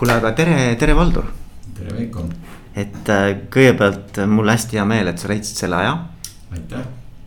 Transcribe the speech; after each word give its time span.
kuule, 0.00 0.16
aga 0.16 0.32
tere, 0.32 0.54
tere, 0.80 0.94
Valdur. 0.96 1.26
tere, 1.76 1.92
Veiko. 1.92 2.24
et 2.72 3.10
äh, 3.12 3.26
kõigepealt 3.52 4.22
mul 4.32 4.48
hästi 4.48 4.78
hea 4.78 4.86
meel, 4.88 5.10
et 5.10 5.20
sa 5.20 5.28
leidsid 5.28 5.60
selle 5.60 5.76
aja. 5.76 5.92
aitäh 6.54 6.86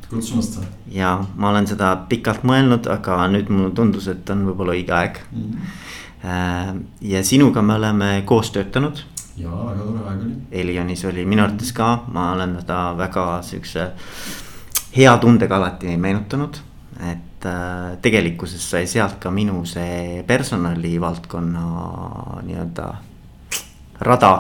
kutsumast. 0.10 0.58
ja 0.90 1.14
ma 1.36 1.52
olen 1.52 1.70
seda 1.70 1.94
pikalt 2.10 2.42
mõelnud, 2.50 2.90
aga 2.90 3.20
nüüd 3.30 3.52
mulle 3.54 3.76
tundus, 3.78 4.10
et 4.10 4.30
on 4.34 4.46
võib-olla 4.50 4.74
õige 4.74 4.96
aeg 4.98 5.22
mm. 5.30 6.82
ja 7.14 7.24
sinuga 7.26 7.62
me 7.62 7.78
oleme 7.78 8.12
koos 8.26 8.50
töötanud. 8.56 9.06
ja 9.38 9.54
väga 9.54 9.80
tore 9.84 10.10
aeg 10.10 10.26
oli. 10.26 10.36
Elionis 10.64 11.06
oli 11.10 11.30
minu 11.30 11.46
arvates 11.46 11.74
ka, 11.78 11.94
ma 12.14 12.32
olen 12.34 12.58
teda 12.64 12.84
väga 12.98 13.28
siukse 13.46 13.90
hea 14.98 15.18
tundega 15.22 15.62
alati 15.62 15.98
meenutanud 15.98 16.62
et 17.02 17.33
äh, 17.50 17.96
tegelikkuses 18.04 18.66
sai 18.76 18.88
sealt 18.90 19.20
ka 19.24 19.32
minu 19.32 19.64
see 19.70 20.24
personalivaldkonna 20.28 21.66
nii-öelda 22.48 22.88
rada 24.04 24.34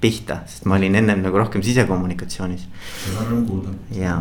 pihta, 0.00 0.42
sest 0.46 0.66
ma 0.68 0.76
olin 0.76 0.98
ennem 1.00 1.22
nagu 1.24 1.38
rohkem 1.40 1.62
sisekommunikatsioonis. 1.64 2.66
seda 3.04 3.28
rõõm 3.30 3.46
kuulda. 3.48 3.74
ja, 3.96 4.18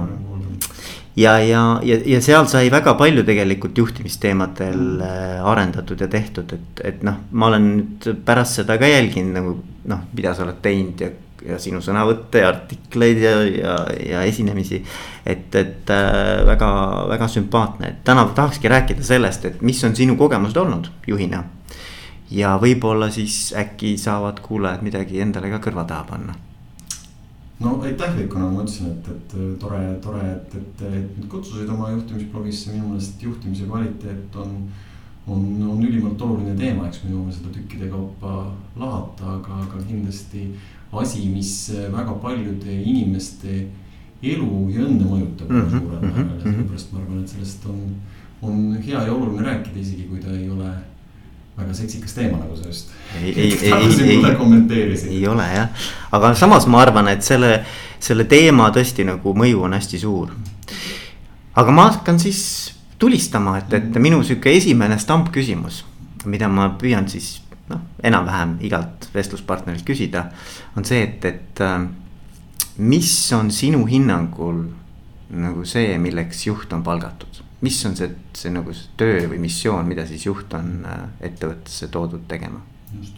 ja, 1.15 1.33
ja, 1.39 1.65
ja, 1.83 1.99
ja 2.15 2.21
seal 2.23 2.47
sai 2.51 2.69
väga 2.71 2.95
palju 2.99 3.25
tegelikult 3.27 3.77
juhtimisteemadel 3.77 4.79
mm. 4.79 5.03
äh, 5.09 5.51
arendatud 5.51 6.01
ja 6.01 6.07
tehtud, 6.11 6.55
et, 6.55 6.81
et 6.93 7.03
noh, 7.07 7.19
ma 7.31 7.51
olen 7.51 7.69
nüüd 7.75 8.09
pärast 8.25 8.61
seda 8.61 8.79
ka 8.81 8.89
jälginud 8.89 9.35
nagu 9.35 9.57
noh, 9.91 10.07
mida 10.15 10.33
sa 10.35 10.47
oled 10.47 10.61
teinud 10.63 11.03
ja 11.03 11.11
ja 11.45 11.59
sinu 11.59 11.81
sõnavõtte 11.83 12.41
ja 12.43 12.49
artikleid 12.53 13.19
ja, 13.21 13.35
ja, 13.43 13.75
ja 14.09 14.23
esinemisi. 14.23 14.83
et, 15.25 15.55
et 15.55 15.89
äh, 15.89 16.45
väga, 16.47 16.71
väga 17.09 17.27
sümpaatne, 17.27 17.87
et 17.87 18.01
täna 18.03 18.25
tahakski 18.35 18.71
rääkida 18.71 19.03
sellest, 19.03 19.45
et 19.45 19.61
mis 19.61 19.83
on 19.83 19.95
sinu 19.95 20.15
kogemused 20.15 20.57
olnud 20.57 20.89
juhina. 21.07 21.43
ja 22.31 22.57
võib-olla 22.61 23.11
siis 23.11 23.53
äkki 23.57 23.97
saavad 23.97 24.39
kuulajad 24.41 24.81
midagi 24.81 25.21
endale 25.21 25.49
ka 25.49 25.61
kõrva 25.69 25.85
taha 25.87 26.03
panna 26.09 26.35
no 27.59 27.81
aitäh, 27.81 28.17
Veiko, 28.17 28.39
nagu 28.39 28.55
ma 28.55 28.63
ütlesin, 28.63 28.91
et, 28.91 29.07
et 29.11 29.35
tore, 29.59 29.81
tore, 30.03 30.23
et, 30.31 30.55
et, 30.59 30.81
et 30.89 31.17
mind 31.17 31.29
kutsusid 31.31 31.69
oma 31.71 31.91
juhtimisblogisse, 31.93 32.73
minu 32.73 32.91
meelest 32.91 33.23
juhtimise 33.23 33.69
kvaliteet 33.69 34.41
on. 34.41 34.57
on, 35.27 35.45
on 35.71 35.79
ülimalt 35.81 36.21
oluline 36.21 36.51
teema, 36.53 36.85
eks 36.85 36.99
me 37.01 37.09
jõuame 37.09 37.31
seda 37.33 37.49
tükkide 37.49 37.87
kaupa 37.89 38.43
lahata, 38.77 39.31
aga, 39.39 39.55
aga 39.63 39.79
kindlasti 39.87 40.43
asi, 41.01 41.29
mis 41.29 41.71
äh, 41.75 41.87
väga 41.93 42.13
paljude 42.21 42.81
inimeste 42.81 43.65
elu 44.23 44.51
ja 44.73 44.81
õnne 44.85 45.05
mõjutab 45.05 45.49
mm 45.49 45.61
-hmm. 45.61 45.79
suurel 45.79 46.01
määral 46.01 46.35
ja 46.35 46.43
sellepärast 46.43 46.91
ma 46.93 46.99
arvan, 46.99 47.21
et 47.23 47.29
sellest 47.29 47.65
on, 47.69 47.79
on 48.41 48.77
hea 48.85 49.05
ja 49.05 49.13
oluline 49.13 49.47
rääkida, 49.47 49.79
isegi 49.79 50.07
kui 50.09 50.19
ta 50.19 50.31
ei 50.31 50.49
ole 50.49 50.71
väga 51.57 51.73
seksikas 51.73 52.13
teema, 52.13 52.37
nagu 52.37 52.55
sa 52.55 52.67
just. 52.67 52.89
ei, 53.23 53.33
ei, 53.39 53.53
ei, 53.61 53.71
ei, 54.79 55.07
ei 55.09 55.27
ole 55.27 55.43
jah, 55.53 55.69
aga 56.11 56.33
samas 56.35 56.67
ma 56.67 56.81
arvan, 56.81 57.07
et 57.07 57.23
selle, 57.23 57.65
selle 57.99 58.23
teema 58.23 58.69
tõesti 58.75 59.05
nagu 59.07 59.33
mõju 59.33 59.63
on 59.63 59.73
hästi 59.73 59.99
suur. 59.99 60.35
aga 61.55 61.71
ma 61.71 61.89
hakkan 61.91 62.19
siis 62.19 62.73
tulistama, 62.99 63.57
et, 63.57 63.73
et 63.73 63.99
minu 63.99 64.23
sihuke 64.23 64.51
esimene 64.57 64.99
stampküsimus, 64.99 65.83
mida 66.25 66.47
ma 66.51 66.69
püüan 66.79 67.07
siis 67.09 67.41
noh, 67.71 67.81
enam-vähem 68.05 68.57
igalt 68.65 69.09
vestluspartnerilt 69.13 69.85
küsida. 69.87 70.29
on 70.77 70.85
see, 70.85 71.01
et, 71.03 71.25
et 71.25 71.61
äh, 71.65 71.87
mis 72.77 73.15
on 73.33 73.51
sinu 73.51 73.85
hinnangul 73.89 74.65
nagu 75.35 75.65
see, 75.65 75.97
milleks 76.01 76.45
juht 76.45 76.73
on 76.75 76.83
palgatud, 76.85 77.41
mis 77.65 77.77
on 77.87 77.95
see, 77.97 78.11
see 78.37 78.53
nagu 78.53 78.73
see 78.75 78.93
töö 78.99 79.25
või 79.31 79.41
missioon, 79.47 79.87
mida 79.89 80.05
siis 80.07 80.27
juht 80.27 80.53
on 80.53 80.81
äh, 80.85 81.05
ettevõttesse 81.31 81.89
toodud 81.93 82.27
tegema? 82.29 82.61
just, 82.95 83.17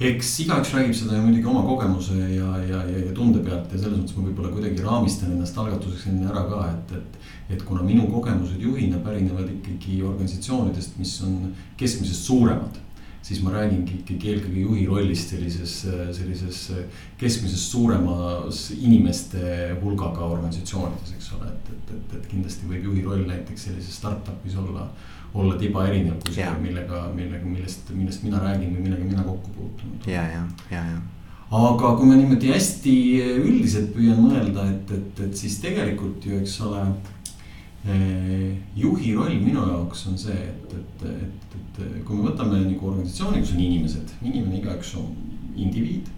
eks 0.00 0.30
igaüks 0.42 0.72
räägib 0.74 0.96
seda 0.96 1.18
ju 1.18 1.26
muidugi 1.26 1.46
oma 1.46 1.60
kogemuse 1.68 2.16
ja, 2.18 2.48
ja, 2.66 2.80
ja, 2.88 3.02
ja 3.04 3.12
tunde 3.14 3.44
pealt 3.44 3.70
ja 3.70 3.78
selles 3.78 4.00
mõttes 4.00 4.16
ma 4.16 4.24
võib-olla 4.26 4.50
kuidagi 4.56 4.82
raamistan 4.82 5.36
ennast 5.36 5.60
algatuseks 5.60 6.08
enne 6.10 6.26
ära 6.32 6.42
ka, 6.48 6.64
et, 6.72 6.96
et. 6.98 7.20
et 7.54 7.62
kuna 7.68 7.84
minu 7.84 8.08
kogemused 8.10 8.58
juhina 8.58 8.98
pärinevad 9.04 9.52
ikkagi 9.52 10.00
organisatsioonidest, 10.02 10.96
mis 10.98 11.12
on 11.22 11.52
keskmisest 11.78 12.26
suuremad 12.32 12.80
siis 13.24 13.40
ma 13.40 13.54
räägingi 13.54 14.00
ikkagi 14.02 14.34
eelkõige 14.34 14.64
juhi 14.66 14.84
rollist 14.88 15.32
sellises, 15.32 15.78
sellises 16.16 16.58
keskmisest 17.20 17.72
suuremas 17.72 18.66
inimeste 18.76 19.72
hulgaga 19.80 20.28
organisatsioonides, 20.34 21.14
eks 21.16 21.30
ole, 21.38 21.48
et, 21.54 21.72
et, 21.72 21.94
et, 21.96 22.14
et 22.18 22.28
kindlasti 22.28 22.68
võib 22.68 22.90
juhi 22.90 23.06
roll 23.06 23.24
näiteks 23.30 23.68
sellises 23.70 23.96
startup'is 23.96 24.58
olla, 24.60 24.90
olla 25.32 25.56
tiba 25.60 25.86
erinev 25.88 26.20
kui 26.26 26.36
see, 26.36 26.50
millega, 26.60 27.06
millega, 27.16 27.48
millest, 27.48 27.94
millest 27.96 28.28
mina 28.28 28.44
räägin 28.44 28.76
või 28.76 28.86
millega 28.90 29.08
mina 29.08 29.26
kokku 29.26 29.56
puutunud. 29.56 30.08
ja, 30.10 30.28
ja, 30.36 30.44
ja, 30.74 30.84
ja 30.92 31.02
aga 31.54 31.94
kui 31.96 32.08
ma 32.10 32.18
niimoodi 32.18 32.50
hästi 32.50 32.94
üldiselt 33.40 33.92
püüan 33.96 34.20
mõelda, 34.20 34.68
et, 34.74 34.96
et, 34.98 35.26
et 35.28 35.36
siis 35.38 35.60
tegelikult 35.64 36.24
ju, 36.28 36.42
eks 36.42 36.60
ole 36.66 36.84
Eh, 36.90 37.13
juhi 37.84 39.12
roll 39.14 39.40
minu 39.44 39.60
jaoks 39.68 40.06
on 40.08 40.16
see, 40.18 40.32
et, 40.32 40.72
et, 40.72 41.02
et, 41.04 41.56
et 41.84 42.04
kui 42.06 42.16
me 42.16 42.30
võtame 42.30 42.62
nagu 42.62 42.88
organisatsiooni, 42.88 43.42
kus 43.42 43.52
on 43.52 43.60
inimesed, 43.60 44.14
inimene 44.22 44.60
igaüks 44.62 44.94
on 45.00 45.10
indiviid. 45.56 46.08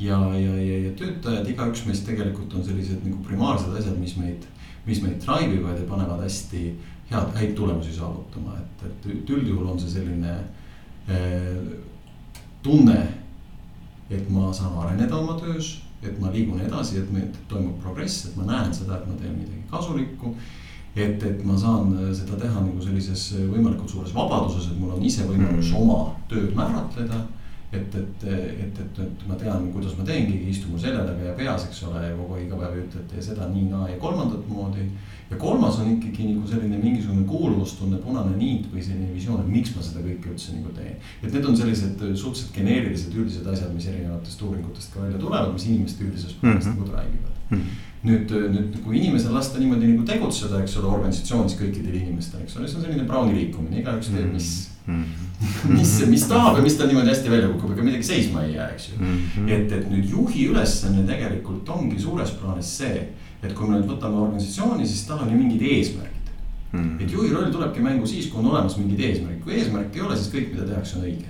ja, 0.00 0.18
ja, 0.36 0.54
ja, 0.54 0.78
ja 0.86 0.92
töötajad, 0.96 1.48
igaüks 1.50 1.82
meist 1.86 2.06
tegelikult 2.06 2.54
on 2.54 2.64
sellised 2.64 3.02
nagu 3.04 3.18
primaarsed 3.26 3.74
asjad, 3.76 3.98
mis 3.98 4.14
meid, 4.16 4.46
mis 4.86 5.02
meid 5.02 5.18
drive 5.24 5.58
ivad 5.58 5.82
ja 5.82 5.88
panevad 5.88 6.22
hästi 6.24 6.62
head, 7.10 7.34
häid 7.36 7.54
tulemusi 7.58 7.92
saavutama, 7.98 8.56
et, 8.62 8.86
et 8.86 9.34
üldjuhul 9.34 9.66
on 9.74 9.82
see 9.82 9.90
selline 9.98 10.36
eh, 11.08 11.58
tunne. 12.62 13.00
et 14.10 14.26
ma 14.30 14.48
saan 14.50 14.74
areneda 14.74 15.14
oma 15.14 15.36
töös, 15.38 15.84
et 16.02 16.16
ma 16.18 16.32
liigun 16.34 16.58
edasi, 16.60 16.96
et 16.98 17.10
meil 17.14 17.28
toimub 17.46 17.76
progress, 17.78 18.24
et 18.26 18.34
ma 18.34 18.42
näen 18.48 18.72
seda, 18.74 18.96
et 18.96 19.06
ma 19.06 19.14
teen 19.20 19.36
midagi 19.38 19.62
kasulikku 19.70 20.32
et, 20.96 21.22
et 21.22 21.42
ma 21.46 21.56
saan 21.58 21.92
äh, 21.94 22.08
seda 22.16 22.38
teha 22.40 22.62
nagu 22.64 22.82
sellises 22.82 23.26
äh, 23.36 23.44
võimalikult 23.50 23.92
suures 23.92 24.14
vabaduses, 24.14 24.72
et 24.72 24.80
mul 24.80 24.96
on 24.96 25.04
ise 25.06 25.26
võimalus 25.28 25.70
mm. 25.70 25.76
oma 25.82 26.00
tööd 26.30 26.56
määratleda. 26.56 27.26
et, 27.70 27.94
et, 27.94 28.24
et, 28.26 28.78
et, 28.82 28.96
et 28.98 29.20
ma 29.28 29.36
tean, 29.38 29.68
kuidas 29.70 29.92
ma 29.94 30.02
teengi, 30.02 30.40
istun 30.50 30.72
mu 30.74 30.78
selja 30.82 31.04
taga 31.06 31.28
ja 31.28 31.36
peas, 31.38 31.68
eks 31.68 31.84
ole, 31.86 32.00
ja 32.02 32.16
kogu 32.18 32.34
aeg 32.34 32.48
iga 32.48 32.56
päev 32.58 32.72
ei 32.74 32.80
ütle, 32.82 33.02
et 33.04 33.12
tee 33.12 33.22
seda 33.22 33.46
nii, 33.46 33.68
naa 33.70 33.86
ja 33.86 33.98
kolmandat 34.02 34.48
moodi. 34.50 34.88
ja 35.30 35.36
kolmas 35.38 35.78
on 35.78 35.92
ikkagi 35.92 36.32
nagu 36.32 36.48
selline 36.50 36.80
mingisugune 36.82 37.22
kuuluvustunne, 37.30 38.00
punane 38.02 38.34
niit 38.34 38.66
või 38.72 38.82
selline 38.82 39.12
visioon, 39.14 39.44
et 39.44 39.52
miks 39.54 39.70
ma 39.76 39.84
seda 39.86 40.02
kõike 40.02 40.32
üldse 40.32 40.56
nagu 40.56 40.74
teen. 40.74 40.96
et 41.22 41.30
need 41.30 41.46
on 41.46 41.60
sellised 41.60 42.02
äh, 42.02 42.10
suhteliselt 42.10 42.58
geneerilised 42.58 43.14
üldised 43.14 43.46
asjad, 43.46 43.70
mis 43.76 43.86
erinevatest 43.86 44.42
uuringutest 44.48 44.90
ka 44.96 45.04
välja 45.04 45.22
tulevad, 45.22 45.54
mis 45.54 45.68
inimeste 45.70 46.08
üldises 46.08 46.34
plaanis 46.40 46.66
mm 46.66 46.72
-hmm. 46.72 46.82
nagu 46.82 46.96
räägivad 46.98 47.38
mm. 47.50 47.56
-hmm 47.60 47.86
nüüd, 48.06 48.32
nüüd 48.54 48.76
kui 48.84 48.96
inimesel 48.98 49.34
lasta 49.36 49.60
niimoodi 49.60 49.90
nagu 49.92 50.04
tegutseda, 50.08 50.62
eks 50.64 50.76
ole, 50.80 50.88
organisatsioonis 50.96 51.56
kõikidel 51.58 51.98
inimestel, 52.00 52.44
eks 52.44 52.56
ole, 52.56 52.68
see 52.68 52.80
on 52.80 52.86
selline 52.86 53.06
Browni 53.08 53.36
liikumine, 53.36 53.80
igaüks 53.82 54.12
teeb, 54.14 54.30
mis 54.32 54.50
mm. 54.86 55.02
-hmm. 55.02 55.74
mis, 55.78 55.92
mis 56.08 56.28
tahab 56.28 56.56
ja 56.56 56.62
mis 56.62 56.76
tal 56.76 56.88
niimoodi 56.88 57.12
hästi 57.12 57.30
välja 57.30 57.48
kukub, 57.48 57.74
ega 57.74 57.82
midagi 57.82 58.08
seisma 58.08 58.44
ei 58.44 58.54
jää, 58.54 58.68
eks 58.74 58.88
ju 58.88 59.00
mm. 59.00 59.16
-hmm. 59.16 59.50
et, 59.56 59.72
et 59.72 59.90
nüüd 59.90 60.08
juhi 60.10 60.46
ülesanne 60.52 61.04
tegelikult 61.06 61.68
ongi 61.68 62.00
suures 62.00 62.30
plaanis 62.30 62.78
see, 62.78 63.08
et 63.42 63.52
kui 63.52 63.68
me 63.68 63.76
nüüd 63.76 63.90
võtame 63.90 64.22
organisatsiooni, 64.24 64.86
siis 64.86 65.04
tal 65.08 65.20
on 65.24 65.32
ju 65.32 65.36
mingid 65.36 65.62
eesmärgid 65.62 66.32
mm. 66.72 66.80
-hmm. 66.80 67.02
et 67.04 67.12
juhi 67.12 67.32
roll 67.34 67.52
tulebki 67.52 67.80
mängu 67.80 68.06
siis, 68.06 68.26
kui 68.26 68.40
on 68.40 68.50
olemas 68.54 68.76
mingid 68.76 69.00
eesmärgid, 69.00 69.44
kui 69.44 69.54
eesmärki 69.54 69.98
ei 69.98 70.06
ole, 70.06 70.16
siis 70.16 70.34
kõik, 70.34 70.50
mida 70.54 70.66
tehakse, 70.72 70.98
on 70.98 71.04
õige. 71.04 71.28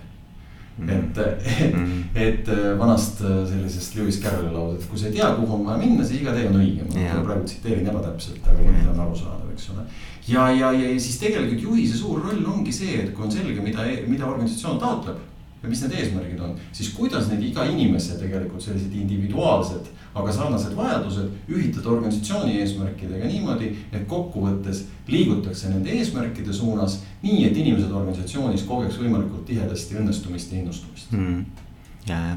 Et, 0.88 1.18
et, 1.20 1.74
mm. 1.74 2.02
et 2.14 2.48
äh, 2.48 2.78
vanast 2.78 3.20
äh, 3.24 3.40
sellisest 3.48 3.96
Lewis 3.98 4.20
Carrolli 4.22 4.52
lausest, 4.54 4.88
kui 4.90 4.98
sa 4.98 5.08
ei 5.08 5.16
tea, 5.18 5.30
kuhu 5.36 5.58
on 5.58 5.66
vaja 5.66 5.80
minna, 5.82 6.04
siis 6.04 6.22
iga 6.22 6.34
tee 6.36 6.48
on 6.48 6.60
õige. 6.60 6.86
ma 6.88 7.00
yeah. 7.00 7.22
praegu 7.26 7.48
tsiteerin 7.48 7.90
ebatäpselt, 7.92 8.46
aga 8.46 8.66
mõte 8.66 8.86
on 8.94 9.02
arusaadav, 9.06 9.48
eks 9.54 9.70
ole. 9.74 9.86
ja, 10.28 10.46
ja, 10.56 10.72
ja 10.76 10.92
siis 10.96 11.18
tegelikult 11.22 11.66
juhi 11.68 11.88
see 11.88 12.00
suur 12.00 12.22
roll 12.24 12.46
ongi 12.54 12.72
see, 12.74 13.02
et 13.04 13.12
kui 13.14 13.26
on 13.26 13.34
selge, 13.34 13.60
mida, 13.64 13.86
mida 14.08 14.28
organisatsioon 14.30 14.80
taotleb 14.82 15.20
ja 15.62 15.68
mis 15.68 15.82
need 15.84 15.96
eesmärgid 16.00 16.40
on, 16.40 16.54
siis 16.72 16.92
kuidas 16.96 17.28
need 17.28 17.42
iga 17.50 17.66
inimese 17.68 18.16
tegelikult 18.20 18.64
sellised 18.64 18.94
individuaalsed 18.96 19.90
aga 20.20 20.32
sarnased 20.34 20.76
vajadused 20.76 21.50
ühitada 21.50 21.92
organisatsiooni 21.94 22.60
eesmärkidega 22.62 23.28
niimoodi, 23.30 23.72
et 23.92 24.06
kokkuvõttes 24.10 24.84
liigutakse 25.10 25.72
nende 25.72 25.92
eesmärkide 25.98 26.52
suunas. 26.52 27.00
nii, 27.22 27.44
et 27.48 27.56
inimesed 27.56 27.92
organisatsioonis 27.92 28.64
kogeks 28.68 29.00
võimalikult 29.00 29.44
tihedasti 29.48 29.98
õnnestumist 30.00 30.52
ja 30.52 30.62
innustumist 30.62 31.12
mm.. 31.12 31.44
ja, 32.08 32.18
ja, 32.30 32.36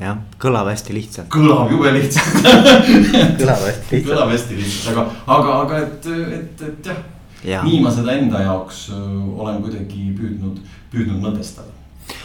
jah, 0.00 0.20
kõlab 0.40 0.70
hästi 0.72 0.96
lihtsalt. 0.96 1.32
kõlab 1.34 1.72
jube 1.74 1.94
lihtsalt 1.98 2.44
kõlab 3.40 3.64
hästi 3.68 3.96
lihtsalt. 3.96 4.10
kõlab 4.12 4.36
hästi 4.36 4.60
lihtsalt, 4.60 4.92
aga, 4.92 5.08
aga, 5.38 5.56
aga 5.64 5.82
et, 5.86 6.12
et, 6.40 6.68
et 6.68 6.92
jah 6.92 7.02
ja.. 7.44 7.62
nii 7.64 7.80
ma 7.84 7.92
seda 7.92 8.14
enda 8.16 8.42
jaoks 8.44 8.88
olen 8.92 9.60
kuidagi 9.64 10.10
püüdnud, 10.16 10.58
püüdnud 10.92 11.22
mõtestada. 11.24 11.72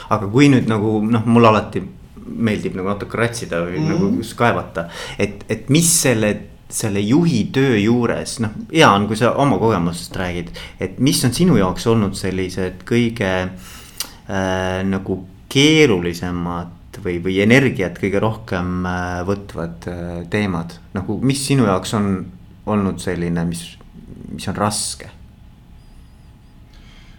aga 0.09 0.27
kui 0.31 0.49
nüüd 0.51 0.67
nagu 0.69 0.97
noh, 1.03 1.27
mul 1.27 1.51
alati 1.51 1.83
meeldib 2.25 2.75
nagu 2.77 2.89
natuke 2.89 3.17
ratsida 3.19 3.61
või 3.65 3.79
mm 3.79 3.87
-hmm. 3.87 4.19
nagu 4.19 4.35
kaevata. 4.37 4.89
et, 5.19 5.45
et 5.49 5.69
mis 5.69 5.89
selle, 6.01 6.31
selle 6.69 6.99
juhi 6.99 7.45
töö 7.53 7.77
juures, 7.77 8.39
noh, 8.39 8.55
hea 8.73 8.89
on, 8.91 9.07
kui 9.07 9.15
sa 9.15 9.31
oma 9.31 9.57
kogemustest 9.57 10.15
räägid. 10.15 10.49
et 10.79 10.99
mis 10.99 11.23
on 11.25 11.33
sinu 11.33 11.57
jaoks 11.57 11.87
olnud 11.87 12.15
sellised 12.15 12.83
kõige 12.85 13.31
äh, 14.29 14.83
nagu 14.83 15.25
keerulisemad 15.49 16.99
või, 17.03 17.19
või 17.23 17.39
energiat 17.43 17.99
kõige 18.01 18.19
rohkem 18.19 18.85
äh, 18.85 19.21
võtvad 19.27 19.87
äh, 19.87 20.27
teemad, 20.29 20.79
nagu 20.93 21.19
mis 21.21 21.45
sinu 21.47 21.65
jaoks 21.65 21.93
on 21.93 22.25
olnud 22.65 22.99
selline, 22.99 23.45
mis, 23.45 23.77
mis 24.31 24.47
on 24.47 24.55
raske? 24.55 25.14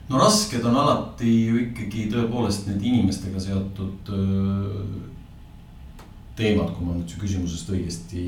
No 0.09 0.21
rasked 0.21 0.65
on 0.65 0.77
alati 0.79 1.33
ju 1.49 1.61
ikkagi 1.65 2.07
tõepoolest 2.13 2.69
need 2.71 2.85
inimestega 2.87 3.43
seotud 3.43 4.13
teemad, 6.37 6.73
kui 6.77 6.87
ma 6.87 6.95
nüüd 6.95 7.11
su 7.11 7.21
küsimusest 7.21 7.73
õigesti, 7.73 8.25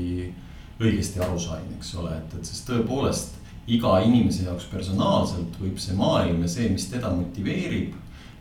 õigesti 0.81 1.21
aru 1.23 1.39
sain, 1.39 1.67
eks 1.77 1.93
ole, 2.01 2.15
et, 2.17 2.35
et 2.39 2.49
sest 2.49 2.67
tõepoolest 2.67 3.37
iga 3.69 3.99
inimese 4.01 4.47
jaoks 4.47 4.65
personaalselt 4.71 5.59
võib 5.61 5.77
see 5.79 5.95
maailm 5.95 6.41
ja 6.43 6.51
see, 6.51 6.71
mis 6.73 6.89
teda 6.89 7.11
motiveerib 7.13 7.93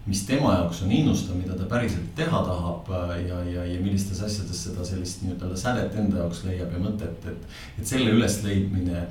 mis 0.09 0.23
tema 0.27 0.55
jaoks 0.55 0.83
on 0.83 0.93
innustav, 0.93 1.37
mida 1.37 1.57
ta 1.57 1.67
päriselt 1.69 2.15
teha 2.17 2.41
tahab 2.45 2.89
äh, 2.97 3.11
ja, 3.29 3.39
ja, 3.45 3.65
ja 3.69 3.81
millistes 3.83 4.23
asjades 4.25 4.63
seda 4.65 4.85
sellist 4.87 5.23
nii-ütelda 5.25 5.59
sädet 5.61 5.97
enda 6.01 6.23
jaoks 6.23 6.45
leiab 6.47 6.73
ja 6.73 6.81
mõtet, 6.81 7.27
et. 7.29 7.59
et 7.79 7.91
selle 7.91 8.15
ülesleidmine, 8.17 9.05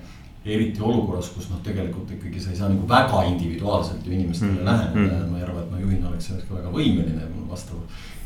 eriti 0.47 0.81
olukorras, 0.81 1.29
kus 1.35 1.49
noh, 1.51 1.59
tegelikult 1.63 2.11
ikkagi 2.15 2.41
sa 2.41 2.51
ei 2.53 2.59
saa 2.59 2.69
nagu 2.71 2.87
väga 2.89 3.23
individuaalselt 3.31 4.05
ju 4.05 4.13
inimestele 4.13 4.51
mm 4.51 4.57
-hmm. 4.57 4.65
läheneda 4.65 5.15
ja 5.15 5.31
ma 5.31 5.37
ei 5.37 5.43
arva, 5.43 5.61
et 5.61 5.71
ma 5.71 5.79
juhina 5.79 6.09
oleks 6.09 6.25
selleks 6.27 6.47
ka 6.47 6.55
väga 6.55 6.71
võimeline, 6.71 7.27
mul 7.35 7.49
vastav 7.49 7.77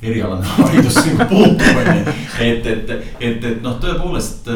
erialane 0.01 0.45
haridus 0.57 0.95
nagu 1.05 1.25
puutub, 1.29 1.81
on 1.81 1.97
ju. 1.97 2.13
et, 2.39 2.65
et, 2.65 2.89
et, 3.19 3.43
et 3.43 3.61
noh, 3.63 3.79
tõepoolest, 3.81 4.49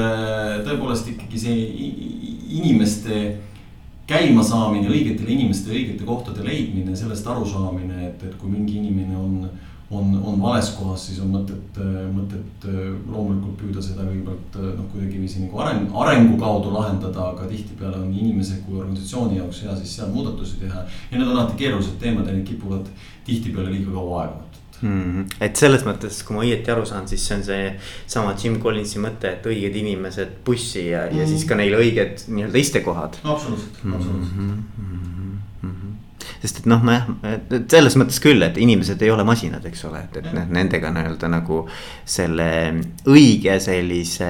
tõepoolest 0.65 1.11
ikkagi 1.13 1.39
see 1.39 1.57
inimeste 2.61 3.37
käimasaamine, 4.07 4.89
õigetele 4.89 5.33
inimestele 5.33 5.79
õigete 5.79 6.05
kohtade 6.05 6.43
leidmine, 6.45 6.95
sellest 6.95 7.27
arusaamine, 7.27 8.07
et, 8.07 8.23
et 8.23 8.35
kui 8.37 8.49
mingi 8.49 8.77
inimene 8.77 9.17
on, 9.17 9.49
on, 9.91 10.15
on 10.25 10.41
vales 10.41 10.71
kohas, 10.79 11.03
siis 11.07 11.19
on 11.21 11.29
mõtet, 11.35 11.77
mõtet 12.13 12.65
loomulikult 13.05 13.57
püüda 13.59 13.83
seda 13.85 14.07
kõigepealt 14.07 14.57
noh, 14.79 14.87
kuidagiviisi 14.93 15.43
nagu 15.43 15.61
areng, 15.61 15.91
arengu 16.03 16.39
kaudu 16.41 16.73
lahendada, 16.73 17.29
aga 17.35 17.45
tihtipeale 17.51 17.99
on 18.01 18.09
inimese 18.13 18.61
kui 18.65 18.79
organisatsiooni 18.79 19.37
jaoks 19.37 19.61
hea 19.65 19.77
siis 19.77 19.95
seal 19.99 20.09
muudatusi 20.15 20.63
teha. 20.63 20.85
ja 21.11 21.17
need 21.17 21.27
on 21.27 21.37
alati 21.37 21.59
keerulised 21.61 21.99
teemad 22.01 22.25
ja 22.25 22.33
need 22.33 22.47
kipuvad 22.47 22.89
tihtipeale 23.25 23.71
liiga 23.71 23.93
kaua 23.93 24.23
aega 24.23 24.41
võtma 24.41 24.89
mm. 24.89 25.11
-hmm. 25.11 25.25
et 25.39 25.55
selles 25.55 25.85
mõttes, 25.85 26.21
kui 26.25 26.35
ma 26.35 26.43
õieti 26.43 26.71
aru 26.71 26.85
saan, 26.85 27.07
siis 27.07 27.27
see 27.27 27.37
on 27.37 27.43
seesama 27.43 28.35
Jim 28.43 28.59
Collinsi 28.61 28.99
mõte, 28.99 29.31
et 29.31 29.45
õiged 29.45 29.75
inimesed 29.81 30.39
bussi 30.45 30.87
ja 30.89 31.05
mm, 31.05 31.11
-hmm. 31.11 31.19
ja 31.19 31.27
siis 31.27 31.45
ka 31.45 31.55
neile 31.55 31.77
õiged 31.77 32.27
nii-öelda 32.27 32.57
istekohad. 32.57 33.19
absoluutselt, 33.23 33.83
absoluutselt 33.85 34.37
mm. 34.37 34.63
-hmm 34.79 35.14
sest 36.45 36.61
et 36.61 36.67
noh, 36.69 36.81
ma 36.85 36.99
jah, 36.99 37.07
et 37.57 37.65
selles 37.71 37.95
mõttes 37.97 38.19
küll, 38.21 38.43
et 38.45 38.57
inimesed 38.61 39.01
ei 39.01 39.11
ole 39.11 39.25
masinad, 39.27 39.65
eks 39.65 39.85
ole, 39.89 40.03
et, 40.05 40.19
et 40.21 40.27
noh, 40.35 40.45
nendega 40.53 40.91
nii-öelda 40.93 41.29
nagu. 41.31 41.63
selle 42.05 42.45
õige 43.09 43.55
sellise 43.63 44.27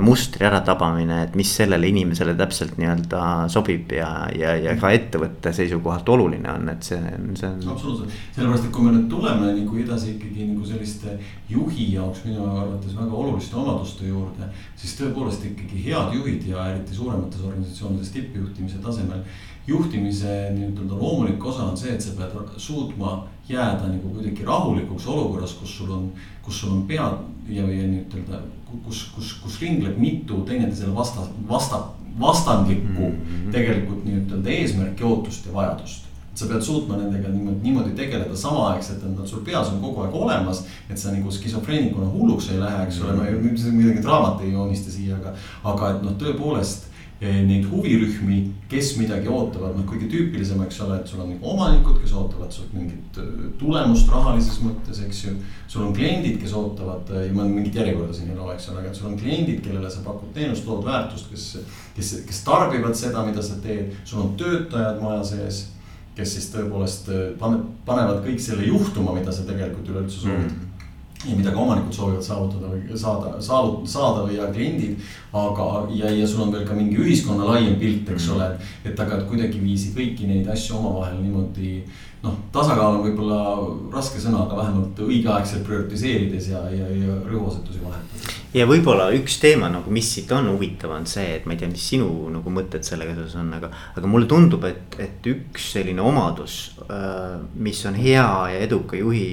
mustri 0.00 0.46
äratabamine, 0.48 1.18
et 1.26 1.34
mis 1.36 1.50
sellele 1.60 1.90
inimesele 1.90 2.32
täpselt 2.38 2.78
nii-öelda 2.80 3.22
sobib 3.52 3.92
ja, 3.92 4.08
ja, 4.36 4.54
ja 4.56 4.74
ka 4.80 4.92
ettevõtte 4.96 5.52
seisukohalt 5.56 6.08
oluline 6.08 6.48
on, 6.52 6.70
et 6.72 6.86
see, 6.86 7.00
see 7.36 7.50
on. 7.50 7.60
absoluutselt, 7.74 8.16
sellepärast, 8.36 8.70
et 8.70 8.72
kui 8.74 8.86
me 8.86 8.94
nüüd 8.96 9.10
tuleme 9.12 9.52
nagu 9.58 9.82
edasi 9.84 10.14
ikkagi 10.14 10.48
nagu 10.54 10.64
selliste 10.66 11.18
juhi 11.50 11.90
jaoks 11.96 12.24
minu 12.28 12.46
arvates 12.48 12.96
väga 12.96 13.20
oluliste 13.24 13.60
omaduste 13.60 14.08
juurde. 14.08 14.48
siis 14.80 14.96
tõepoolest 15.02 15.44
ikkagi 15.50 15.84
head 15.90 16.16
juhid 16.16 16.48
ja 16.54 16.70
eriti 16.72 16.96
suuremates 16.96 17.44
organisatsioonides 17.44 18.14
tippjuhtimise 18.16 18.80
tasemel 18.84 19.24
juhtimise 19.70 20.34
nii-ütelda 20.54 20.96
loomulik 20.98 21.44
osa 21.50 21.66
on 21.68 21.76
see, 21.78 21.94
et 21.94 22.02
sa 22.02 22.14
pead 22.18 22.56
suutma 22.56 23.16
jääda 23.50 23.90
nagu 23.90 24.14
kuidagi 24.14 24.46
rahulikuks 24.46 25.06
olukorras, 25.10 25.54
kus 25.58 25.76
sul 25.78 25.94
on, 25.96 26.10
kus 26.42 26.60
sul 26.60 26.74
on 26.76 26.84
pead 26.88 27.24
ja, 27.48 27.64
ja 27.64 27.86
nii-ütelda, 27.86 28.42
kus, 28.84 29.06
kus, 29.14 29.34
kus 29.42 29.58
ringleb 29.62 29.98
mitu 29.98 30.44
teineteisele 30.48 30.94
vasta, 30.94 31.26
vasta, 31.48 31.82
vastandlikku 32.20 33.08
mm 33.08 33.16
-hmm. 33.16 33.50
tegelikult 33.52 34.04
nii-ütelda 34.04 34.56
eesmärki, 34.58 35.04
ootust 35.04 35.46
ja 35.46 35.54
vajadust 35.54 36.10
sa 36.40 36.46
pead 36.48 36.62
suutma 36.62 36.96
nendega 36.96 37.28
niimoodi, 37.28 37.58
niimoodi 37.62 37.94
tegeleda 37.96 38.36
samaaegselt, 38.36 39.02
et 39.04 39.16
nad 39.18 39.26
sul 39.28 39.42
peas 39.44 39.68
on 39.68 39.80
kogu 39.82 40.04
aeg 40.04 40.14
olemas. 40.14 40.64
et 40.90 40.98
sa 40.98 41.12
nagu 41.12 41.30
skisofreenikuna 41.30 42.06
hulluks 42.10 42.50
ei 42.50 42.60
lähe, 42.60 42.84
eks 42.84 43.00
ole, 43.02 43.16
ma 43.16 43.26
ei, 43.26 43.34
midagi 43.34 44.02
draamat 44.02 44.40
ei 44.44 44.52
joonista 44.52 44.90
siia, 44.90 45.16
aga, 45.16 45.34
aga 45.64 45.90
et 45.90 46.02
noh, 46.02 46.16
tõepoolest 46.22 46.89
neid 47.20 47.66
huvirühmi, 47.68 48.38
kes 48.70 48.94
midagi 48.96 49.28
ootavad, 49.28 49.74
noh 49.76 49.84
kõige 49.88 50.06
tüüpilisem, 50.08 50.62
eks 50.64 50.78
ole, 50.86 51.00
et 51.02 51.10
sul 51.10 51.20
on 51.20 51.34
nagu 51.34 51.50
omanikud, 51.52 51.98
kes 52.00 52.14
ootavad 52.16 52.54
sult 52.54 52.70
mingit 52.72 53.18
äh, 53.20 53.42
tulemust 53.60 54.08
rahalises 54.08 54.62
mõttes, 54.64 55.02
eks 55.04 55.24
ju. 55.26 55.34
sul 55.68 55.84
on 55.84 55.92
kliendid, 55.96 56.38
kes 56.40 56.54
ootavad 56.56 57.12
ja 57.12 57.26
ma 57.36 57.44
mingit 57.44 57.76
järjekorda 57.76 58.16
siin 58.16 58.30
ei 58.32 58.38
loo, 58.38 58.48
eks 58.54 58.70
ole, 58.72 58.80
aga 58.80 58.94
sul 58.96 59.10
on 59.10 59.18
kliendid, 59.20 59.60
kellele 59.66 59.90
sa 59.92 60.00
pakud 60.06 60.32
teenust, 60.36 60.64
lood 60.68 60.86
väärtust, 60.88 61.28
kes. 61.34 61.50
kes, 61.98 62.14
kes 62.30 62.40
tarbivad 62.46 62.96
seda, 62.96 63.26
mida 63.28 63.44
sa 63.44 63.60
teed, 63.60 63.92
sul 64.08 64.24
on 64.24 64.32
töötajad 64.40 65.04
maja 65.04 65.28
sees 65.34 65.66
kes 66.16 66.34
siis 66.36 66.48
tõepoolest 66.54 67.12
äh, 67.12 67.28
panevad 67.86 68.24
kõik 68.24 68.40
selle 68.42 68.64
juhtuma, 68.66 69.12
mida 69.16 69.32
sa 69.32 69.44
tegelikult 69.48 69.92
üleüldse 69.92 70.24
soovid 70.24 70.48
mm. 70.48 70.56
-hmm 70.56 70.69
ja 71.28 71.36
mida 71.36 71.52
ka 71.52 71.60
omanikud 71.60 71.92
soovivad 71.92 72.24
saavutada 72.24 72.70
või 72.72 72.98
saada, 72.98 73.34
saada, 73.44 73.72
saada 73.84 74.24
või 74.24 74.38
ja 74.38 74.48
kliendid. 74.52 74.96
aga, 75.32 75.66
ja, 75.94 76.10
ja 76.10 76.26
sul 76.26 76.46
on 76.46 76.52
veel 76.52 76.66
ka 76.66 76.74
mingi 76.74 76.96
ühiskonna 76.96 77.46
laiem 77.52 77.76
pilt, 77.78 78.08
eks 78.08 78.28
mm. 78.28 78.36
ole, 78.36 78.48
et 78.84 79.00
aga, 79.04 79.20
kuidagiviisi 79.28 79.92
kõiki 79.96 80.30
neid 80.30 80.48
asju 80.48 80.78
omavahel 80.80 81.20
niimoodi. 81.20 81.82
noh, 82.22 82.36
tasakaal 82.52 82.98
on 82.98 83.06
võib-olla 83.08 83.40
raske 83.92 84.20
sõna, 84.20 84.46
aga 84.46 84.62
vähemalt 84.64 85.06
õigeaegselt 85.06 85.64
prioritiseerides 85.68 86.52
ja, 86.54 86.66
ja, 86.72 86.88
ja 86.88 87.20
rõhuasetusi 87.28 87.84
vahetades 87.84 88.39
ja 88.54 88.66
võib-olla 88.68 89.10
üks 89.16 89.38
teema 89.42 89.68
nagu, 89.72 89.92
mis 89.94 90.08
siit 90.14 90.30
on 90.34 90.48
huvitav, 90.52 90.94
on 90.96 91.06
see, 91.08 91.36
et 91.38 91.46
ma 91.46 91.54
ei 91.54 91.60
tea, 91.60 91.70
mis 91.70 91.84
sinu 91.92 92.08
nagu 92.34 92.54
mõtted 92.54 92.86
sellega 92.86 93.14
seoses 93.16 93.36
on, 93.40 93.52
aga. 93.58 93.70
aga 93.96 94.10
mulle 94.10 94.28
tundub, 94.30 94.64
et, 94.68 94.96
et 95.02 95.30
üks 95.30 95.70
selline 95.76 96.02
omadus, 96.04 96.56
äh, 96.88 97.38
mis 97.54 97.84
on 97.88 97.98
hea 97.98 98.26
ja 98.54 98.64
eduka 98.66 98.98
juhi 98.98 99.28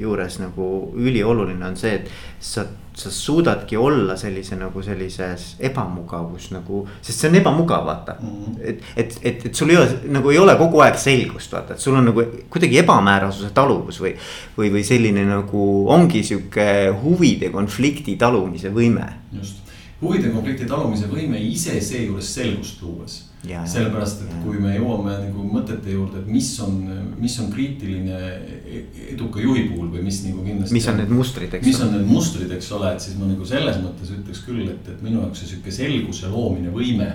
juures 0.00 0.40
nagu 0.42 0.68
ülioluline 0.98 1.72
on 1.72 1.80
see, 1.80 2.02
et 2.02 2.44
sa 2.44 2.66
sa 2.98 3.10
suudadki 3.14 3.76
olla 3.76 4.16
sellise 4.18 4.56
nagu 4.58 4.82
sellises 4.82 5.46
ebamugavus 5.70 6.50
nagu, 6.54 6.82
sest 7.02 7.22
see 7.22 7.30
on 7.30 7.38
ebamugav, 7.40 7.84
vaata 7.86 8.16
mm. 8.20 8.28
-hmm. 8.28 8.56
et, 8.60 8.82
et, 8.96 9.18
et, 9.22 9.46
et 9.46 9.54
sul 9.54 9.70
ei 9.70 9.76
ole 9.76 10.12
nagu 10.18 10.30
ei 10.30 10.38
ole 10.38 10.56
kogu 10.58 10.82
aeg 10.84 10.98
selgust, 10.98 11.52
vaata, 11.52 11.74
et 11.74 11.80
sul 11.80 11.96
on 11.96 12.10
nagu 12.10 12.24
kuidagi 12.50 12.82
ebamäärasuse 12.82 13.50
taluvus 13.54 14.00
või. 14.02 14.14
või, 14.58 14.72
või 14.74 14.84
selline 14.84 15.24
nagu 15.24 15.62
ongi 15.90 16.22
sihuke 16.22 16.66
huvide 17.02 17.50
konflikti 17.54 18.16
talumise 18.16 18.70
võime. 18.74 19.06
just, 19.32 19.62
huvide 20.02 20.30
konflikti 20.34 20.66
talumise 20.66 21.06
võime 21.06 21.38
ise 21.38 21.80
seejuures 21.80 22.34
selgust 22.34 22.82
luues 22.82 23.27
sellepärast, 23.46 24.24
et 24.24 24.32
ja. 24.32 24.40
kui 24.42 24.58
me 24.60 24.72
jõuame 24.74 25.14
nagu 25.22 25.44
mõtete 25.46 25.92
juurde, 25.94 26.22
et 26.22 26.30
mis 26.30 26.48
on, 26.64 26.78
mis 27.20 27.36
on 27.42 27.50
kriitiline 27.52 28.18
e-, 28.66 28.82
eduka 29.12 29.40
juhi 29.42 29.68
puhul 29.70 29.92
või 29.92 30.02
mis 30.08 30.20
nagu 30.26 30.42
kindlasti. 30.42 30.74
mis 30.74 30.88
on 30.90 30.98
need 30.98 31.12
mustrid, 31.14 31.54
eks. 31.54 31.66
mis 31.66 31.80
on 31.84 31.92
need 31.94 32.06
mustrid, 32.08 32.52
eks 32.56 32.70
ole, 32.76 32.92
et 32.96 33.04
siis 33.04 33.18
ma 33.20 33.30
nagu 33.30 33.46
selles 33.48 33.78
mõttes 33.84 34.10
ütleks 34.16 34.42
küll, 34.46 34.64
et, 34.72 34.90
et 34.90 35.04
minu 35.06 35.22
jaoks 35.22 35.44
see 35.44 35.52
sihuke 35.52 35.74
selguse 35.74 36.30
loomine 36.32 36.74
võime. 36.74 37.12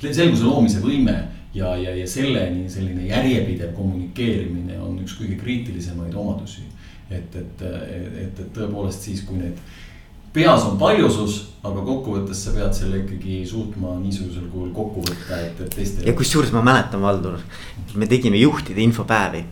selguse 0.00 0.44
loomise 0.44 0.80
võime 0.80 1.16
ja, 1.54 1.74
ja, 1.76 1.92
ja 1.96 2.06
selleni 2.08 2.70
selline 2.72 3.06
järjepidev 3.10 3.74
kommunikeerimine 3.76 4.80
on 4.80 4.98
üks 5.04 5.16
kõige 5.20 5.36
kriitilisemaid 5.40 6.14
omadusi. 6.14 6.64
et, 7.10 7.36
et, 7.36 7.62
et, 7.62 8.40
et 8.40 8.48
tõepoolest 8.56 9.04
siis, 9.06 9.20
kui 9.22 9.38
need 9.38 9.60
peas 10.36 10.64
on 10.68 10.76
paljusus, 10.80 11.36
aga 11.66 11.82
kokkuvõttes 11.82 12.42
sa 12.44 12.52
pead 12.54 12.74
selle 12.76 13.00
ikkagi 13.00 13.40
suutma 13.48 13.94
niisugusel 13.98 14.44
kujul 14.52 14.68
kokku 14.76 15.02
võtta, 15.06 15.38
et, 15.40 15.62
et 15.64 15.72
teistele. 15.72 16.04
ja 16.10 16.14
kusjuures 16.18 16.52
ma 16.54 16.62
mäletan, 16.66 17.02
Valdur, 17.02 17.40
me 17.96 18.08
tegime 18.10 18.38
juhtide 18.38 18.84
infopäevi 18.84 19.42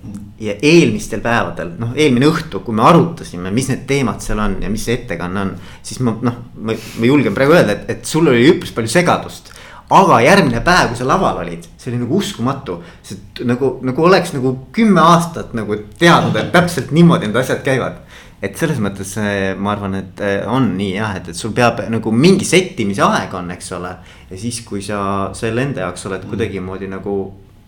ja 0.44 0.54
eelmistel 0.60 1.24
päevadel, 1.24 1.72
noh, 1.80 1.96
eelmine 1.96 2.28
õhtu, 2.28 2.60
kui 2.66 2.76
me 2.76 2.84
arutasime, 2.86 3.50
mis 3.54 3.70
need 3.72 3.86
teemad 3.88 4.22
seal 4.22 4.44
on 4.44 4.58
ja 4.62 4.70
mis 4.70 4.84
see 4.86 4.98
ettekanne 5.00 5.46
on. 5.46 5.56
siis 5.82 6.02
ma 6.04 6.14
noh, 6.28 6.38
ma, 6.54 6.76
ma 6.76 7.10
julgen 7.10 7.36
praegu 7.36 7.56
öelda, 7.56 7.78
et, 7.78 7.90
et 7.96 8.08
sul 8.08 8.28
oli 8.30 8.46
üpris 8.52 8.74
palju 8.76 8.92
segadust 8.98 9.54
aga 9.94 10.20
järgmine 10.24 10.62
päev, 10.64 10.90
kui 10.90 10.98
sa 10.98 11.06
laval 11.08 11.42
olid, 11.42 11.66
see 11.80 11.90
oli 11.92 12.00
nagu 12.00 12.16
uskumatu. 12.16 12.78
see 13.04 13.44
nagu, 13.48 13.78
nagu 13.84 14.04
oleks 14.04 14.32
nagu 14.36 14.56
kümme 14.72 15.00
aastat 15.00 15.52
nagu 15.56 15.76
teadnud, 15.98 16.36
et 16.40 16.52
täpselt 16.52 16.92
niimoodi 16.92 17.28
need 17.28 17.40
asjad 17.40 17.64
käivad 17.64 18.00
et 18.42 18.58
selles 18.58 18.80
mõttes 18.82 19.14
ma 19.58 19.72
arvan, 19.72 19.94
et 20.00 20.24
äh, 20.24 20.40
on 20.50 20.72
nii 20.78 20.96
jah, 20.96 21.14
et, 21.20 21.30
et 21.32 21.38
sul 21.38 21.54
peab 21.56 21.84
nagu 21.92 22.12
mingi 22.12 22.46
settimise 22.48 23.04
aeg 23.06 23.34
on, 23.38 23.52
eks 23.54 23.72
ole. 23.78 23.94
ja 24.30 24.40
siis, 24.40 24.60
kui 24.66 24.82
sa 24.82 25.30
selle 25.36 25.64
enda 25.64 25.86
jaoks 25.86 26.06
oled 26.10 26.24
mm. 26.24 26.34
kuidagimoodi 26.34 26.90
nagu 26.90 27.16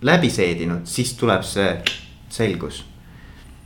läbi 0.06 0.30
seedinud, 0.30 0.84
siis 0.88 1.14
tuleb 1.16 1.46
see 1.46 1.70
selgus 2.32 2.84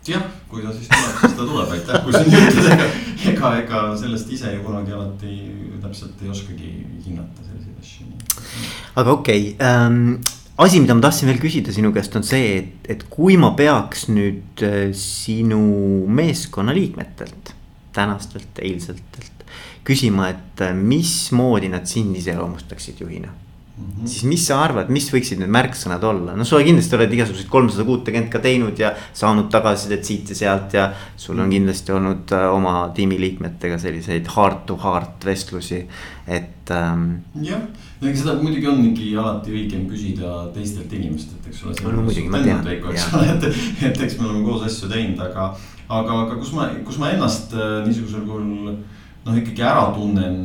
jah, 0.09 0.23
kui 0.49 0.63
ta 0.65 0.73
siis 0.73 0.89
tuleb, 0.89 1.17
siis 1.21 1.35
ta 1.37 1.47
tuleb, 1.47 1.73
aitäh, 1.77 2.05
kui 2.05 2.15
sa 2.15 2.23
nii 2.25 2.43
ütled, 2.49 2.71
ega, 2.73 2.87
ega, 3.33 3.53
ega 3.63 3.83
sellest 4.01 4.31
ise 4.33 4.55
ju 4.55 4.63
kunagi 4.65 4.95
alati 4.97 5.35
täpselt 5.83 6.23
ei 6.25 6.31
oskagi 6.33 6.71
hinnata 7.05 7.45
selliseid 7.45 7.81
asju. 7.83 8.07
aga 9.03 9.17
okei 9.17 9.43
okay, 9.53 9.67
ähm,, 9.67 10.15
asi, 10.61 10.81
mida 10.83 10.95
ma 10.97 11.05
tahtsin 11.07 11.31
veel 11.31 11.41
küsida 11.41 11.73
sinu 11.75 11.93
käest, 11.95 12.15
on 12.19 12.27
see, 12.27 12.55
et, 12.61 12.89
et 12.93 13.05
kui 13.13 13.39
ma 13.41 13.53
peaks 13.57 14.09
nüüd 14.13 14.65
äh, 14.67 14.91
sinu 14.97 15.61
meeskonna 16.11 16.75
liikmetelt, 16.77 17.55
tänastelt, 17.97 18.61
eilsetelt 18.61 19.47
küsima, 19.89 20.29
et 20.35 20.65
äh, 20.67 20.75
mismoodi 20.77 21.71
nad 21.73 21.89
sind 21.89 22.19
iseloomustaksid 22.21 23.01
juhina 23.01 23.33
Mm 23.81 23.87
-hmm. 23.87 24.07
siis 24.07 24.25
mis 24.25 24.47
sa 24.47 24.59
arvad, 24.61 24.89
mis 24.93 25.07
võiksid 25.13 25.39
need 25.41 25.51
märksõnad 25.51 26.03
olla, 26.05 26.35
no 26.37 26.45
sa 26.45 26.59
kindlasti 26.61 26.97
oled 26.97 27.13
igasuguseid 27.17 27.49
kolmsada 27.49 27.85
kuutekümmet 27.89 28.29
ka 28.33 28.39
teinud 28.39 28.79
ja 28.79 28.91
saanud 29.13 29.49
tagasisidet 29.51 30.05
siit 30.05 30.29
ja 30.31 30.37
sealt 30.37 30.75
ja. 30.77 30.91
sul 31.17 31.39
on 31.39 31.51
kindlasti 31.51 31.93
olnud 31.93 32.33
äh, 32.37 32.45
oma 32.53 32.91
tiimiliikmetega 32.95 33.79
selliseid 33.79 34.29
heart 34.37 34.67
to 34.67 34.77
heart 34.85 35.25
vestlusi, 35.25 35.87
et 36.29 36.71
ähm.... 36.77 37.25
jah, 37.43 37.65
ega 38.03 38.17
seda 38.17 38.37
muidugi 38.43 38.69
ongi 38.69 39.17
alati 39.17 39.57
õigem 39.57 39.89
küsida 39.89 40.47
teistelt 40.55 40.93
inimestelt, 40.93 41.49
eks 41.49 41.65
ole. 41.65 41.75
no, 41.83 41.97
no 41.97 42.07
muidugi 42.09 42.29
ma 42.29 42.45
tean. 42.45 42.67
et, 42.69 43.51
et 43.89 44.01
eks 44.07 44.19
me 44.21 44.29
oleme 44.29 44.45
koos 44.45 44.69
asju 44.69 44.93
teinud, 44.93 45.25
aga, 45.25 45.51
aga, 45.89 46.23
aga 46.27 46.37
kus 46.37 46.53
ma, 46.53 46.69
kus 46.85 47.01
ma 47.01 47.15
ennast 47.17 47.57
äh, 47.57 47.81
niisugusel 47.89 48.29
kujul 48.29 48.77
noh, 49.31 49.41
ikkagi 49.41 49.65
ära 49.65 49.89
tunnen 49.95 50.41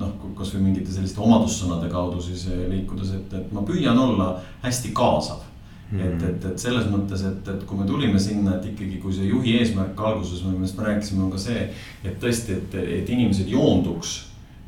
noh, 0.00 0.12
kasvõi 0.38 0.62
mingite 0.64 0.92
selliste 0.92 1.22
omadussõnade 1.22 1.90
kaudu 1.92 2.22
siis 2.24 2.46
eh, 2.50 2.66
liikudes, 2.72 3.14
et, 3.18 3.34
et 3.38 3.52
ma 3.54 3.64
püüan 3.66 3.98
olla 4.00 4.34
hästi 4.64 4.92
kaasav 4.96 5.44
mm. 5.44 5.98
-hmm. 5.98 6.06
et, 6.08 6.22
et, 6.30 6.44
et 6.50 6.66
selles 6.66 6.86
mõttes, 6.90 7.24
et, 7.28 7.48
et 7.54 7.64
kui 7.68 7.78
me 7.78 7.86
tulime 7.88 8.20
sinna, 8.20 8.56
et 8.56 8.68
ikkagi, 8.72 9.00
kui 9.02 9.14
see 9.14 9.30
juhi 9.30 9.58
eesmärk 9.60 10.00
alguses, 10.00 10.44
millest 10.44 10.78
me 10.78 10.88
rääkisime, 10.88 11.24
on 11.24 11.34
ka 11.34 11.42
see, 11.42 11.66
et 12.04 12.20
tõesti, 12.20 12.58
et, 12.58 12.78
et 13.00 13.10
inimesed 13.10 13.50
joonduks 13.50 14.16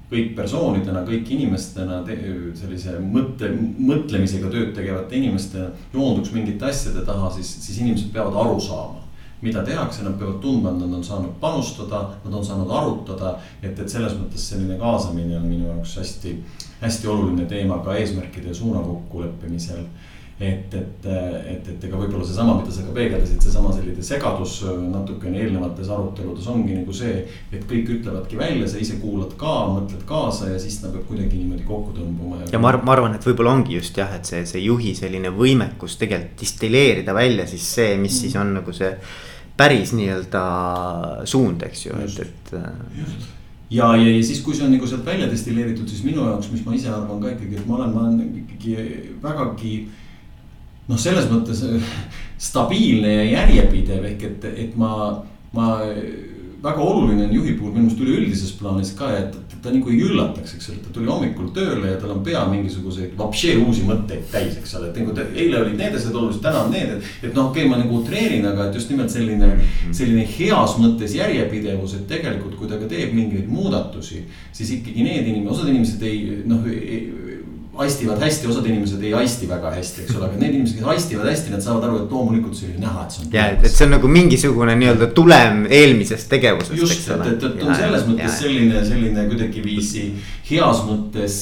kõik 0.06 0.36
persoonidena, 0.36 1.00
kõik 1.02 1.32
inimestena 1.34 2.04
sellise 2.54 2.92
mõtte, 3.02 3.48
mõtlemisega 3.78 4.52
tööd 4.52 4.70
tegevate 4.76 5.18
inimestena 5.18 5.72
joonduks 5.94 6.30
mingite 6.30 6.68
asjade 6.68 7.02
taha, 7.08 7.32
siis, 7.34 7.50
siis 7.64 7.80
inimesed 7.82 8.12
peavad 8.14 8.38
aru 8.44 8.60
saama 8.62 9.05
mida 9.42 9.62
tehakse, 9.62 10.02
nad 10.02 10.16
peavad 10.18 10.40
tundma, 10.40 10.70
et 10.70 10.80
nad 10.80 10.92
on 10.96 11.04
saanud 11.04 11.34
panustada, 11.40 12.02
nad 12.24 12.34
on 12.34 12.44
saanud 12.44 12.70
arutada. 12.70 13.38
et, 13.62 13.78
et 13.78 13.88
selles 13.88 14.14
mõttes 14.16 14.48
selline 14.50 14.78
kaasamine 14.78 15.36
on 15.36 15.46
minu 15.46 15.68
jaoks 15.68 15.96
hästi, 16.00 16.36
hästi 16.80 17.08
oluline 17.08 17.46
teema 17.46 17.78
ka 17.84 17.96
eesmärkide 17.96 18.48
ja 18.48 18.54
suuna 18.54 18.80
kokkuleppimisel 18.80 19.84
et, 20.40 20.74
et, 20.74 21.06
et, 21.06 21.68
et 21.72 21.84
ega 21.88 21.96
võib-olla 21.96 22.24
seesama, 22.28 22.58
mida 22.58 22.72
sa 22.74 22.82
ka 22.84 22.92
peegeldasid, 22.96 23.40
seesama 23.40 23.70
selline 23.72 24.02
segadus 24.04 24.58
natukene 24.66 25.40
eelnevates 25.40 25.88
aruteludes 25.88 26.48
ongi 26.52 26.76
nagu 26.76 26.92
see. 26.96 27.22
et 27.48 27.64
kõik 27.70 27.88
ütlevadki 27.94 28.36
välja, 28.36 28.68
sa 28.68 28.80
ise 28.82 28.98
kuulad 29.00 29.32
ka, 29.40 29.54
mõtled 29.72 30.04
kaasa 30.08 30.50
ja 30.50 30.58
siis 30.60 30.76
ta 30.82 30.90
peab 30.92 31.06
kuidagi 31.08 31.40
niimoodi 31.40 31.64
kokku 31.64 31.96
tõmbuma. 31.96 32.42
ja 32.52 32.60
ma, 32.60 32.74
ma 32.76 32.96
arvan, 32.96 33.16
et 33.16 33.24
võib-olla 33.24 33.56
ongi 33.56 33.78
just 33.78 33.96
jah, 33.96 34.12
et 34.18 34.28
see, 34.28 34.44
see 34.44 34.66
juhi 34.66 34.92
selline 34.98 35.32
võimekus 35.32 35.96
tegelikult 36.02 36.36
distilleerida 36.44 37.16
välja 37.16 37.48
siis 37.48 37.72
see, 37.78 37.96
mis 37.96 38.12
mm. 38.12 38.20
siis 38.26 38.36
on 38.36 38.52
nagu 38.58 38.76
see 38.76 38.92
päris 39.56 39.96
nii-öelda 39.96 40.44
suund, 41.24 41.64
eks 41.64 41.86
ju, 41.88 41.96
et, 42.04 42.20
et. 42.26 42.56
just 43.00 43.32
ja, 43.70 43.94
ja, 43.96 44.10
ja 44.10 44.22
siis, 44.22 44.42
kui 44.44 44.54
see 44.54 44.66
on 44.66 44.74
nagu 44.76 44.86
sealt 44.86 45.06
välja 45.06 45.30
destilleeritud, 45.30 45.88
siis 45.88 46.04
minu 46.06 46.28
jaoks, 46.28 46.52
mis 46.52 46.64
ma 46.66 46.74
ise 46.76 46.92
arvan 46.92 47.22
ka 47.22 47.32
ikkagi, 47.32 47.56
et 47.56 47.68
ma 47.68 47.80
olen, 47.80 47.94
ma 47.94 48.04
olen 48.04 48.42
ikkagi 48.44 48.76
vägagi 49.22 49.72
noh, 50.86 51.00
selles 51.00 51.28
mõttes 51.32 51.62
äh, 51.66 51.90
stabiilne 52.38 53.12
ja 53.12 53.26
järjepidev 53.30 54.04
ehk 54.12 54.30
et, 54.30 54.48
et 54.66 54.78
ma, 54.80 54.92
ma 55.56 55.74
väga 56.62 56.82
oluline 56.82 57.26
on 57.26 57.34
juhi 57.34 57.52
puhul 57.56 57.72
minu 57.72 57.86
meelest 57.86 58.00
üleüldises 58.02 58.52
plaanis 58.58 58.92
ka, 58.96 59.08
et, 59.18 59.34
et 59.36 59.58
ta 59.62 59.72
nagu 59.72 59.90
ei 59.92 59.98
üllataks, 60.06 60.54
eks 60.56 60.70
ole, 60.70 60.78
ta 60.84 60.92
tuli 60.94 61.10
hommikul 61.10 61.50
tööle 61.56 61.90
ja 61.92 61.98
tal 62.00 62.14
on 62.14 62.22
pea 62.26 62.42
mingisuguseid 62.50 63.14
vapšee 63.18 63.56
uusi 63.60 63.84
mõtteid 63.86 64.24
täis, 64.32 64.56
eks 64.60 64.74
ole, 64.78 64.90
et 64.90 65.00
nagu 65.00 65.14
eile 65.26 65.60
olid 65.60 65.76
need 65.78 65.98
asjad 65.98 66.16
olulised, 66.16 66.42
täna 66.44 66.64
on 66.64 66.72
need, 66.74 66.94
et. 66.96 67.10
et 67.28 67.36
noh, 67.36 67.50
okei 67.50 67.66
okay,, 67.66 67.70
ma 67.72 67.80
nagu 67.82 68.00
utreerin, 68.00 68.46
aga 68.48 68.68
et 68.68 68.80
just 68.80 68.92
nimelt 68.92 69.12
selline, 69.12 69.52
selline 69.90 70.24
heas 70.36 70.76
mõttes 70.80 71.16
järjepidevus, 71.18 71.98
et 72.00 72.08
tegelikult, 72.10 72.56
kui 72.58 72.70
ta 72.70 72.80
ka 72.80 72.88
teeb 72.90 73.14
mingeid 73.16 73.50
muudatusi. 73.52 74.24
siis 74.56 74.72
ikkagi 74.78 75.06
need 75.06 75.28
inimesed, 75.28 75.52
osad 75.52 75.72
inimesed 75.72 76.08
ei 76.08 76.42
noh 76.48 76.66
aistivad 77.78 78.22
hästi, 78.22 78.46
osad 78.46 78.66
inimesed 78.66 79.02
ei 79.04 79.12
aisti 79.14 79.48
väga 79.48 79.70
hästi, 79.74 80.04
eks 80.04 80.16
ole, 80.16 80.28
aga 80.28 80.40
need 80.40 80.54
inimesed, 80.54 80.78
kes 80.78 80.88
aistivad 80.94 81.28
hästi, 81.30 81.52
nad 81.52 81.64
saavad 81.64 81.84
aru, 81.88 81.98
et 82.04 82.14
loomulikult 82.14 82.56
see 82.56 82.70
oli 82.70 82.80
näha, 82.82 83.04
et 83.04 83.16
see 83.16 83.24
on. 83.24 83.34
ja, 83.34 83.46
et 83.52 83.66
see 83.72 83.86
on 83.86 83.92
nagu 83.96 84.10
mingisugune 84.12 84.76
nii-öelda 84.80 85.08
tulem 85.16 85.66
eelmisest 85.80 86.30
tegevusest. 86.32 86.78
just, 86.80 87.10
et, 87.10 87.26
et, 87.32 87.44
et 87.50 87.66
on 87.66 87.72
ja, 87.72 87.78
selles 87.82 88.06
mõttes 88.08 88.30
ja. 88.30 88.38
selline, 88.40 88.82
selline 88.86 89.26
kuidagiviisi 89.28 90.06
heas 90.50 90.82
mõttes 90.86 91.38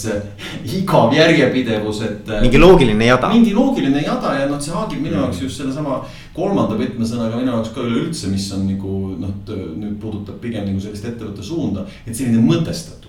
igav 0.80 1.14
järjepidevus, 1.14 2.02
et. 2.08 2.34
mingi 2.42 2.60
loogiline 2.62 3.10
jada. 3.12 3.30
mingi 3.34 3.54
loogiline 3.54 4.02
jada 4.02 4.34
ja 4.40 4.50
noh, 4.50 4.60
see 4.64 4.74
haagib 4.74 5.04
minu 5.04 5.20
jaoks 5.20 5.42
just 5.44 5.60
sellesama 5.60 6.00
kolmanda 6.34 6.78
võtmesõnaga 6.80 7.38
minu 7.38 7.54
jaoks 7.54 7.74
ka 7.76 7.84
üleüldse, 7.84 8.32
mis 8.32 8.50
on 8.56 8.66
nagu 8.72 8.98
noh, 9.20 9.34
nüüd 9.52 9.98
puudutab 10.02 10.40
pigem 10.42 10.66
nagu 10.66 10.82
sellist 10.82 11.06
ettevõtte 11.12 11.46
suunda, 11.46 11.86
et 12.06 12.16
selline 12.16 12.42
mõtestatus 12.42 13.03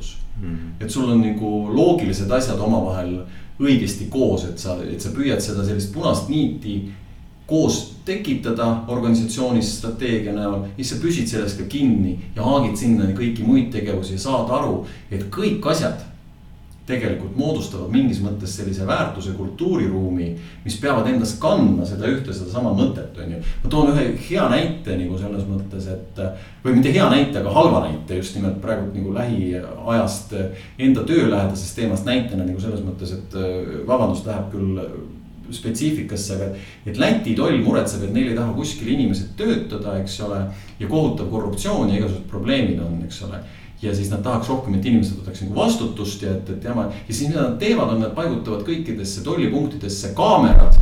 Mm. 0.45 0.75
et 0.79 0.91
sul 0.91 1.09
on 1.09 1.21
nagu 1.21 1.51
loogilised 1.73 2.31
asjad 2.31 2.59
omavahel 2.61 3.17
õigesti 3.59 4.09
koos, 4.11 4.45
et 4.45 4.59
sa, 4.59 4.77
et 4.83 5.01
sa 5.01 5.09
püüad 5.15 5.41
seda 5.41 5.63
sellist 5.65 5.93
punast 5.93 6.29
niiti 6.29 6.91
koos 7.47 7.95
tekitada 8.05 8.67
organisatsioonis 8.87 9.77
strateegia 9.79 10.33
näol. 10.33 10.65
siis 10.75 10.89
sa 10.89 10.95
püsid 11.01 11.27
selles 11.29 11.53
ka 11.57 11.63
kinni 11.69 12.19
ja 12.35 12.43
haagid 12.43 12.77
sinna 12.77 13.09
kõiki 13.13 13.45
muid 13.45 13.71
tegevusi 13.71 14.17
ja 14.17 14.19
saad 14.19 14.51
aru, 14.51 14.85
et 15.11 15.29
kõik 15.31 15.65
asjad 15.71 16.03
tegelikult 16.86 17.34
moodustavad 17.38 17.89
mingis 17.94 18.20
mõttes 18.22 18.54
sellise 18.60 18.86
väärtuse 18.86 19.34
kultuuriruumi, 19.38 20.27
mis 20.65 20.77
peavad 20.82 21.08
endas 21.10 21.34
kandma 21.42 21.86
seda 21.88 22.10
ühte, 22.12 22.34
sedasama 22.34 22.75
mõtet, 22.77 23.18
on 23.24 23.34
ju. 23.34 23.42
ma 23.63 23.72
toon 23.74 23.92
ühe 23.94 24.06
hea 24.27 24.46
näite 24.51 24.98
nagu 25.00 25.18
selles 25.18 25.48
mõttes, 25.50 25.89
et 25.89 26.22
või 26.65 26.77
mitte 26.77 26.94
hea 26.94 27.10
näite, 27.10 27.42
aga 27.42 27.56
halva 27.58 27.82
näite 27.88 28.22
just 28.22 28.38
nimelt 28.38 28.62
praegu 28.62 28.92
nagu 28.94 29.18
lähiajast 29.18 30.38
enda 30.77 31.08
töölähedasest 31.10 31.82
teemast 31.82 32.06
näitena 32.06 32.46
nagu 32.46 32.62
selles 32.62 32.86
mõttes, 32.86 33.18
et 33.18 33.38
vabandust, 33.89 34.30
läheb 34.30 34.51
küll 34.54 34.82
spetsiifikasse, 35.54 36.38
aga 36.38 36.48
et 36.89 36.98
Läti 36.98 37.36
toll 37.38 37.60
muretseb, 37.62 38.08
et 38.08 38.13
neil 38.13 38.32
ei 38.32 38.38
taha 38.38 38.54
kuskil 38.58 38.94
inimesed 38.94 39.36
töötada, 39.38 39.98
eks 40.01 40.20
ole. 40.25 40.42
ja 40.80 40.88
kohutav 40.88 41.30
korruptsioon 41.32 41.89
ja 41.89 42.00
igasugused 42.00 42.25
probleemid 42.30 42.82
on, 42.84 42.98
eks 43.06 43.22
ole 43.24 43.39
ja 43.86 43.96
siis 43.96 44.10
nad 44.12 44.24
tahaks 44.25 44.50
rohkem, 44.50 44.75
et 44.80 44.86
inimesed 44.86 45.22
võtaks 45.22 45.46
nagu 45.46 45.56
vastutust 45.60 46.25
ja 46.25 46.34
et, 46.38 46.50
et 46.50 46.63
jama. 46.63 46.89
ja 47.08 47.13
siis 47.13 47.30
mida 47.30 47.46
nad 47.50 47.60
teevad, 47.62 47.94
on 47.96 48.04
nad 48.06 48.15
paigutavad 48.18 48.65
kõikidesse 48.68 49.24
tollipunktidesse 49.25 50.13
kaamerad 50.18 50.80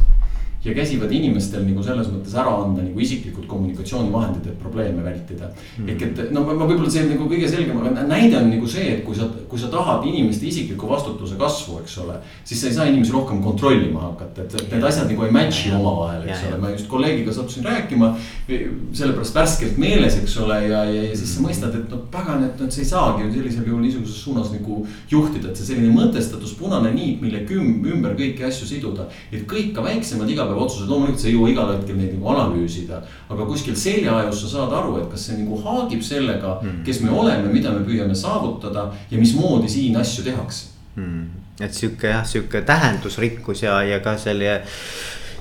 ja 0.64 0.74
käsivad 0.74 1.12
inimestel 1.12 1.66
nagu 1.68 1.84
selles 1.84 2.08
mõttes 2.08 2.36
ära 2.40 2.54
anda 2.64 2.84
nagu 2.86 3.02
isiklikud 3.04 3.48
kommunikatsioonivahendid, 3.52 4.46
et 4.48 4.60
probleeme 4.62 5.04
vältida 5.04 5.50
mm.. 5.52 5.90
ehk 5.92 6.06
et 6.08 6.22
no 6.32 6.46
ma, 6.48 6.56
ma 6.56 6.68
võib-olla 6.70 6.92
see 6.92 7.04
nagu 7.10 7.28
kõige 7.28 7.50
selgem, 7.52 7.82
aga 7.82 8.06
näide 8.08 8.38
on 8.40 8.48
nagu 8.48 8.70
see, 8.72 8.86
et 8.96 9.02
kui 9.04 9.18
sa, 9.18 9.28
kui 9.52 9.60
sa 9.60 9.68
tahad 9.74 10.06
inimeste 10.08 10.48
isikliku 10.48 10.88
vastutuse 10.88 11.36
kasvu, 11.40 11.82
eks 11.84 11.98
ole. 12.06 12.16
siis 12.48 12.62
sa 12.64 12.70
ei 12.70 12.78
saa 12.78 12.88
inimesi 12.92 13.12
rohkem 13.16 13.42
kontrollima 13.44 14.06
hakata, 14.06 14.46
et 14.48 14.72
need 14.72 14.88
asjad 14.88 15.12
nagu 15.12 15.28
ei 15.28 15.36
match'i 15.36 15.74
omavahel, 15.76 16.24
eks 16.30 16.48
ole, 16.48 16.62
ma 16.64 16.72
just 16.72 16.88
kolleegiga 16.92 17.36
sattusin 17.36 17.68
rääkima. 17.68 18.14
sellepärast 18.48 19.36
värskelt 19.36 19.78
meeles, 19.82 20.16
eks 20.22 20.38
ole, 20.46 20.62
ja, 20.70 20.84
ja, 20.88 21.04
ja 21.10 21.18
siis 21.18 21.36
sa 21.36 21.44
mõistad, 21.44 21.76
et 21.76 21.92
no 21.92 22.00
pagan, 22.12 22.44
et, 22.48 22.62
et 22.62 22.76
sa 22.76 22.82
ei 22.82 22.88
saagi 22.88 23.28
ju 23.28 23.34
sellisel 23.36 23.68
juhul 23.68 23.84
niisuguses 23.84 24.24
suunas 24.24 24.52
nagu 24.54 24.84
juhtida, 25.12 25.50
et 25.50 25.60
see 25.60 25.74
selline 25.74 25.92
mõtestatus, 25.96 26.56
punane 26.60 26.92
niit, 26.96 27.22
mille 27.24 27.44
küm-, 27.50 27.84
ümber 27.96 28.16
kõiki 28.20 28.46
asju 28.48 28.70
siduda. 28.70 29.08
et 29.32 29.48
kõik 29.50 29.74
ka 29.76 29.84
väiksemad 29.86 30.30
igapäevased 30.54 30.64
otsused, 30.64 30.90
loomulikult 30.90 31.22
sa 31.22 31.28
ei 31.28 31.36
jõua 31.36 31.50
igal 31.52 31.72
hetkel 31.74 31.98
neid 31.98 32.14
nagu 32.14 32.30
analüüsida. 32.34 33.02
aga 33.30 33.46
kuskil 33.46 33.76
seljaajus 33.76 34.42
sa 34.42 34.48
saad 34.48 34.74
aru, 34.74 34.98
et 35.02 35.10
kas 35.12 35.28
see 35.28 35.38
nagu 35.38 35.58
haagib 35.64 36.02
sellega 36.02 36.60
mm., 36.62 36.84
kes 36.86 37.02
me 37.02 37.10
oleme, 37.10 37.52
mida 37.54 37.72
me 37.72 37.86
püüame 37.86 38.16
saavutada 38.16 38.92
ja 39.12 39.18
mismoodi 39.18 39.70
siin 39.70 39.98
asju 39.98 40.24
tehakse 40.24 40.68
mm.. 40.96 41.26
et 41.60 41.74
sihuke 41.74 42.08
jah, 42.08 42.26
sihuke 42.26 42.62
tähendusrikkus 42.62 43.64
ja, 43.64 43.82
ja 43.84 44.00
ka 44.00 44.18
selle, 44.18 44.62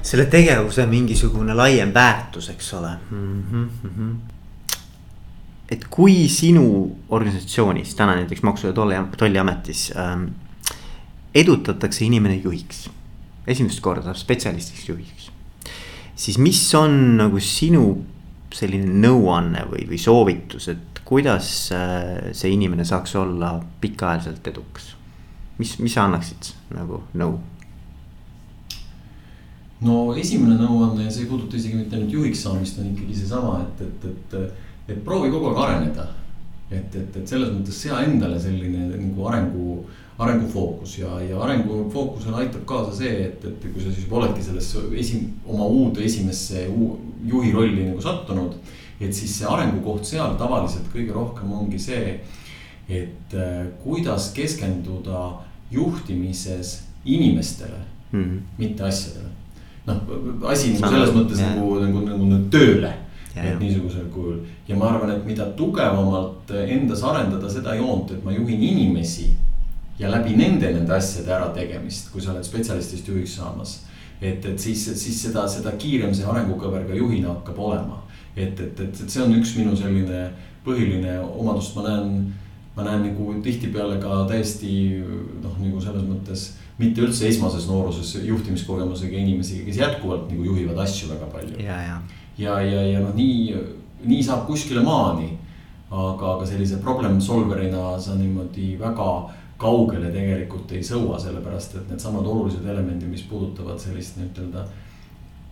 selle 0.03 0.27
tegevuse 0.27 0.87
mingisugune 0.87 1.55
laiem 1.55 1.95
väärtus, 1.95 2.49
eks 2.51 2.73
ole 2.75 2.97
mm. 3.11 3.43
-hmm. 3.51 4.15
et 5.71 5.85
kui 5.91 6.29
sinu 6.29 6.97
organisatsioonis 7.09 7.95
täna 7.95 8.17
näiteks 8.17 8.43
Maksu- 8.43 8.67
ja 8.67 8.73
Tolliametis 9.17 9.93
ähm, 9.97 10.25
edutatakse 11.35 12.05
inimene 12.05 12.41
juhiks 12.45 12.91
esimest 13.47 13.81
korda 13.83 14.15
spetsialistiks 14.15 14.89
juhiks. 14.89 15.31
siis 16.15 16.39
mis 16.39 16.63
on 16.79 17.17
nagu 17.19 17.41
sinu 17.41 17.85
selline 18.53 18.99
nõuanne 19.03 19.65
või, 19.71 19.87
või 19.89 19.99
soovitus, 19.99 20.69
et 20.69 21.01
kuidas 21.05 21.71
äh, 21.75 22.33
see 22.37 22.53
inimene 22.55 22.85
saaks 22.85 23.17
olla 23.17 23.57
pikaajaliselt 23.81 24.47
edukas? 24.53 24.93
mis, 25.59 25.79
mis 25.79 25.95
sa 25.95 26.07
annaksid 26.07 26.53
nagu 26.77 27.03
nõu? 27.19 27.39
no 29.83 30.01
esimene 30.19 30.57
nõuanne 30.61 31.07
ja 31.07 31.13
see 31.13 31.25
ei 31.25 31.31
puuduta 31.31 31.59
isegi 31.59 31.81
mitte 31.81 31.97
ainult 31.99 32.13
juhiks 32.15 32.45
saamist, 32.45 32.79
on 32.79 32.93
ikkagi 32.93 33.17
seesama, 33.19 33.61
et, 33.65 33.87
et, 33.89 34.11
et, 34.13 34.67
et 34.95 35.05
proovi 35.05 35.33
kogu 35.33 35.51
aeg 35.51 35.65
areneda 35.67 36.07
et, 36.73 36.95
et, 36.97 37.17
et 37.21 37.29
selles 37.29 37.51
mõttes 37.53 37.77
sea 37.85 38.01
endale 38.07 38.39
selline 38.41 38.89
nagu 38.91 39.27
arengu, 39.29 39.79
arengufookus 40.23 40.99
ja, 41.01 41.11
ja 41.25 41.41
arengufookusele 41.45 42.43
aitab 42.45 42.65
kaasa 42.69 42.95
see, 43.03 43.27
et, 43.29 43.45
et 43.49 43.67
kui 43.67 43.83
sa 43.83 43.93
siis 43.93 44.09
oledki 44.11 44.45
sellesse 44.45 44.85
esi-, 44.99 45.25
oma 45.47 45.69
uude 45.69 46.05
esimesse 46.07 46.67
juhi 46.69 47.53
rolli 47.55 47.89
nagu 47.89 48.01
sattunud. 48.03 48.57
et 49.03 49.15
siis 49.15 49.33
see 49.41 49.47
arengukoht 49.51 50.07
seal 50.07 50.37
tavaliselt 50.39 50.87
kõige 50.93 51.11
rohkem 51.17 51.51
ongi 51.53 51.79
see, 51.83 52.21
et 52.87 53.35
äh, 53.35 53.65
kuidas 53.83 54.31
keskenduda 54.37 55.25
juhtimises 55.73 56.83
inimestele 57.05 57.81
mm, 58.13 58.23
-hmm. 58.23 58.41
mitte 58.59 58.85
asjadele. 58.85 59.31
noh, 59.87 59.97
asi 60.47 60.77
nagu 60.77 60.95
selles 60.95 61.15
mõttes 61.17 61.43
nagu, 61.43 61.81
nagu, 61.81 62.05
nagu, 62.07 62.27
nagu 62.31 62.51
tööle 62.51 62.93
et 63.37 63.61
niisugusel 63.61 64.09
kujul 64.13 64.43
ja 64.69 64.77
ma 64.77 64.91
arvan, 64.91 65.15
et 65.15 65.25
mida 65.25 65.47
tugevamalt 65.57 66.51
endas 66.67 67.03
arendada 67.09 67.51
seda 67.51 67.75
joont, 67.79 68.13
et 68.13 68.25
ma 68.25 68.33
juhin 68.33 68.63
inimesi. 68.63 69.33
ja 69.99 70.11
läbi 70.11 70.35
nende, 70.37 70.71
nende 70.73 70.95
asjade 70.95 71.31
ärategemist, 71.31 72.11
kui 72.13 72.23
sa 72.23 72.33
oled 72.33 72.45
spetsialistist 72.45 73.09
juhiks 73.09 73.37
saamas. 73.37 73.81
et, 74.21 74.45
et 74.45 74.59
siis, 74.59 74.85
siis 74.99 75.23
seda, 75.23 75.47
seda 75.49 75.73
kiirem 75.79 76.15
see 76.15 76.27
arengukõver 76.27 76.87
ka 76.89 76.95
juhina 76.95 77.29
hakkab 77.29 77.59
olema. 77.59 78.03
et, 78.37 78.61
et, 78.61 78.81
et, 78.81 79.01
et 79.01 79.11
see 79.11 79.23
on 79.23 79.35
üks 79.35 79.57
minu 79.57 79.77
selline 79.77 80.31
põhiline 80.65 81.19
omadus, 81.21 81.75
ma 81.77 81.89
näen 81.89 82.33
ma 82.77 82.85
näen 82.87 83.03
nagu 83.05 83.35
tihtipeale 83.45 83.99
ka 84.01 84.25
täiesti 84.31 85.03
noh, 85.43 85.57
nagu 85.61 85.81
selles 85.81 86.05
mõttes 86.09 86.45
mitte 86.79 87.03
üldse 87.05 87.29
esmases 87.29 87.67
nooruses 87.69 88.15
juhtimiskogemusega 88.25 89.19
inimesi, 89.19 89.61
kes 89.67 89.77
jätkuvalt 89.77 90.31
nagu 90.33 90.47
juhivad 90.47 90.79
asju 90.87 91.11
väga 91.13 91.29
palju. 91.35 91.61
ja, 91.61 91.77
ja 91.85 92.01
ja, 92.43 92.59
ja, 92.61 92.83
ja 92.87 93.01
noh, 93.03 93.15
nii, 93.15 93.55
nii 94.09 94.23
saab 94.27 94.47
kuskile 94.47 94.83
maani. 94.85 95.39
aga, 95.93 96.37
aga 96.39 96.47
sellise 96.49 96.79
problem 96.81 97.19
solver'ina 97.21 97.99
sa 98.01 98.15
niimoodi 98.17 98.79
väga 98.81 99.09
kaugele 99.61 100.09
tegelikult 100.11 100.73
ei 100.73 100.81
sõua, 100.87 101.19
sellepärast 101.21 101.77
et 101.77 101.91
needsamad 101.93 102.27
olulised 102.27 102.65
elemendid, 102.65 103.11
mis 103.13 103.27
puudutavad 103.29 103.81
sellist 103.81 104.17
nii-ütelda. 104.19 104.67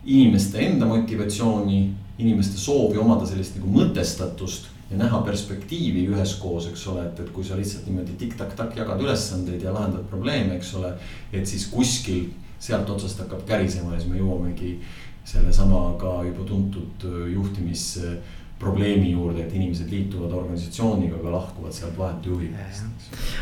inimeste 0.04 0.58
enda 0.64 0.86
motivatsiooni, 0.88 1.80
inimeste 2.18 2.58
soovi 2.58 2.98
omada 2.98 3.26
sellist 3.28 3.58
nagu 3.58 3.68
mõtestatust 3.74 4.70
ja 4.90 4.96
näha 4.96 5.20
perspektiivi 5.26 6.06
üheskoos, 6.08 6.70
eks 6.70 6.86
ole, 6.88 7.04
et, 7.06 7.20
et 7.20 7.28
kui 7.34 7.44
sa 7.44 7.58
lihtsalt 7.58 7.84
niimoodi 7.86 8.16
tikk-takk-takk 8.18 8.80
jagad 8.80 9.02
ülesandeid 9.04 9.62
ja 9.62 9.74
lahendad 9.76 10.08
probleeme, 10.10 10.56
eks 10.56 10.72
ole. 10.80 10.94
et 11.32 11.46
siis 11.46 11.68
kuskil 11.70 12.30
sealt 12.60 12.90
otsast 12.90 13.20
hakkab 13.20 13.44
kärisema 13.48 13.94
ja 13.94 14.00
siis 14.00 14.10
me 14.10 14.18
jõuamegi 14.18 14.78
sellesama 15.24 15.94
ka 16.00 16.20
juba 16.26 16.44
tuntud 16.48 17.04
äh, 17.04 17.32
juhtimisprobleemi 17.34 19.10
juurde, 19.12 19.44
et 19.44 19.54
inimesed 19.54 19.90
liituvad 19.92 20.32
organisatsiooniga, 20.42 21.18
aga 21.20 21.34
lahkuvad 21.36 21.74
sealt 21.74 21.98
vahetu 21.98 22.34
juhiga. 22.34 22.70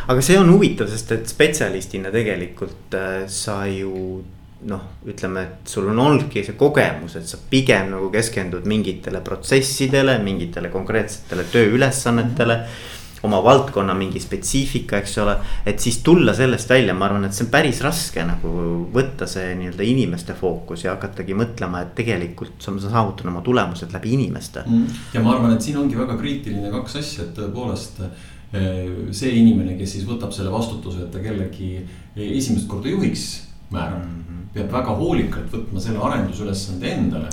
aga 0.08 0.24
see 0.24 0.38
on 0.38 0.50
huvitav, 0.52 0.90
sest 0.90 1.14
et 1.16 1.30
spetsialistina 1.30 2.12
tegelikult 2.14 2.98
äh, 2.98 3.22
sa 3.26 3.62
ju 3.66 4.20
noh, 4.68 4.84
ütleme, 5.06 5.44
et 5.46 5.70
sul 5.70 5.86
on 5.92 5.98
olnudki 6.02 6.42
see 6.42 6.58
kogemus, 6.58 7.14
et 7.16 7.26
sa 7.30 7.38
pigem 7.50 7.92
nagu 7.94 8.10
keskendud 8.10 8.66
mingitele 8.66 9.20
protsessidele, 9.22 10.18
mingitele 10.22 10.72
konkreetsetele 10.74 11.46
tööülesannetele 11.52 12.56
mm. 12.56 12.64
-hmm 12.64 12.96
oma 13.26 13.40
valdkonna 13.44 13.94
mingi 13.98 14.20
spetsiifika, 14.22 15.00
eks 15.02 15.18
ole. 15.22 15.36
et 15.66 15.80
siis 15.80 16.00
tulla 16.06 16.34
sellest 16.34 16.70
välja, 16.70 16.94
ma 16.94 17.08
arvan, 17.08 17.26
et 17.26 17.36
see 17.36 17.46
on 17.46 17.50
päris 17.52 17.80
raske 17.84 18.24
nagu 18.26 18.54
võtta 18.94 19.26
see 19.30 19.54
nii-öelda 19.58 19.86
inimeste 19.86 20.36
fookus 20.38 20.84
ja 20.86 20.94
hakatagi 20.96 21.36
mõtlema, 21.38 21.82
et 21.84 21.94
tegelikult 21.98 22.62
sa 22.62 22.74
saavutad 22.78 23.28
oma 23.30 23.42
tulemused 23.46 23.92
läbi 23.94 24.14
inimeste 24.18 24.64
mm.. 24.66 25.02
ja 25.14 25.24
ma 25.24 25.34
arvan, 25.36 25.56
et 25.56 25.66
siin 25.66 25.80
ongi 25.80 25.98
väga 25.98 26.18
kriitiline 26.20 26.72
kaks 26.74 26.98
asja, 27.02 27.26
et 27.26 27.34
tõepoolest 27.38 28.02
eh, 28.04 28.82
see 29.10 29.34
inimene, 29.42 29.76
kes 29.80 29.98
siis 29.98 30.08
võtab 30.08 30.34
selle 30.36 30.52
vastutuse, 30.54 31.06
et 31.06 31.12
ta 31.14 31.22
kellegi 31.24 31.74
esimest 32.16 32.68
korda 32.70 32.90
juhiks 32.94 33.30
määrab 33.74 34.04
mm. 34.04 34.18
-hmm 34.18 34.37
peab 34.58 34.72
väga 34.72 34.94
hoolikalt 34.98 35.52
võtma 35.52 35.82
selle 35.82 36.00
arendusülesande 36.04 36.90
endale. 36.94 37.28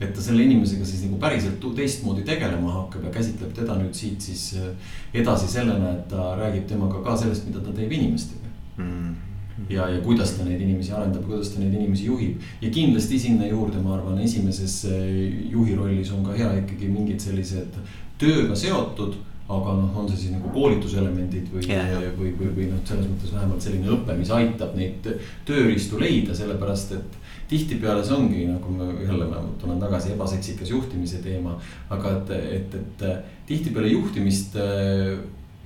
et 0.00 0.14
ta 0.14 0.22
selle 0.22 0.44
inimesega 0.44 0.84
siis 0.84 1.04
nagu 1.06 1.18
päriselt 1.20 1.62
teistmoodi 1.76 2.24
tegelema 2.26 2.72
hakkab 2.80 3.06
ja 3.08 3.12
käsitleb 3.14 3.54
teda 3.56 3.78
nüüd 3.80 3.94
siit 3.96 4.20
siis 4.20 4.50
äh, 4.60 4.96
edasi 5.14 5.48
sellena, 5.48 5.94
et 5.94 6.08
ta 6.10 6.34
räägib 6.40 6.66
temaga 6.68 7.02
ka 7.04 7.16
sellest, 7.16 7.46
mida 7.48 7.62
ta 7.64 7.72
teeb 7.76 7.92
inimestega 7.92 8.50
mm. 8.76 8.82
-hmm. 8.84 9.70
ja, 9.70 9.88
ja 9.88 10.00
kuidas 10.00 10.34
ta 10.36 10.44
neid 10.44 10.60
inimesi 10.60 10.92
arendab, 10.92 11.24
kuidas 11.24 11.54
ta 11.54 11.60
neid 11.60 11.74
inimesi 11.74 12.10
juhib 12.10 12.42
ja 12.60 12.70
kindlasti 12.70 13.18
sinna 13.18 13.46
juurde, 13.46 13.80
ma 13.82 13.94
arvan, 13.94 14.18
esimeses 14.18 14.84
äh, 14.84 15.50
juhi 15.52 15.74
rollis 15.74 16.12
on 16.12 16.24
ka 16.24 16.36
hea 16.36 16.52
ikkagi 16.64 16.88
mingid 16.88 17.20
sellised 17.20 17.80
tööga 18.18 18.56
seotud 18.56 19.16
aga 19.46 19.74
noh, 19.78 19.98
on 20.00 20.08
see 20.10 20.24
siis 20.24 20.32
nagu 20.34 20.50
koolituselemendid 20.54 21.52
või 21.52 21.62
yeah., 21.68 21.92
või, 22.18 22.32
või, 22.38 22.50
või 22.56 22.66
noh, 22.72 22.80
selles 22.88 23.06
mõttes 23.06 23.34
vähemalt 23.34 23.62
selline 23.62 23.92
õpe, 23.94 24.16
mis 24.18 24.32
aitab 24.34 24.74
neid 24.78 25.06
tööriistu 25.46 26.00
leida, 26.02 26.34
sellepärast 26.34 26.96
et. 26.98 27.22
tihtipeale 27.46 28.02
see 28.02 28.14
ongi 28.16 28.42
nagu 28.48 28.72
ma 28.74 28.88
jälle 29.06 29.28
ma 29.30 29.44
tulen 29.60 29.78
tagasi 29.78 30.12
ebaseksikas 30.16 30.70
juhtimise 30.70 31.20
teema, 31.22 31.54
aga 31.94 32.16
et, 32.16 32.32
et, 32.58 32.74
et 32.74 33.06
tihtipeale 33.46 33.92
juhtimist, 33.92 34.58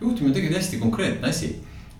juhtimine 0.00 0.28
on 0.28 0.36
tegelikult 0.36 0.60
hästi 0.60 0.82
konkreetne 0.82 1.32
asi 1.32 1.54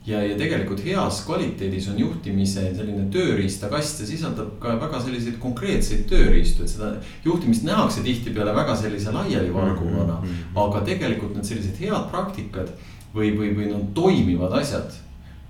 ja, 0.07 0.23
ja 0.25 0.37
tegelikult 0.39 0.81
heas 0.85 1.21
kvaliteedis 1.27 1.89
on 1.93 1.99
juhtimise 2.01 2.71
selline 2.77 3.07
tööriistakast 3.13 4.01
ja 4.03 4.09
sisaldab 4.09 4.55
ka 4.63 4.77
väga 4.81 5.03
selliseid 5.05 5.37
konkreetseid 5.43 6.07
tööriistu, 6.11 6.65
et 6.65 6.73
seda 6.73 6.95
juhtimist 7.25 7.67
nähakse 7.69 8.05
tihtipeale 8.07 8.55
väga 8.57 8.77
sellise 8.81 9.13
laialivalguvana 9.13 10.21
mm. 10.21 10.27
-hmm. 10.27 10.65
aga 10.65 10.85
tegelikult 10.89 11.37
need 11.37 11.51
sellised 11.53 11.77
head 11.85 12.11
praktikad 12.11 12.73
või, 13.15 13.35
või, 13.37 13.55
või 13.57 13.71
noh, 13.73 13.87
toimivad 13.95 14.57
asjad 14.63 14.97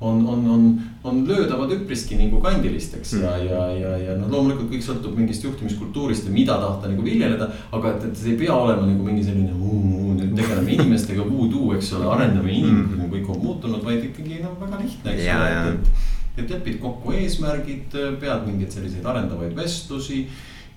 on, 0.00 0.20
on, 0.26 0.46
on, 0.50 0.66
on 1.04 1.22
löödavad 1.28 1.72
üpriski 1.74 2.16
nagu 2.16 2.40
kandilisteks 2.40 3.12
ja, 3.18 3.34
mm. 3.36 3.46
ja, 3.50 3.64
ja, 3.76 3.96
ja 4.06 4.14
noh, 4.16 4.30
loomulikult 4.32 4.70
kõik 4.72 4.84
sõltub 4.86 5.18
mingist 5.18 5.44
juhtimiskultuurist 5.44 6.28
ja 6.28 6.32
mida 6.32 6.56
tahta 6.62 6.88
nagu 6.88 7.04
viljeleda. 7.04 7.50
aga 7.72 7.94
et, 7.94 8.06
et 8.08 8.22
see 8.22 8.32
ei 8.32 8.40
pea 8.40 8.56
olema 8.56 8.88
nagu 8.88 9.04
mingi 9.04 9.26
selline 9.26 9.50
nüüd 10.30 10.36
tegeleme 10.38 10.76
inimestega, 10.76 11.24
voodoo, 11.26 11.74
eks 11.76 11.92
ole, 11.98 12.08
arendame 12.14 12.52
inimesi 12.52 12.96
mm., 12.96 13.10
kõik 13.14 13.28
on 13.34 13.42
muutunud, 13.44 13.82
vaid 13.84 14.06
ikkagi 14.10 14.40
noh, 14.44 14.56
väga 14.60 14.80
lihtne, 14.80 15.14
eks 15.16 15.28
ole, 15.34 15.50
et, 15.50 15.74
et. 15.74 16.44
et 16.44 16.54
lepid 16.54 16.78
kokku 16.82 17.14
eesmärgid, 17.18 17.98
pead 18.22 18.46
mingeid 18.46 18.76
selliseid 18.76 19.06
arendavaid 19.12 19.56
vestlusi 19.58 20.24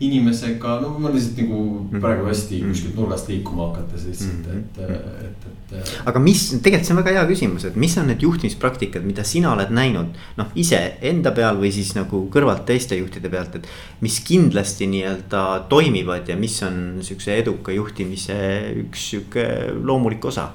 inimesega, 0.02 0.80
no 0.82 0.96
ma 1.00 1.12
lihtsalt 1.14 1.38
nagu 1.44 1.60
mhm. 1.62 2.02
praegu 2.02 2.26
hästi 2.28 2.60
mhm. 2.60 2.72
kuskilt 2.72 2.98
nurgast 2.98 3.30
liikuma 3.30 3.68
hakates 3.70 4.08
lihtsalt, 4.10 4.48
mhm. 4.50 4.58
et, 4.60 5.28
et, 5.28 5.46
et. 5.78 5.94
aga 6.10 6.22
mis, 6.24 6.42
tegelikult 6.56 6.90
see 6.90 6.96
on 6.96 7.02
väga 7.02 7.14
hea 7.18 7.26
küsimus, 7.30 7.68
et 7.70 7.78
mis 7.80 7.96
on 8.02 8.10
need 8.10 8.26
juhtimispraktikad, 8.26 9.06
mida 9.08 9.26
sina 9.28 9.54
oled 9.54 9.72
näinud, 9.74 10.18
noh 10.40 10.58
ise 10.60 10.82
enda 11.12 11.34
peal 11.38 11.62
või 11.62 11.72
siis 11.76 11.94
nagu 11.98 12.26
kõrvalt 12.34 12.66
teiste 12.70 12.98
juhtide 13.00 13.32
pealt, 13.34 13.60
et. 13.62 13.70
mis 14.04 14.20
kindlasti 14.26 14.90
nii-öelda 14.92 15.46
toimivad 15.72 16.30
ja 16.30 16.38
mis 16.40 16.58
on 16.66 16.84
sihukese 17.06 17.40
eduka 17.46 17.76
juhtimise 17.76 18.38
üks 18.84 19.10
sihuke 19.14 19.48
loomulik 19.78 20.26
osa 20.26 20.50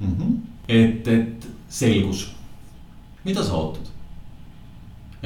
mm. 0.00 0.12
-hmm. 0.12 0.38
et, 0.68 1.08
et 1.08 1.52
selgus, 1.68 2.32
mida 3.24 3.44
sa 3.44 3.54
ootad? 3.62 3.95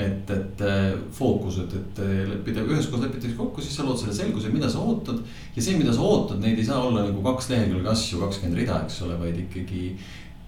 Et, 0.00 0.30
et 0.30 0.62
äh, 0.64 0.92
fookus, 1.12 1.58
et, 1.64 1.74
et 1.76 2.00
leppida, 2.28 2.62
üheskoos 2.64 3.02
lepitakse 3.04 3.36
kokku, 3.38 3.62
siis 3.64 3.76
sa 3.76 3.84
lood 3.86 3.98
selle 4.00 4.14
selguse, 4.16 4.52
mida 4.52 4.70
sa 4.70 4.82
ootad. 4.84 5.20
ja 5.56 5.62
see, 5.62 5.76
mida 5.78 5.92
sa 5.94 6.04
ootad, 6.06 6.40
neid 6.42 6.58
ei 6.58 6.66
saa 6.66 6.80
olla 6.86 7.04
nagu 7.08 7.22
kaks 7.24 7.50
lehekülge 7.52 7.92
asju, 7.92 8.20
kakskümmend 8.22 8.60
rida, 8.62 8.80
eks 8.86 9.02
ole, 9.06 9.18
vaid 9.20 9.38
ikkagi 9.44 9.84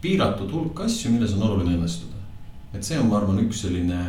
piiratud 0.02 0.50
hulk 0.54 0.84
asju, 0.86 1.12
milles 1.14 1.36
on 1.36 1.46
oluline 1.48 1.76
õnnestuda. 1.76 2.22
et 2.72 2.86
see 2.86 2.98
on, 3.00 3.10
ma 3.10 3.20
arvan, 3.20 3.42
üks 3.44 3.64
selline 3.66 4.00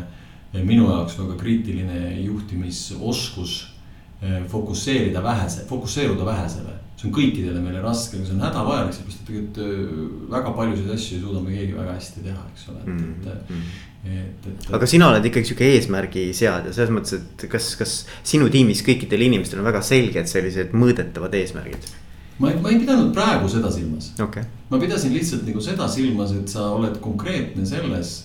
eh, 0.53 0.61
minu 0.63 0.87
jaoks 0.87 1.19
väga 1.19 1.37
kriitiline 1.41 2.17
juhtimisoskus. 2.23 3.61
Fokusseerida 4.47 5.19
vähese, 5.19 5.65
fokusseeruda 5.67 6.23
vähesele, 6.23 6.77
see 6.95 7.09
on 7.09 7.15
kõikidele 7.17 7.59
meile 7.59 7.81
raske, 7.83 8.15
aga 8.15 8.29
see 8.29 8.37
on 8.37 8.45
hädavajalik, 8.45 8.93
sellepärast 8.95 9.19
et 9.19 9.27
tegelikult 9.27 10.29
väga 10.31 10.53
paljusid 10.55 10.93
asju 10.93 11.17
ei 11.17 11.23
suuda 11.25 11.41
me 11.43 11.57
keegi 11.57 11.75
väga 11.75 11.97
hästi 11.97 12.23
teha, 12.29 12.45
eks 12.53 12.69
ole, 12.71 12.85
et, 12.85 13.01
et 13.01 13.27
mm. 13.27 13.49
-hmm 13.49 13.89
et, 14.03 14.47
et. 14.49 14.65
aga 14.75 14.89
sina 14.89 15.09
oled 15.11 15.25
ikkagi 15.29 15.47
sihuke 15.49 15.69
eesmärgi 15.77 16.25
seadja, 16.35 16.73
selles 16.75 16.91
mõttes, 16.91 17.19
et 17.19 17.45
kas, 17.51 17.69
kas 17.79 17.93
sinu 18.27 18.49
tiimis 18.51 18.83
kõikidel 18.85 19.27
inimestel 19.29 19.61
on 19.63 19.69
väga 19.69 19.83
selged 19.85 20.27
sellised 20.31 20.75
mõõdetavad 20.75 21.35
eesmärgid? 21.39 21.87
ma 22.41 22.51
ei, 22.51 22.59
ma 22.59 22.73
ei 22.73 22.81
pidanud 22.81 23.13
praegu 23.15 23.47
seda 23.51 23.71
silmas 23.71 24.11
okay.. 24.21 24.43
ma 24.69 24.81
pidasin 24.81 25.13
lihtsalt 25.15 25.47
nagu 25.47 25.63
seda 25.63 25.87
silmas, 25.91 26.33
et 26.35 26.51
sa 26.51 26.71
oled 26.73 26.97
konkreetne 27.03 27.65
selles 27.69 28.15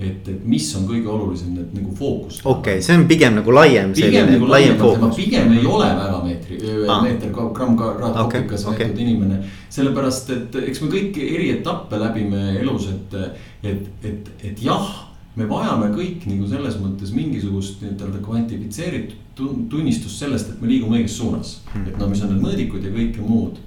et, 0.00 0.28
et 0.32 0.44
mis 0.48 0.64
on 0.78 0.86
kõige 0.88 1.10
olulisem, 1.12 1.52
need 1.58 1.74
nagu 1.76 1.92
fookus. 1.96 2.40
okei 2.40 2.78
okay,, 2.78 2.84
see 2.84 2.96
on 2.96 3.04
pigem 3.10 3.36
nagu 3.36 3.52
laiem. 3.52 3.92
pigem 3.96 4.32
nagu 4.32 4.48
laiem 4.48 4.78
fookus. 4.80 5.12
pigem 5.18 5.52
ei 5.58 5.66
ole 5.68 5.90
väga 5.98 6.22
meetri 6.24 6.58
ah., 6.86 7.04
meeter 7.04 7.34
gramm 7.36 7.76
raad 7.78 8.18
okay, 8.24 8.48
okay. 8.48 8.90
inimene. 8.96 9.42
sellepärast, 9.68 10.32
et 10.34 10.58
eks 10.64 10.82
me 10.82 10.90
kõik 10.96 11.20
eri 11.22 11.52
etappe 11.58 12.00
läbime 12.00 12.56
elus, 12.62 12.88
et, 12.94 13.16
et, 13.62 13.86
et, 14.08 14.34
et 14.50 14.64
jah 14.64 15.09
me 15.40 15.48
vajame 15.48 15.88
kõik 15.94 16.26
nagu 16.28 16.48
selles 16.50 16.76
mõttes 16.82 17.14
mingisugust 17.16 17.80
nii-ütelda 17.84 18.20
kvantifitseeritud 18.24 19.66
tunnistust 19.72 20.20
sellest, 20.20 20.52
et 20.52 20.60
me 20.60 20.68
liigume 20.68 21.00
õiges 21.00 21.16
suunas. 21.16 21.58
Mm.. 21.72 21.88
et 21.88 21.98
no 22.00 22.08
mis 22.10 22.22
on 22.24 22.34
need 22.34 22.44
mõõdikud 22.44 22.84
ja 22.84 22.92
kõike 22.94 23.24
muud. 23.24 23.58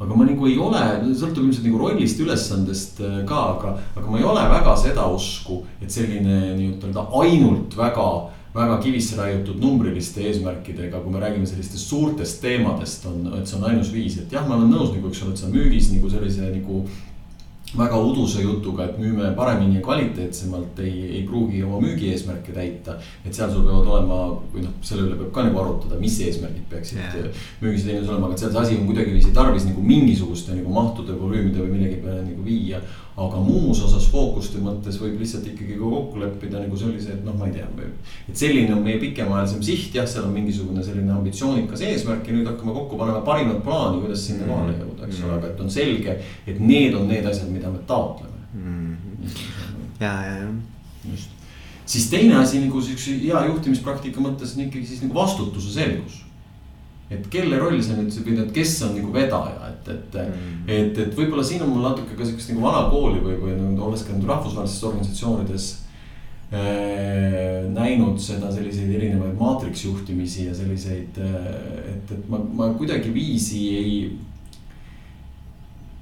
aga 0.00 0.16
ma 0.16 0.24
nagu 0.24 0.46
ei 0.48 0.56
ole, 0.56 0.82
sõltub 1.12 1.44
ilmselt 1.44 1.66
nagu 1.68 1.78
rollist, 1.78 2.20
ülesandest 2.24 3.02
äh, 3.04 3.18
ka, 3.28 3.40
aga, 3.54 3.74
aga 4.00 4.06
ma 4.08 4.18
ei 4.18 4.24
ole 4.24 4.44
väga 4.54 4.76
seda 4.80 5.06
usku, 5.12 5.62
et 5.80 5.92
selline 5.92 6.54
nii-ütelda 6.56 7.04
ainult 7.20 7.76
väga 7.76 8.10
väga 8.54 8.80
kivisse 8.82 9.14
raiutud 9.14 9.60
numbriliste 9.62 10.24
eesmärkidega, 10.26 10.98
kui 11.04 11.12
me 11.14 11.20
räägime 11.22 11.46
sellistest 11.46 11.86
suurtest 11.86 12.40
teemadest, 12.42 13.04
on, 13.06 13.28
et 13.38 13.46
see 13.46 13.60
on 13.60 13.68
ainus 13.68 13.92
viis, 13.94 14.16
et 14.18 14.32
jah, 14.34 14.42
ma 14.48 14.56
olen 14.56 14.72
nõus 14.72 14.90
nagu, 14.90 15.06
eks 15.06 15.22
ole, 15.22 15.36
et 15.36 15.42
sa 15.44 15.50
müügis 15.52 15.92
nagu 15.94 16.10
sellise 16.10 16.48
nagu 16.50 16.80
väga 17.76 17.98
uduse 18.02 18.42
jutuga, 18.42 18.88
et 18.88 18.98
müüme 18.98 19.30
paremini 19.36 19.78
ja 19.78 19.82
kvaliteetsemalt, 19.84 20.78
ei, 20.82 20.94
ei 21.18 21.20
pruugi 21.26 21.62
oma 21.64 21.78
müügieesmärke 21.84 22.54
täita. 22.54 22.96
et 23.24 23.34
seal 23.34 23.52
sul 23.52 23.66
peavad 23.66 23.90
olema 23.94 24.18
või 24.54 24.64
noh, 24.64 24.72
selle 24.82 25.06
üle 25.06 25.18
peab 25.20 25.30
ka 25.34 25.44
nagu 25.46 25.60
arutada, 25.62 26.00
mis 26.00 26.16
eesmärgid 26.24 26.66
peaksid 26.70 26.98
yeah. 26.98 27.44
müügis 27.60 27.84
ja 27.84 27.92
teenuses 27.92 28.10
olema, 28.10 28.30
aga 28.30 28.40
seal 28.40 28.54
see 28.54 28.64
asi 28.64 28.80
on 28.80 28.88
kuidagiviisi 28.90 29.34
tarvis 29.36 29.68
nagu 29.68 29.84
mingisuguste 29.86 30.56
nagu 30.56 30.74
mahtude, 30.74 31.14
volüümide 31.20 31.62
või 31.62 31.76
millegi 31.76 32.02
peale 32.02 32.24
nagu 32.26 32.46
viia 32.46 32.82
aga 33.20 33.40
muus 33.42 33.80
osas 33.84 34.06
fookuste 34.10 34.60
mõttes 34.62 34.96
võib 35.00 35.18
lihtsalt 35.20 35.46
ikkagi 35.50 35.76
ka 35.76 35.88
kokku 35.92 36.20
leppida 36.22 36.60
nagu 36.62 36.76
sellise, 36.78 37.16
et 37.16 37.24
noh, 37.26 37.34
ma 37.36 37.48
ei 37.48 37.56
tea. 37.58 37.66
et 38.30 38.36
selline 38.42 38.72
on 38.74 38.84
meie 38.84 39.00
pikemaajalisem 39.02 39.62
siht, 39.66 39.94
jah, 39.94 40.06
seal 40.08 40.28
on 40.28 40.34
mingisugune 40.36 40.84
selline 40.84 41.12
ambitsioonikas 41.12 41.82
eesmärk 41.88 42.28
ja 42.28 42.36
nüüd 42.36 42.48
hakkame 42.48 42.74
kokku 42.76 43.00
panema 43.00 43.20
parimat 43.26 43.60
plaani, 43.66 44.00
kuidas 44.04 44.24
sinna 44.26 44.46
mm 44.46 44.50
-hmm. 44.50 44.54
kohale 44.54 44.72
jõuda, 44.78 44.89
eks 45.06 45.22
ole, 45.24 45.36
aga 45.38 45.52
et 45.52 45.60
on 45.64 45.70
selge, 45.72 46.16
et 46.46 46.60
need 46.60 46.96
on 46.98 47.08
need 47.10 47.26
asjad, 47.26 47.50
mida 47.52 47.72
me 47.72 47.82
taotleme 47.88 48.46
mm. 48.54 48.96
ja, 50.00 50.14
ja, 50.26 50.34
ja. 50.44 50.48
just, 51.10 51.36
siis 51.84 52.08
teine 52.12 52.40
asi 52.40 52.62
nagu 52.64 52.82
siukse 52.84 53.18
hea 53.22 53.44
juhtimispraktika 53.50 54.22
mõttes 54.24 54.56
on 54.56 54.66
ikkagi 54.66 54.86
siis 54.86 55.04
nagu 55.06 55.16
vastutuse 55.16 55.72
selgus 55.74 56.24
et 57.10 57.26
kelle 57.30 57.58
roll 57.58 57.80
see 57.82 57.96
nüüd 57.98 58.12
see, 58.14 58.22
et 58.38 58.54
kes 58.54 58.76
on 58.86 58.94
nagu 58.94 59.10
vedaja, 59.14 59.70
et, 59.72 59.88
et 59.90 60.18
mm., 60.22 60.58
et, 60.70 60.98
et 61.04 61.16
võib-olla 61.18 61.42
siin 61.46 61.64
on 61.64 61.72
mul 61.72 61.82
natuke 61.88 62.14
ka 62.14 62.26
sihukest 62.26 62.52
nagu 62.52 62.62
vana 62.62 62.84
kooli 62.92 63.22
või, 63.24 63.36
või 63.40 63.56
nagu 63.58 63.88
olles 63.88 64.04
ka 64.06 64.14
rahvusvahelistes 64.14 64.86
organisatsioonides 64.92 65.68
äh,. 66.54 67.66
näinud 67.74 68.18
seda 68.22 68.50
selliseid 68.54 68.94
erinevaid 68.94 69.34
maatriks 69.38 69.84
juhtimisi 69.88 70.46
ja 70.48 70.54
selliseid, 70.54 71.18
äh, 71.18 71.50
et, 71.96 72.14
et 72.14 72.30
ma, 72.30 72.38
ma 72.38 72.70
kuidagiviisi 72.78 73.62
ei 73.80 73.92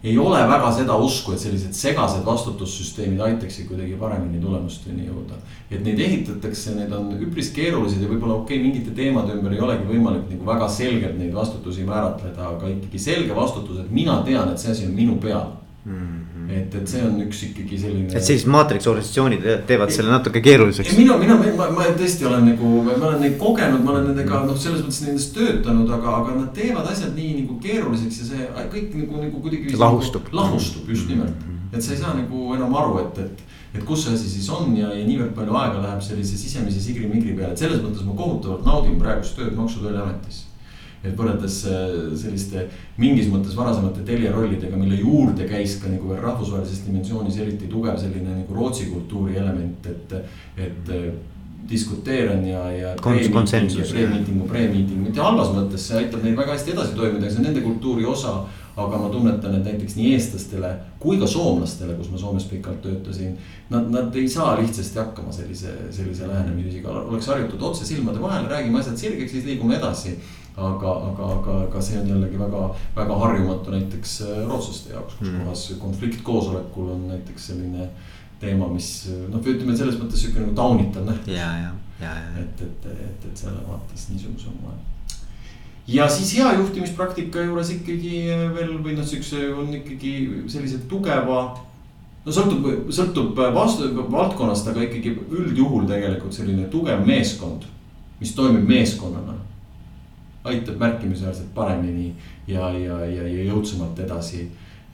ei 0.02 0.18
ole 0.18 0.38
väga 0.48 0.70
seda 0.72 0.96
usku, 1.02 1.32
et 1.34 1.42
sellised 1.42 1.74
segased 1.74 2.22
vastutussüsteemid 2.26 3.20
aitaksid 3.28 3.66
kuidagi 3.66 3.96
paremini 3.98 4.40
tulemusteni 4.40 5.08
jõuda. 5.08 5.40
et 5.70 5.82
neid 5.84 5.98
ehitatakse, 6.00 6.74
need 6.76 6.92
on 6.92 7.11
üpris 7.18 7.50
keerulised 7.52 8.02
ja 8.02 8.08
võib-olla 8.08 8.38
okei 8.38 8.56
okay,, 8.56 8.66
mingite 8.68 8.94
teemade 8.94 9.34
ümber 9.34 9.52
ei 9.52 9.61
olegi 9.61 9.88
võimalik 9.90 10.30
nagu 10.30 10.46
väga 10.46 10.68
selgelt 10.68 11.18
neid 11.18 11.34
vastutusi 11.34 11.84
määratleda, 11.84 12.54
aga 12.54 12.70
ikkagi 12.72 12.98
selge 12.98 13.34
vastutus, 13.34 13.82
et 13.82 13.90
mina 13.90 14.22
tean, 14.24 14.52
et 14.52 14.58
see 14.58 14.70
asi 14.72 14.87
on 14.87 14.94
minu 14.94 15.18
peal 15.20 15.58
mm. 15.88 16.20
-hmm. 16.37 16.51
et, 16.59 16.74
et 16.74 16.88
see 16.92 17.03
on 17.07 17.18
üks 17.24 17.42
ikkagi 17.48 17.79
selline. 17.83 18.07
et 18.12 18.24
sellised 18.29 18.51
maatriks 18.53 18.87
organisatsioonid 18.92 19.48
teevad 19.70 19.92
selle 19.94 20.12
natuke 20.12 20.42
keeruliseks. 20.44 20.96
mina, 20.98 21.16
mina, 21.18 21.37
ma, 21.57 21.68
ma 21.79 21.88
tõesti 21.98 22.29
olen 22.31 22.48
nagu, 22.53 22.72
ma 22.87 22.96
olen 23.11 23.20
neid 23.24 23.37
kogenud, 23.40 23.85
ma 23.85 23.94
olen 23.96 24.09
nendega 24.12 24.44
noh, 24.46 24.57
selles 24.64 24.85
mõttes 24.87 25.03
nendest 25.07 25.35
töötanud, 25.37 25.90
aga, 25.98 26.16
aga 26.22 26.38
nad 26.40 26.51
teevad 26.61 26.90
asjad 26.92 27.14
nii 27.18 27.42
nagu 27.42 27.59
keeruliseks 27.66 28.22
ja 28.22 28.31
see 28.33 28.48
kõik 28.74 28.96
nagu, 29.03 29.22
nagu 29.27 29.44
kuidagi. 29.44 29.77
lahustub. 29.85 30.33
lahustub 30.33 30.88
just 30.88 31.09
nimelt 31.09 31.37
mm, 31.37 31.55
-hmm. 31.55 31.77
et 31.77 31.83
sa 31.83 31.92
ei 31.92 32.03
saa 32.03 32.16
nagu 32.16 32.55
enam 32.55 32.74
aru, 32.83 32.98
et, 33.07 33.18
et 33.27 33.46
et 33.74 33.85
kus 33.85 34.05
see 34.05 34.14
asi 34.14 34.31
siis 34.31 34.48
on 34.51 34.77
ja, 34.77 34.88
ja 34.96 35.05
niivõrd 35.07 35.35
palju 35.37 35.57
aega 35.61 35.83
läheb 35.83 36.01
sellise 36.03 36.38
sisemise 36.40 36.81
sigri-migri 36.81 37.37
peale, 37.37 37.53
et 37.53 37.59
selles 37.59 37.83
mõttes 37.85 38.05
ma 38.07 38.16
kohutavalt 38.16 38.64
naudin 38.64 38.96
praegust 39.01 39.37
tööd 39.37 39.53
Maksu- 39.57 39.83
ja 39.83 39.90
Tolliametis 39.90 40.47
et 41.04 41.14
võrreldes 41.16 41.61
äh, 41.70 41.96
selliste 42.18 42.66
mingis 42.98 43.30
mõttes 43.30 43.56
varasemate 43.58 44.02
Telia 44.06 44.32
rollidega, 44.34 44.76
mille 44.76 44.98
juurde 44.98 45.46
käis 45.48 45.78
ka 45.82 45.90
nagu 45.92 46.16
rahvusvahelises 46.18 46.84
dimensioonis 46.88 47.38
eriti 47.38 47.70
tugev 47.70 47.98
selline 48.00 48.40
nagu 48.40 48.54
Rootsi 48.56 48.88
kultuuri 48.90 49.38
element, 49.38 49.87
et, 49.87 50.16
et 50.58 50.94
äh, 50.94 51.11
diskuteeran 51.68 52.46
ja, 52.46 52.70
ja. 52.72 52.94
konsensus. 53.32 53.92
Pre-meetingu, 53.92 54.46
pre-meeting, 54.48 55.02
mitte 55.04 55.22
halvas 55.22 55.52
mõttes, 55.52 55.84
see 55.88 55.98
aitab 56.00 56.24
neil 56.24 56.38
väga 56.38 56.54
hästi 56.56 56.74
edasi 56.74 56.96
toimida, 56.96 57.28
see 57.28 57.42
on 57.42 57.50
nende 57.50 57.66
kultuuri 57.66 58.08
osa. 58.08 58.40
aga 58.78 58.94
ma 58.94 59.08
tunnetan, 59.11 59.56
et 59.56 59.64
näiteks 59.66 59.96
nii 59.98 60.12
eestlastele 60.14 60.68
kui 61.02 61.16
ka 61.18 61.26
soomlastele, 61.26 61.96
kus 61.98 62.12
ma 62.12 62.18
Soomes 62.20 62.44
pikalt 62.46 62.78
töötasin. 62.84 63.32
Nad, 63.72 63.88
nad 63.90 64.14
ei 64.14 64.28
saa 64.30 64.52
lihtsasti 64.61 65.00
hakkama 65.00 65.34
sellise, 65.34 65.72
sellise 65.90 66.28
lähenemisviisiga, 66.28 66.92
oleks 67.11 67.26
harjutud 67.26 67.64
otse 67.72 67.82
silmade 67.88 68.22
vahele, 68.22 68.46
räägime 68.46 68.78
asjad 68.78 69.00
sirgeks, 69.02 69.34
siis 69.34 69.48
liigume 69.50 69.80
edasi 69.80 70.14
aga, 70.59 70.92
aga, 71.11 71.31
aga, 71.37 71.57
aga 71.68 71.83
see 71.83 72.01
on 72.01 72.11
jällegi 72.12 72.38
väga, 72.40 72.62
väga 72.97 73.18
harjumatu 73.23 73.75
näiteks 73.75 74.21
äh, 74.27 74.44
rootslaste 74.49 74.92
jaoks, 74.94 75.18
kus 75.21 75.31
mm. 75.31 75.40
kohas 75.44 75.64
konfliktkoosolekul 75.83 76.92
on 76.97 77.09
näiteks 77.12 77.51
selline 77.53 77.88
teema, 78.40 78.68
mis 78.71 78.90
noh, 79.31 79.42
ütleme 79.42 79.77
selles 79.79 79.99
mõttes 80.01 80.23
sihuke 80.23 80.42
nagu 80.42 80.55
taunitav 80.59 81.07
nähtus. 81.07 81.35
ja, 81.35 81.51
ja, 81.62 81.73
ja, 82.03 82.12
ja. 82.14 82.37
et, 82.42 82.62
et, 82.66 82.92
et, 82.92 83.27
et 83.31 83.44
selle 83.47 83.62
vaates 83.66 84.09
niisuguse 84.12 84.55
moel 84.61 84.79
ja 85.88 86.09
siis 86.12 86.35
hea 86.37 86.53
juhtimispraktika 86.59 87.47
juures 87.47 87.73
ikkagi 87.73 88.27
veel 88.55 88.77
või 88.85 88.99
noh, 88.99 89.07
siukse 89.09 89.49
on 89.55 89.73
ikkagi 89.81 90.12
sellise 90.53 90.83
tugeva. 90.90 91.40
no 92.27 92.35
sõltub, 92.35 92.90
sõltub 92.92 93.38
vastu, 93.55 93.88
valdkonnast, 94.12 94.68
aga 94.68 94.85
ikkagi 94.85 95.14
üldjuhul 95.31 95.88
tegelikult 95.88 96.37
selline 96.37 96.68
tugev 96.73 97.07
meeskond, 97.07 97.64
mis 98.21 98.35
toimib 98.37 98.68
meeskonnana 98.68 99.38
aitab 100.44 100.79
märkimisväärselt 100.81 101.55
paremini 101.55 102.14
ja, 102.46 102.70
ja, 102.72 103.05
ja, 103.05 103.27
ja 103.27 103.44
jõudsamalt 103.51 103.98
edasi 104.05 104.44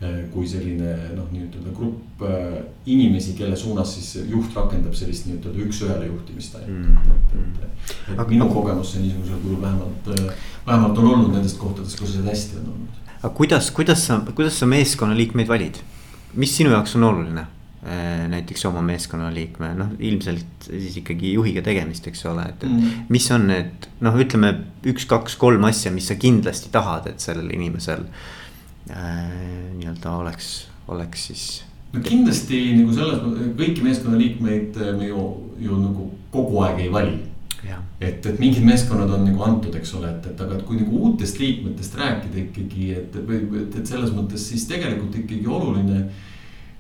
eh, 0.00 0.24
kui 0.32 0.46
selline 0.48 0.94
noh, 1.14 1.28
nii-ütelda 1.32 1.74
grupp 1.76 2.24
äh, 2.26 2.58
inimesi, 2.90 3.36
kelle 3.38 3.56
suunas 3.56 3.94
siis 3.96 4.26
juht 4.30 4.56
rakendab 4.56 4.96
sellist 4.96 5.28
nii-ütelda 5.28 5.66
üks-ühele 5.68 6.08
juhtimist 6.10 6.58
ainult 6.60 6.90
mm. 6.90 7.16
et, 7.16 7.38
et, 7.38 7.96
et 8.12 8.18
aga, 8.18 8.28
minu 8.30 8.48
kogemus 8.52 8.94
see 8.94 9.04
niisugusel 9.04 9.42
kujul 9.44 9.60
vähemalt 9.62 10.12
äh,, 10.16 10.46
vähemalt 10.66 11.02
on 11.02 11.10
olnud 11.12 11.34
nendest 11.36 11.60
kohtadest, 11.60 12.00
kus 12.00 12.16
see 12.16 12.24
hästi 12.28 12.62
on 12.62 12.70
olnud. 12.74 13.02
aga 13.20 13.34
kuidas, 13.40 13.70
kuidas 13.74 14.06
sa, 14.08 14.22
kuidas 14.32 14.58
sa 14.58 14.70
meeskonnaliikmeid 14.70 15.50
valid? 15.50 15.82
mis 16.34 16.56
sinu 16.56 16.74
jaoks 16.74 16.96
on 16.98 17.10
oluline? 17.12 17.46
Äh, 17.84 18.28
näiteks 18.32 18.62
oma 18.64 18.80
meeskonnaliikme, 18.80 19.74
noh 19.76 19.90
ilmselt 20.00 20.68
siis 20.70 20.94
ikkagi 21.02 21.34
juhiga 21.34 21.60
tegemist, 21.60 22.06
eks 22.08 22.22
ole, 22.30 22.46
et, 22.48 22.64
mm. 22.64 23.02
mis 23.12 23.26
on 23.34 23.44
need 23.50 23.88
noh, 24.00 24.16
ütleme 24.24 24.54
üks-kaks-kolm 24.88 25.66
asja, 25.68 25.92
mis 25.92 26.08
sa 26.08 26.16
kindlasti 26.16 26.72
tahad, 26.72 27.10
et 27.12 27.20
sellel 27.20 27.52
inimesel 27.52 28.06
äh, 28.88 29.20
nii-öelda 29.74 30.16
oleks, 30.16 30.48
oleks 30.88 31.28
siis. 31.28 31.46
no 31.92 32.00
kindlasti 32.08 32.64
nagu 32.80 32.96
selles, 32.96 33.20
kõiki 33.60 33.84
meeskonnaliikmeid 33.84 34.80
äh, 34.80 34.96
me 34.96 35.12
ju, 35.12 35.28
ju 35.68 35.84
nagu 35.84 36.08
kogu 36.32 36.64
aeg 36.64 36.86
ei 36.86 36.92
vali. 36.96 37.18
et, 38.00 38.24
et 38.24 38.40
mingid 38.40 38.64
meeskonnad 38.64 39.12
on 39.12 39.28
nagu 39.28 39.44
antud, 39.44 39.76
eks 39.76 39.98
ole, 40.00 40.08
et, 40.08 40.32
et 40.32 40.40
aga 40.40 40.56
et 40.56 40.64
kui 40.64 40.80
nagu 40.80 41.04
uutest 41.10 41.36
liikmetest 41.36 42.00
rääkida 42.00 42.46
ikkagi, 42.48 42.94
et, 42.96 43.24
et, 43.28 43.58
et 43.68 43.82
selles 43.84 44.16
mõttes 44.16 44.52
siis 44.54 44.64
tegelikult 44.72 45.20
ikkagi 45.20 45.44
oluline 45.44 46.06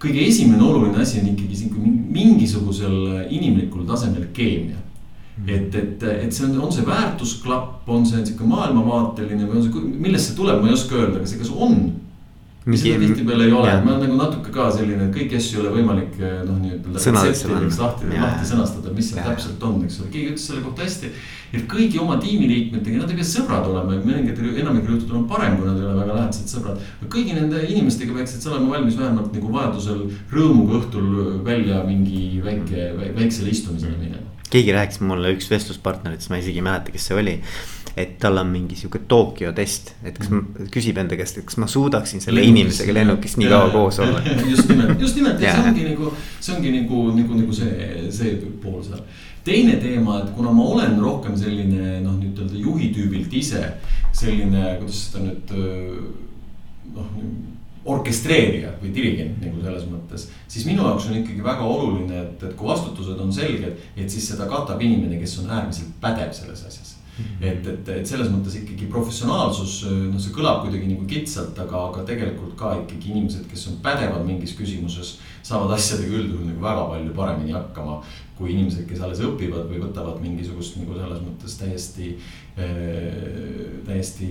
kõige 0.04 0.24
esimene 0.28 0.62
oluline 0.62 1.02
asi 1.02 1.20
on 1.20 1.30
ikkagi 1.32 1.56
siin 1.58 1.92
mingisugusel 2.14 3.26
inimlikul 3.32 3.86
tasemel 3.88 4.28
keemia. 4.36 4.80
Mm. 5.34 5.48
et, 5.50 5.74
et, 5.74 6.02
et 6.26 6.32
see 6.32 6.44
on, 6.46 6.60
on 6.62 6.70
see 6.70 6.84
väärtusklapp, 6.86 7.88
on 7.90 8.04
see 8.06 8.20
sihuke 8.22 8.46
maailmavaateline 8.46 9.48
või 9.48 9.58
on 9.58 9.64
see, 9.64 9.80
millest 10.04 10.30
see 10.30 10.36
tuleb, 10.38 10.60
ma 10.62 10.70
ei 10.70 10.76
oska 10.76 10.94
öelda, 10.94 11.18
aga 11.18 11.26
see, 11.26 11.40
kas 11.40 11.50
on 11.50 11.80
seda 12.64 12.98
tihtipeale 13.02 13.44
ei 13.44 13.52
ole, 13.52 13.72
ma 13.84 13.92
olen 13.92 14.06
nagu 14.06 14.16
natuke 14.16 14.52
ka 14.52 14.70
selline, 14.72 15.08
et 15.08 15.12
kõiki 15.12 15.36
asju 15.36 15.58
ei 15.58 15.62
ole 15.62 15.72
võimalik 15.74 16.14
eh, 16.16 16.38
noh, 16.48 16.62
retseptideks 16.96 17.80
lahti, 17.82 18.08
lahti 18.08 18.48
sõnastada, 18.48 18.92
mis 18.96 19.10
seal 19.12 19.26
täpselt 19.28 19.66
on, 19.68 19.82
eks 19.84 19.98
ole, 20.00 20.12
keegi 20.14 20.32
ütles 20.32 20.46
selle 20.48 20.62
kohta 20.64 20.86
hästi. 20.86 21.10
et 21.54 21.66
kõigi 21.70 22.00
oma 22.00 22.16
tiimiliikmetega, 22.22 23.02
nad 23.02 23.12
ei 23.12 23.20
pea 23.20 23.28
sõbrad 23.28 23.68
olema, 23.68 23.98
mõningatel, 24.00 24.54
enamikel 24.64 24.96
juhtudel 24.96 25.20
on 25.20 25.28
parem, 25.28 25.58
kui 25.58 25.68
nad 25.68 25.78
ei 25.78 25.88
ole 25.90 25.98
väga 26.00 26.16
lähedased 26.16 26.54
sõbrad. 26.56 26.80
kõigi 27.04 27.36
nende 27.36 27.60
inimestega 27.68 28.16
peaksid 28.16 28.40
sa 28.40 28.54
olema 28.54 28.78
valmis 28.78 28.96
vähemalt 28.98 29.36
nagu 29.36 29.52
vajadusel 29.58 30.06
rõõmuga 30.32 30.80
õhtul 30.80 31.10
välja 31.44 31.84
mingi 31.84 32.40
väike, 32.44 32.94
väiksele 33.18 33.52
istumisele 33.52 34.00
minema. 34.00 34.33
Keegi 34.54 34.74
rääkis 34.74 35.00
mulle, 35.04 35.34
üks 35.36 35.50
vestluspartneritest, 35.50 36.30
ma 36.32 36.40
isegi 36.42 36.62
ei 36.62 36.66
mäleta, 36.66 36.94
kes 36.94 37.10
see 37.10 37.18
oli 37.20 37.38
et 37.96 38.16
tal 38.18 38.38
on 38.40 38.48
mingi 38.50 38.76
sihuke 38.78 39.04
Tokyo 39.08 39.52
test, 39.54 39.92
et 40.06 40.16
kas 40.18 40.30
ma, 40.32 40.40
küsib 40.74 40.98
enda 40.98 41.18
käest, 41.18 41.38
et 41.38 41.46
kas 41.46 41.58
ma 41.62 41.68
suudaksin 41.70 42.22
selle 42.24 42.40
Lennukis, 42.40 42.56
inimesega 42.56 42.96
lennukis 42.96 43.36
nii 43.38 43.50
kaua 43.52 43.70
koos 43.70 44.00
olla. 44.02 44.22
just 44.52 44.70
nimelt, 44.70 44.98
just 45.00 45.20
nimelt 45.20 45.42
ja 45.42 45.54
see 45.54 45.70
ongi 45.70 45.86
nagu, 45.92 46.10
see 46.40 46.56
ongi 46.56 46.74
nagu, 46.74 47.04
nagu, 47.20 47.38
nagu 47.38 47.54
see, 47.54 48.02
see 48.14 48.34
pool 48.62 48.82
seal. 48.82 49.04
teine 49.46 49.78
teema, 49.78 50.18
et 50.24 50.34
kuna 50.34 50.50
ma 50.56 50.66
olen 50.74 50.98
rohkem 51.02 51.38
selline 51.38 52.00
noh, 52.02 52.18
nii-ütelda 52.18 52.58
juhi 52.66 52.90
tüübilt 52.96 53.38
ise 53.38 53.62
selline, 54.10 54.74
kuidas 54.80 55.04
seda 55.06 55.26
nüüd 55.28 55.54
noh 56.94 57.53
orkestreerija 57.84 58.74
või 58.80 58.94
dirigent 58.96 59.44
nagu 59.44 59.60
selles 59.62 59.86
mõttes. 59.90 60.28
siis 60.48 60.66
minu 60.66 60.86
jaoks 60.86 61.10
on 61.10 61.20
ikkagi 61.20 61.44
väga 61.44 61.68
oluline, 61.68 62.22
et, 62.22 62.42
et 62.42 62.56
kui 62.56 62.68
vastutused 62.68 63.20
on 63.20 63.32
selged, 63.32 63.86
et 63.96 64.10
siis 64.10 64.28
seda 64.32 64.48
katab 64.50 64.80
inimene, 64.80 65.20
kes 65.20 65.38
on 65.42 65.50
äärmiselt 65.50 65.96
pädev 66.00 66.32
selles 66.32 66.64
asjas 66.64 66.94
et, 67.40 67.66
et, 67.66 67.88
et 67.94 68.08
selles 68.08 68.30
mõttes 68.32 68.56
ikkagi 68.58 68.88
professionaalsus, 68.90 69.76
noh, 70.10 70.18
see 70.20 70.34
kõlab 70.34 70.64
kuidagi 70.64 70.88
nagu 70.90 71.06
kitsalt, 71.10 71.58
aga, 71.62 71.84
aga 71.90 72.02
tegelikult 72.08 72.56
ka 72.58 72.72
ikkagi 72.80 73.12
inimesed, 73.12 73.46
kes 73.50 73.68
on 73.70 73.78
pädevad 73.84 74.24
mingis 74.26 74.56
küsimuses. 74.58 75.18
saavad 75.44 75.74
asjadega 75.76 76.16
üldjuhul 76.16 76.46
nagu 76.48 76.62
väga 76.64 76.84
palju 76.88 77.14
paremini 77.16 77.52
hakkama 77.52 77.98
kui 78.38 78.54
inimesed, 78.54 78.86
kes 78.88 79.02
alles 79.04 79.20
õpivad 79.22 79.68
või 79.68 79.82
võtavad 79.82 80.22
mingisugust 80.22 80.78
nagu 80.80 80.96
selles 80.96 81.20
mõttes 81.22 81.58
täiesti 81.60 82.14
äh,, 82.58 83.84
täiesti 83.86 84.30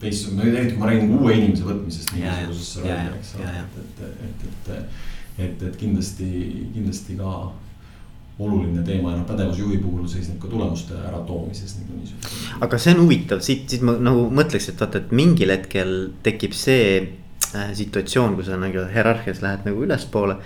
teistsugune, 0.00 0.50
eriti 0.50 0.74
kui 0.74 0.82
ma 0.82 0.90
räägin 0.90 1.16
uue 1.18 1.36
inimese 1.36 1.66
võtmisest 1.68 2.14
mingisugusesse 2.16 2.84
rolli, 2.84 3.16
eks 3.18 3.34
ole, 3.38 3.56
et, 3.62 3.80
et, 3.80 4.04
et, 4.28 4.46
et. 4.46 4.70
et, 5.40 5.66
et 5.68 5.76
kindlasti, 5.80 6.28
kindlasti 6.74 7.18
ka 7.18 7.34
oluline 8.40 8.82
teema 8.84 9.12
ja 9.12 9.20
noh, 9.20 9.26
pädevusjuhi 9.28 9.78
puhul 9.82 10.08
seisneb 10.08 10.40
ka 10.40 10.48
tulemuste 10.50 10.96
äratoomises 10.96 11.76
nagu 11.80 11.98
niisugune. 11.98 12.58
aga 12.66 12.80
see 12.80 12.94
on 12.96 13.02
huvitav, 13.04 13.44
siit, 13.44 13.66
siit 13.72 13.84
ma 13.86 13.96
nagu 14.00 14.26
mõtleks, 14.32 14.70
et 14.72 14.80
vaata, 14.80 15.02
et 15.04 15.14
mingil 15.16 15.52
hetkel 15.52 15.94
tekib 16.24 16.56
see 16.56 16.84
äh, 16.96 17.70
situatsioon, 17.76 18.38
kui 18.38 18.48
sa 18.48 18.58
nagu 18.60 18.86
hierarhias 18.94 19.44
lähed 19.44 19.68
nagu 19.68 19.86
ülespoole. 19.86 20.40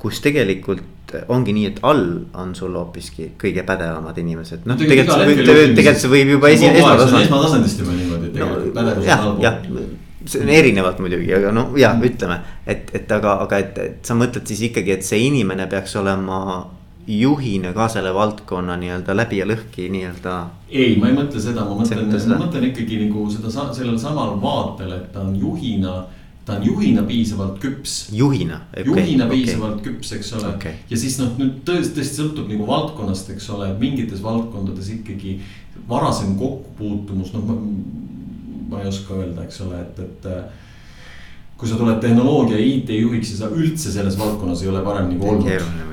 kus 0.00 0.22
tegelikult 0.24 1.10
ongi 1.28 1.52
nii, 1.52 1.66
et 1.68 1.80
all 1.84 2.06
on 2.40 2.54
sul 2.56 2.72
hoopiski 2.78 3.34
kõige 3.40 3.60
pädevamad 3.68 4.16
inimesed, 4.22 4.62
noh 4.64 4.78
tegelikult, 4.80 5.26
tegelikult, 5.26 5.74
tegelikult 5.76 6.00
see 6.00 6.12
võib 6.14 6.30
juba 6.36 6.52
esi-. 6.54 6.70
esmatasandist 6.70 7.82
juba 7.82 7.92
niimoodi, 7.98 8.09
et 8.30 8.38
tegelikult 8.38 8.70
no, 8.70 8.78
pädevus 8.80 9.10
on 9.10 9.26
allpool 9.28 9.90
see 10.26 10.42
on 10.42 10.50
erinevalt 10.52 10.98
muidugi, 11.00 11.30
aga 11.34 11.52
no 11.54 11.70
ja 11.80 11.94
ütleme, 11.96 12.40
et, 12.68 12.90
et 12.96 13.12
aga, 13.12 13.38
aga 13.46 13.62
et, 13.62 13.78
et 13.80 14.04
sa 14.06 14.16
mõtled 14.18 14.44
siis 14.48 14.66
ikkagi, 14.68 14.98
et 14.98 15.06
see 15.06 15.22
inimene 15.30 15.66
peaks 15.70 15.96
olema 15.96 16.40
juhina 17.10 17.72
ka 17.74 17.88
selle 17.90 18.12
valdkonna 18.14 18.76
nii-öelda 18.78 19.16
läbi 19.16 19.40
ja 19.40 19.48
lõhki 19.48 19.88
nii-öelda. 19.90 20.36
ei, 20.68 20.94
ma 21.00 21.08
ei 21.08 21.16
mõtle 21.16 21.40
seda, 21.42 21.64
ma 21.64 21.78
mõtlen, 21.80 22.10
ma 22.28 22.40
mõtlen 22.44 22.68
ikkagi 22.70 23.00
nagu 23.06 23.26
seda 23.32 23.50
sellel 23.74 23.98
samal 23.98 24.36
vaatel, 24.42 24.92
et 24.98 25.12
ta 25.14 25.24
on 25.24 25.36
juhina 25.40 26.02
ta 26.44 26.56
on 26.56 26.64
juhina 26.66 27.02
piisavalt 27.08 27.58
küps. 27.62 27.96
juhina 28.12 28.60
okay,. 28.72 28.84
juhina 28.84 29.26
okay. 29.26 29.40
piisavalt 29.40 29.80
küps, 29.86 30.12
eks 30.18 30.34
ole 30.36 30.52
okay.. 30.52 30.78
ja 30.90 31.00
siis 31.00 31.16
noh, 31.22 31.32
nüüd 31.40 31.62
tõesti, 31.64 31.96
tõesti 31.96 32.20
sõltub 32.22 32.52
nagu 32.52 32.68
valdkonnast, 32.68 33.32
eks 33.34 33.48
ole, 33.56 33.72
mingites 33.80 34.22
valdkondades 34.24 34.92
ikkagi 34.98 35.38
varasem 35.88 36.36
kokkupuutumus, 36.38 37.32
noh 37.34 37.56
ma, 38.70 38.80
ei 38.80 38.88
oska 38.88 39.18
öelda, 39.18 39.44
eks 39.44 39.60
ole, 39.66 39.80
et, 39.82 39.98
et 40.06 40.28
kui 41.60 41.68
sa 41.68 41.76
tuled 41.76 41.98
tehnoloogia 42.00 42.56
IT 42.56 42.92
juhiks 42.96 43.34
ja 43.34 43.42
sa 43.42 43.50
üldse 43.52 43.92
selles 43.92 44.16
valdkonnas 44.18 44.62
ei 44.64 44.70
ole 44.72 44.80
varem 44.84 45.10
nagu 45.12 45.34
olnud. 45.34 45.50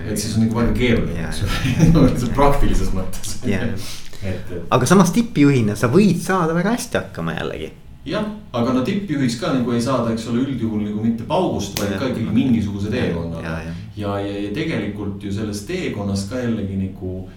et 0.07 0.15
siis 0.15 0.37
on 0.37 0.45
nagu 0.45 0.55
väga 0.61 0.75
keeruline, 0.77 1.25
eks 1.27 1.41
ju, 1.43 2.29
praktilises 2.37 2.93
mõttes. 2.95 3.33
aga 4.75 4.87
samas 4.89 5.11
tippjuhina 5.15 5.75
sa 5.77 5.91
võid 5.91 6.21
saada 6.23 6.55
väga 6.55 6.77
hästi 6.77 7.01
hakkama 7.01 7.35
jällegi. 7.35 7.73
jah, 8.07 8.29
aga 8.55 8.77
no 8.77 8.85
tippjuhiks 8.87 9.35
ka 9.41 9.51
nagu 9.57 9.75
ei 9.75 9.83
saada, 9.83 10.13
eks 10.15 10.29
ole, 10.31 10.45
üldjuhul 10.47 10.85
nagu 10.85 11.03
mitte 11.03 11.27
paugust, 11.27 11.75
vaid 11.81 11.97
ka 11.99 12.13
ikkagi 12.13 12.29
mingisuguse 12.31 12.93
teekonna. 12.93 13.43
ja, 13.43 13.57
ja, 13.67 13.75
ja, 13.97 14.15
ja, 14.23 14.39
ja 14.45 14.53
tegelikult 14.55 15.27
ju 15.27 15.33
selles 15.35 15.65
teekonnas 15.67 16.29
ka 16.31 16.39
jällegi 16.45 16.79
nagu 16.85 17.27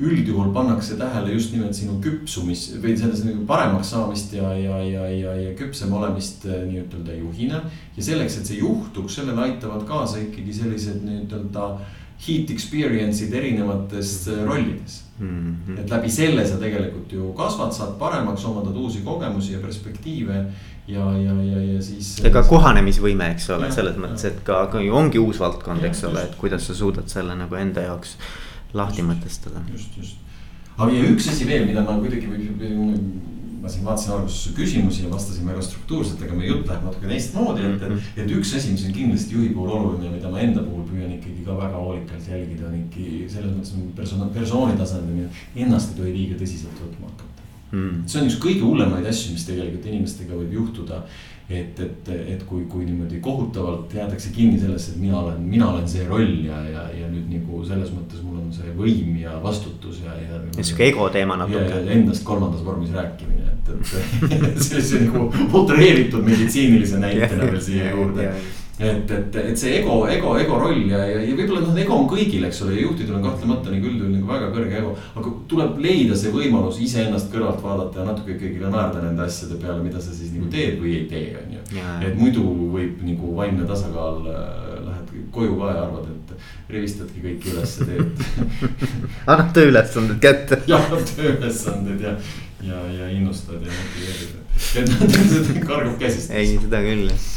üldjuhul 0.00 0.52
pannakse 0.52 0.96
tähele 1.00 1.32
just 1.32 1.54
nimelt 1.54 1.76
sinu 1.76 1.96
küpsumis 2.04 2.66
või 2.82 2.96
selles 3.00 3.22
nagu 3.24 3.46
paremaks 3.48 3.94
saamist 3.94 4.34
ja, 4.36 4.50
ja, 4.52 4.76
ja, 4.84 5.06
ja, 5.08 5.36
ja 5.40 5.54
küpsem 5.56 5.92
olemist 5.96 6.44
äh, 6.44 6.66
nii-ütelda 6.68 7.16
juhina. 7.16 7.62
ja 7.96 8.04
selleks, 8.04 8.36
et 8.36 8.50
see 8.50 8.60
juhtuks, 8.60 9.16
sellele 9.16 9.46
aitavad 9.48 9.86
kaasa 9.88 10.20
ikkagi 10.20 10.52
sellised 10.52 11.00
nii-ütelda 11.06 11.70
heat 12.26 12.52
experience'id 12.52 13.32
erinevates 13.40 14.28
äh, 14.28 14.44
rollides 14.44 15.02
mm. 15.18 15.56
-hmm. 15.66 15.80
et 15.80 15.90
läbi 15.90 16.10
selle 16.10 16.46
sa 16.46 16.60
tegelikult 16.60 17.12
ju 17.12 17.32
kasvad, 17.32 17.72
saad 17.72 17.96
paremaks, 17.98 18.44
omandad 18.44 18.76
uusi 18.76 19.00
kogemusi 19.04 19.52
ja 19.52 19.64
perspektiive 19.64 20.44
ja, 20.88 21.12
ja, 21.12 21.42
ja, 21.42 21.62
ja 21.72 21.82
siis. 21.82 22.18
ega 22.24 22.42
kohanemisvõime, 22.42 23.32
eks 23.32 23.48
ole, 23.50 23.72
selles 23.72 23.96
mõttes, 23.96 24.28
et 24.28 24.44
ka, 24.44 24.66
ka 24.72 24.80
ju 24.80 24.94
ongi 24.94 25.18
uus 25.18 25.40
valdkond, 25.40 25.84
eks 25.88 26.04
ole, 26.04 26.22
et 26.28 26.36
kuidas 26.36 26.68
sa 26.68 26.74
suudad 26.74 27.08
selle 27.08 27.34
nagu 27.34 27.56
enda 27.56 27.88
jaoks 27.88 28.18
lahti 28.74 29.04
mõtestada. 29.06 29.62
just, 29.72 29.96
just. 29.96 30.16
aga 30.76 30.90
ja 30.92 31.06
üks 31.12 31.28
asi 31.30 31.46
veel, 31.48 31.66
mida 31.68 31.84
ma 31.86 31.98
kuidagi, 32.00 32.28
ma 33.62 33.70
siin 33.72 33.86
vaatasin 33.86 34.12
alguses 34.14 34.56
küsimusi 34.56 35.04
ja 35.04 35.10
vastasin 35.10 35.46
väga 35.48 35.62
struktuurselt, 35.64 36.22
aga 36.22 36.36
meie 36.38 36.50
jutt 36.52 36.68
läheb 36.70 36.84
natuke 36.86 37.08
teistmoodi, 37.10 37.64
et, 37.66 37.78
et, 37.80 37.88
mhm. 37.88 38.10
et 38.22 38.34
üks 38.38 38.52
asi, 38.58 38.74
mis 38.74 38.84
on 38.88 38.96
kindlasti 38.96 39.38
juhi 39.38 39.52
puhul 39.54 39.72
oluline, 39.78 40.12
mida 40.16 40.32
ma 40.32 40.42
enda 40.44 40.64
puhul 40.66 40.84
püüan 40.90 41.14
ikkagi 41.16 41.46
ka 41.46 41.56
väga 41.58 41.80
hoolikalt 41.84 42.28
jälgida, 42.32 42.68
on 42.70 42.82
ikkagi 42.84 43.30
selles 43.32 43.54
mõttes 43.56 43.72
persona, 43.96 44.28
persooni 44.34 44.76
tasandil, 44.78 45.30
ennast 45.54 45.94
ei 45.94 46.02
tohi 46.02 46.18
liiga 46.20 46.42
tõsiselt 46.42 46.84
võtma 46.84 47.10
hakata 47.10 47.36
mm.. 47.72 48.04
see 48.06 48.20
on 48.20 48.28
üks 48.30 48.38
kõige 48.42 48.62
hullemaid 48.66 49.08
asju, 49.10 49.34
mis 49.34 49.48
tegelikult 49.48 49.88
inimestega 49.90 50.38
võib 50.38 50.54
juhtuda 50.60 51.02
et, 51.48 51.78
et, 51.78 52.08
et 52.34 52.42
kui, 52.46 52.64
kui 52.70 52.84
niimoodi 52.86 53.20
kohutavalt 53.22 53.92
jäädakse 53.94 54.32
kinni 54.34 54.58
sellesse, 54.58 54.94
et 54.94 55.00
mina 55.02 55.20
olen, 55.20 55.42
mina 55.46 55.68
olen 55.70 55.86
see 55.88 56.06
roll 56.08 56.32
ja, 56.46 56.58
ja, 56.66 56.86
ja 57.02 57.10
nüüd 57.10 57.28
nagu 57.30 57.62
selles 57.66 57.92
mõttes 57.94 58.22
mul 58.26 58.35
on 58.46 58.52
see 58.54 58.74
võim 58.78 59.16
ja 59.20 59.36
vastutus 59.42 60.02
ja, 60.04 60.14
ja. 60.20 60.42
sihuke 60.60 60.90
ego 60.90 61.08
teema 61.14 61.38
natuke. 61.42 61.82
Endast 61.96 62.24
kolmandas 62.26 62.64
vormis 62.66 62.94
rääkimine, 62.96 63.50
et, 63.52 63.72
et 64.30 64.60
sellise 64.66 65.06
nagu 65.06 65.30
utreeritud 65.62 66.22
meditsiinilise 66.26 67.02
näitena 67.02 67.50
veel 67.50 67.62
siia 67.62 67.90
juurde 67.92 68.30
et, 68.78 69.10
et, 69.10 69.36
et 69.40 69.56
see 69.56 69.78
ego, 69.78 70.02
ego, 70.12 70.34
ego 70.36 70.58
roll 70.60 70.82
ja, 70.90 70.98
ja, 71.08 71.20
ja 71.24 71.36
võib-olla 71.36 71.62
noh, 71.64 71.76
ego 71.80 71.96
on 71.96 72.08
kõigil, 72.10 72.44
eks 72.44 72.60
ole, 72.66 72.74
juhtidel 72.82 73.16
on 73.16 73.24
kahtlemata 73.24 73.72
nagu 73.72 73.88
üldjuhul 73.88 74.12
nagu 74.12 74.28
väga 74.28 74.50
kõrge 74.52 74.76
ego. 74.82 74.90
aga 75.16 75.32
tuleb 75.48 75.78
leida 75.80 76.18
see 76.18 76.32
võimalus 76.34 76.80
iseennast 76.84 77.30
kõrvalt 77.32 77.62
vaadata 77.64 78.02
ja 78.02 78.08
natuke 78.10 78.34
ikkagi 78.34 78.60
ka 78.60 78.72
naerda 78.74 79.06
nende 79.06 79.24
asjade 79.24 79.56
peale, 79.62 79.80
mida 79.84 80.02
sa 80.02 80.12
siis 80.12 80.34
nagu 80.34 80.50
teed 80.52 80.76
või 80.82 80.92
ei 80.98 81.06
tee, 81.08 81.32
on 81.40 81.56
ju. 81.56 81.64
et 82.04 82.20
muidu 82.20 82.44
võib 82.74 83.00
nagu 83.06 83.32
vaimne 83.40 83.68
tasakaal, 83.70 84.20
äh, 84.28 84.76
lähed 84.90 85.16
koju 85.32 85.56
ka 85.62 85.72
ja 85.72 85.86
arvad, 85.86 86.12
et 86.12 86.15
rivistadki 86.72 87.22
kõiki 87.24 87.52
ülesse, 87.54 87.86
teed 87.88 88.24
annad 89.30 89.52
tööülesanded 89.56 90.22
kätte. 90.22 90.62
jah, 90.72 90.88
tööülesanded 91.12 92.02
ja, 92.06 92.16
ja, 92.64 92.82
ja 93.00 93.12
innustad 93.14 93.62
ja 93.62 93.76
motiveerid, 93.76 94.40
et 94.82 95.62
kargab 95.70 95.96
käsist. 96.02 96.34
ei, 96.34 96.56
seda 96.56 96.82
küll 96.84 97.08
jah 97.10 97.30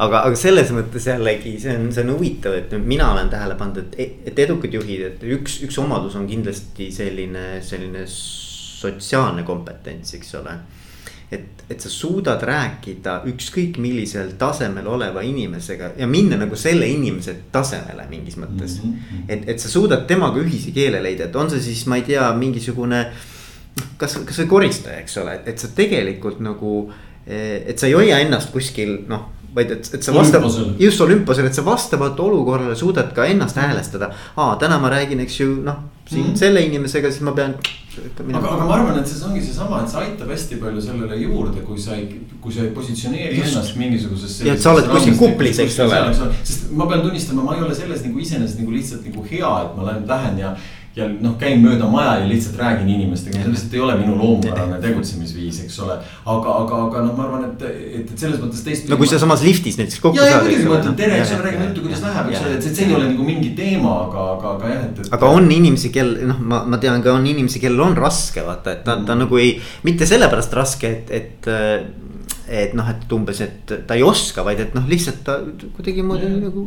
aga, 0.00 0.22
aga 0.24 0.38
selles 0.38 0.70
mõttes 0.74 1.06
jällegi 1.10 1.54
see 1.60 1.76
on, 1.76 1.88
see 1.92 2.04
on 2.06 2.14
huvitav, 2.14 2.56
et 2.56 2.74
mina 2.80 3.10
olen 3.14 3.30
tähele 3.32 3.56
pannud, 3.60 3.94
et, 4.00 4.20
et 4.30 4.42
edukad 4.46 4.74
juhid, 4.74 5.06
et 5.10 5.24
üks, 5.36 5.60
üks 5.66 5.78
omadus 5.82 6.16
on 6.18 6.28
kindlasti 6.30 6.90
selline, 6.94 7.46
selline 7.64 8.06
sotsiaalne 8.10 9.44
kompetents, 9.48 10.14
eks 10.16 10.36
ole. 10.40 10.56
Et, 11.32 11.64
et 11.70 11.80
sa 11.80 11.90
suudad 11.92 12.42
rääkida 12.42 13.20
ükskõik 13.30 13.78
millisel 13.78 14.32
tasemel 14.38 14.86
oleva 14.90 15.22
inimesega 15.22 15.92
ja 15.98 16.06
minna 16.10 16.36
nagu 16.40 16.56
selle 16.58 16.88
inimese 16.90 17.36
tasemele 17.52 18.06
mingis 18.10 18.38
mõttes 18.40 18.80
mm. 18.82 18.92
-hmm. 18.92 19.26
et, 19.28 19.48
et 19.54 19.60
sa 19.60 19.68
suudad 19.68 20.06
temaga 20.06 20.42
ühise 20.42 20.74
keele 20.74 21.02
leida, 21.02 21.28
et 21.30 21.36
on 21.36 21.50
see 21.50 21.60
siis, 21.60 21.86
ma 21.86 22.00
ei 22.00 22.06
tea, 22.08 22.32
mingisugune 22.34 23.04
kas, 23.96 24.18
kas 24.26 24.42
või 24.42 24.48
koristaja, 24.56 24.98
eks 25.04 25.16
ole, 25.22 25.40
et 25.46 25.58
sa 25.58 25.68
tegelikult 25.74 26.40
nagu, 26.40 26.90
et 27.26 27.78
sa 27.78 27.86
ei 27.86 27.94
hoia 27.94 28.18
ennast 28.18 28.50
kuskil 28.52 29.04
noh 29.08 29.28
vaid 29.54 29.70
et, 29.74 29.88
et 29.94 30.04
sa 30.04 30.14
vastav, 30.14 30.44
just 30.78 31.00
olümposel, 31.02 31.48
et 31.48 31.56
sa 31.56 31.64
vastavalt 31.66 32.20
olukorrale 32.22 32.76
suudad 32.78 33.10
ka 33.14 33.26
ennast 33.26 33.58
häälestada. 33.58 34.12
aa, 34.36 34.56
täna 34.56 34.78
ma 34.78 34.90
räägin, 34.92 35.20
eks 35.26 35.40
ju, 35.40 35.48
noh, 35.64 35.80
siin 36.06 36.24
mm 36.24 36.32
-hmm. 36.32 36.36
selle 36.36 36.62
inimesega, 36.62 37.10
siis 37.10 37.22
ma 37.26 37.32
pean. 37.32 37.54
Aga, 37.98 38.48
aga 38.54 38.64
ma 38.64 38.74
arvan, 38.76 38.98
et 39.00 39.08
see 39.10 39.24
ongi 39.26 39.42
seesama, 39.42 39.80
et 39.82 39.90
see 39.90 40.02
aitab 40.04 40.30
hästi 40.30 40.58
palju 40.62 40.82
sellele 40.84 41.16
juurde, 41.18 41.62
kui 41.66 41.78
sa 41.80 41.96
ei, 41.98 42.20
kui 42.42 42.54
sa 42.54 42.64
ei 42.66 42.72
positsioneeri 42.76 43.38
just. 43.40 43.56
ennast 43.56 43.78
mingisuguses. 43.80 44.36
ja, 44.46 44.54
et 44.54 44.62
sa 44.62 44.74
oled 44.76 44.90
kuskil 44.92 45.16
kuplis, 45.18 45.58
eks 45.64 45.78
ole. 45.86 46.02
sest 46.42 46.70
ma 46.76 46.86
pean 46.90 47.02
tunnistama, 47.06 47.46
ma 47.46 47.56
ei 47.58 47.64
ole 47.66 47.74
selles 47.74 48.04
nagu 48.06 48.22
iseenesest 48.22 48.62
nagu 48.62 48.76
lihtsalt 48.76 49.08
nagu 49.10 49.26
hea, 49.32 49.54
et 49.64 49.74
ma 49.78 49.88
lähen, 49.90 50.06
lähen 50.12 50.38
ja 50.44 50.54
ja 50.96 51.06
noh, 51.06 51.36
käin 51.38 51.60
mööda 51.62 51.86
maja 51.90 52.16
ja 52.18 52.26
lihtsalt 52.26 52.56
räägin 52.58 52.88
inimestega, 52.90 53.38
see 53.44 53.52
lihtsalt 53.52 53.74
ei 53.76 53.82
ole 53.84 53.94
minu 54.00 54.16
loomupärane 54.18 54.80
tegutsemisviis, 54.82 55.60
eks 55.64 55.78
ole. 55.84 55.94
aga, 56.34 56.54
aga, 56.64 56.80
aga 56.88 57.04
noh, 57.06 57.14
ma 57.14 57.26
arvan, 57.28 57.44
et, 57.46 57.62
et, 57.68 58.10
et 58.10 58.24
selles 58.24 58.40
mõttes 58.42 58.64
teistpidi. 58.66 58.90
no 58.90 58.98
kui 58.98 59.10
sa 59.10 59.20
samas 59.22 59.44
liftis 59.46 59.78
näiteks 59.78 60.02
kokku 60.02 60.18
saad. 60.18 60.26
ja, 60.26 60.34
ja 60.40 60.42
muidugi 60.48 60.66
ma 60.66 60.80
ütlen 60.80 60.98
tere, 60.98 61.22
eks 61.22 61.36
ole, 61.36 61.46
räägime 61.46 61.68
juttu, 61.68 61.86
kuidas 61.86 62.04
läheb, 62.08 62.32
eks 62.32 62.42
ole, 62.42 62.58
et 62.58 62.68
see 62.68 62.88
ei 62.88 62.98
ole 62.98 63.08
nagu 63.12 63.30
mingi 63.30 63.54
teema, 63.62 63.96
aga, 64.08 64.26
aga, 64.34 64.54
aga 64.56 64.74
jah, 64.74 64.84
et, 64.88 65.00
et. 65.04 65.14
aga 65.18 65.32
on 65.38 65.50
inimesi, 65.60 65.94
kel 65.94 66.14
noh, 66.32 66.44
ma, 66.52 66.62
ma 66.74 66.82
tean 66.82 67.06
ka 67.06 67.14
on 67.14 67.32
inimesi, 67.36 67.62
kellel 67.62 67.86
on 67.86 67.98
raske 67.98 68.46
vaata, 68.46 68.74
et 68.74 68.86
ta, 68.86 68.98
ta 69.06 69.18
nagu 69.22 69.42
ei, 69.42 69.54
mitte 69.86 70.10
sellepärast 70.10 70.58
raske, 70.58 70.94
et, 70.98 71.18
et 71.20 71.52
et 72.50 72.72
noh, 72.74 72.86
et 72.90 73.12
umbes, 73.14 73.38
et 73.44 73.76
ta 73.86 73.94
ei 73.94 74.02
oska, 74.02 74.42
vaid 74.42 74.58
et 74.64 74.72
noh, 74.74 74.82
lihtsalt 74.90 75.22
ta 75.22 75.38
kuidagimoodi 75.76 76.32
nagu 76.40 76.64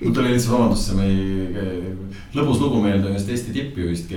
mul 0.00 0.12
tuli 0.12 0.32
lihtsalt 0.34 0.52
vabandust, 0.52 0.90
see 0.90 0.96
meie 0.98 1.94
lõbus 2.36 2.60
lugu 2.60 2.80
meelde 2.84 3.08
ühest 3.12 3.30
Eesti 3.32 3.54
tippjuhist, 3.54 4.12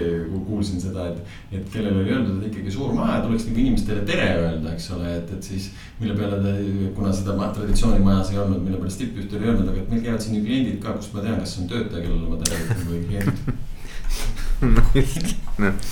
kuulsin 0.47 0.81
seda, 0.81 1.07
et. 1.11 1.37
et 1.55 1.69
kellele 1.71 2.01
oli 2.01 2.11
öeldud, 2.11 2.41
et 2.41 2.49
ikkagi 2.49 2.73
suur 2.73 2.91
maja 2.97 3.21
tuleks 3.23 3.47
nagu 3.47 3.63
inimestele 3.63 4.03
tere 4.09 4.27
öelda, 4.41 4.73
eks 4.73 4.89
ole, 4.97 5.13
et, 5.21 5.31
et 5.37 5.49
siis. 5.51 5.69
mille 6.01 6.17
peale 6.19 6.41
ta, 6.43 6.53
kuna 6.97 7.13
seda 7.15 7.49
traditsiooni 7.55 8.03
majas 8.03 8.33
ei 8.33 8.41
olnud, 8.43 8.61
mille 8.65 8.81
pärast 8.81 8.99
tippjuht 9.03 9.33
oli 9.39 9.49
öelnud, 9.49 9.71
aga 9.71 9.81
et 9.81 9.89
meil 9.93 10.03
käivad 10.03 10.23
siin 10.25 10.37
ju 10.39 10.45
kliendid 10.45 10.79
ka, 10.83 10.97
kust 10.99 11.15
ma 11.15 11.23
tean, 11.25 11.39
kas 11.39 11.55
see 11.55 11.63
on 11.63 11.71
töötaja, 11.71 12.05
kellele 12.05 12.27
ma 12.27 12.43
tere 12.43 12.61
ütlen 12.65 12.85
või 12.91 13.01
klient. 13.07 13.37
noh, 15.63 15.83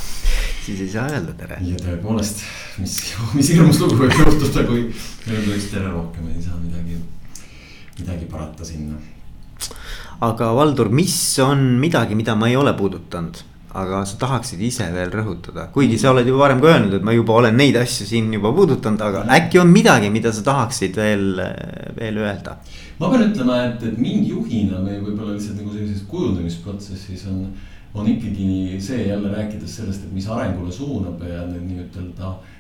siis 0.65 0.81
ei 0.83 0.89
saa 0.91 1.07
öelda 1.15 1.35
tere. 1.39 1.59
ja 1.63 1.83
tõepoolest, 1.83 2.43
mis, 2.83 2.97
mis 3.37 3.51
hirmus 3.55 3.79
lugu 3.83 4.01
võib 4.03 4.15
juhtuda, 4.19 4.65
kui 4.67 4.89
öelda 5.31 5.53
üks 5.55 5.69
tere 5.71 5.91
rohkem, 5.93 6.27
ei 6.33 6.43
saa 6.43 6.59
midagi, 6.59 6.99
midagi 8.01 8.27
parata 8.31 8.67
sinna. 8.67 8.99
Aga 10.19 10.53
Valdur, 10.55 10.89
mis 10.89 11.15
on 11.43 11.77
midagi, 11.81 12.15
mida 12.15 12.35
ma 12.35 12.49
ei 12.49 12.57
ole 12.57 12.73
puudutanud? 12.77 13.43
aga 13.77 13.99
sa 14.09 14.15
tahaksid 14.17 14.61
ise 14.63 14.87
veel 14.89 15.11
rõhutada, 15.13 15.67
kuigi 15.69 15.99
sa 16.01 16.09
oled 16.09 16.25
ju 16.25 16.37
varem 16.39 16.61
ka 16.63 16.69
öelnud, 16.71 16.95
et 16.97 17.03
ma 17.05 17.13
juba 17.13 17.35
olen 17.37 17.53
neid 17.59 17.75
asju 17.77 18.07
siin 18.09 18.31
juba 18.33 18.49
puudutanud, 18.55 19.03
aga 19.05 19.21
äkki 19.35 19.59
on 19.61 19.69
midagi, 19.69 20.09
mida 20.09 20.31
sa 20.33 20.41
tahaksid 20.47 20.97
veel, 20.97 21.27
veel 21.99 22.17
öelda? 22.23 22.55
ma 22.97 23.11
pean 23.11 23.27
ütlema, 23.27 23.59
et, 23.67 23.83
et 23.85 23.99
mind 24.01 24.25
juhina 24.31 24.81
või 24.81 24.97
võib-olla 25.03 25.35
lihtsalt 25.35 25.59
nagu 25.59 25.75
sellises 25.75 26.07
kujundamisprotsessis 26.09 27.27
on, 27.29 27.43
on 27.93 28.09
ikkagi 28.09 28.79
see 28.81 29.11
jälle 29.11 29.35
rääkides 29.35 29.77
sellest, 29.81 30.07
et 30.07 30.15
mis 30.15 30.25
arengule 30.25 30.73
suunab 30.73 31.21
ja 31.27 31.45
need 31.45 31.67
nii-ütelda 31.67 32.33
Äh, 32.33 32.55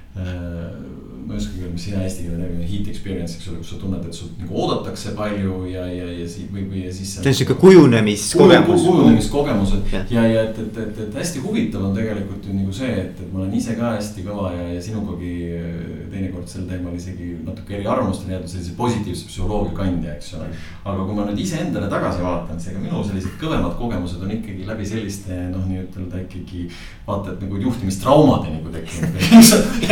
ma 1.27 1.33
ei 1.33 1.39
oskagi 1.41 1.67
mis 1.73 1.85
hea 1.91 2.01
eesti 2.05 2.23
keele 2.23 2.37
termin 2.39 2.67
heat 2.69 2.87
experience, 2.87 3.35
eks 3.35 3.49
ole, 3.51 3.57
kus 3.59 3.71
sa 3.73 3.77
tunned, 3.81 4.03
et 4.07 4.15
sult 4.15 4.37
nagu 4.39 4.59
oodatakse 4.63 5.11
palju 5.17 5.57
ja, 5.67 5.83
ja, 5.91 6.05
ja 6.21 6.27
siis 6.29 6.47
või, 6.53 6.63
või 6.71 6.83
ja 6.85 6.93
siis. 6.95 7.17
see 7.17 7.31
on 7.33 7.35
sihuke 7.35 7.57
kujunemiskogemus. 7.59 8.85
kujunemiskogemus, 8.85 9.73
et 9.75 9.91
ja, 9.97 10.03
ja, 10.13 10.23
ja 10.31 10.45
et, 10.47 10.61
et, 10.63 10.79
et, 10.85 11.01
et 11.03 11.17
hästi 11.19 11.43
huvitav 11.43 11.83
on 11.89 11.97
tegelikult 11.97 12.47
ju 12.47 12.55
nagu 12.55 12.75
see, 12.77 12.93
et, 13.03 13.19
et 13.19 13.33
ma 13.33 13.43
olen 13.43 13.57
ise 13.59 13.75
ka 13.75 13.91
hästi 13.97 14.23
kõva 14.27 14.53
ja, 14.55 14.69
ja 14.77 14.85
sinugagi 14.85 15.33
äh, 15.57 15.73
teinekord 16.13 16.47
sel 16.47 16.63
teemal 16.69 16.95
isegi 16.95 17.33
natuke 17.43 17.75
eriarvamustel 17.75 18.31
jäänud 18.31 18.53
sellise 18.53 18.77
positiivse 18.79 19.27
psühholoogia 19.27 19.75
kandja, 19.81 20.15
eks 20.15 20.31
ole. 20.39 20.47
aga 20.87 21.09
kui 21.09 21.19
ma 21.19 21.27
nüüd 21.27 21.43
iseendale 21.43 21.91
tagasi 21.91 22.23
vaatan, 22.23 22.61
siis 22.61 22.71
ega 22.71 22.85
minu 22.85 23.03
sellised 23.03 23.35
kõvemad 23.41 23.75
kogemused 23.81 24.23
on 24.23 24.31
ikkagi 24.37 24.63
läbi 24.69 24.87
selliste 24.87 25.43
noh, 25.51 25.67
nii-ütelda 25.67 26.23
ikkagi 26.23 26.69
vaata, 27.03 27.35
et 27.35 27.43
nagu 27.43 27.59
juhtimistraumadeni 27.67 28.63
koos 28.63 29.51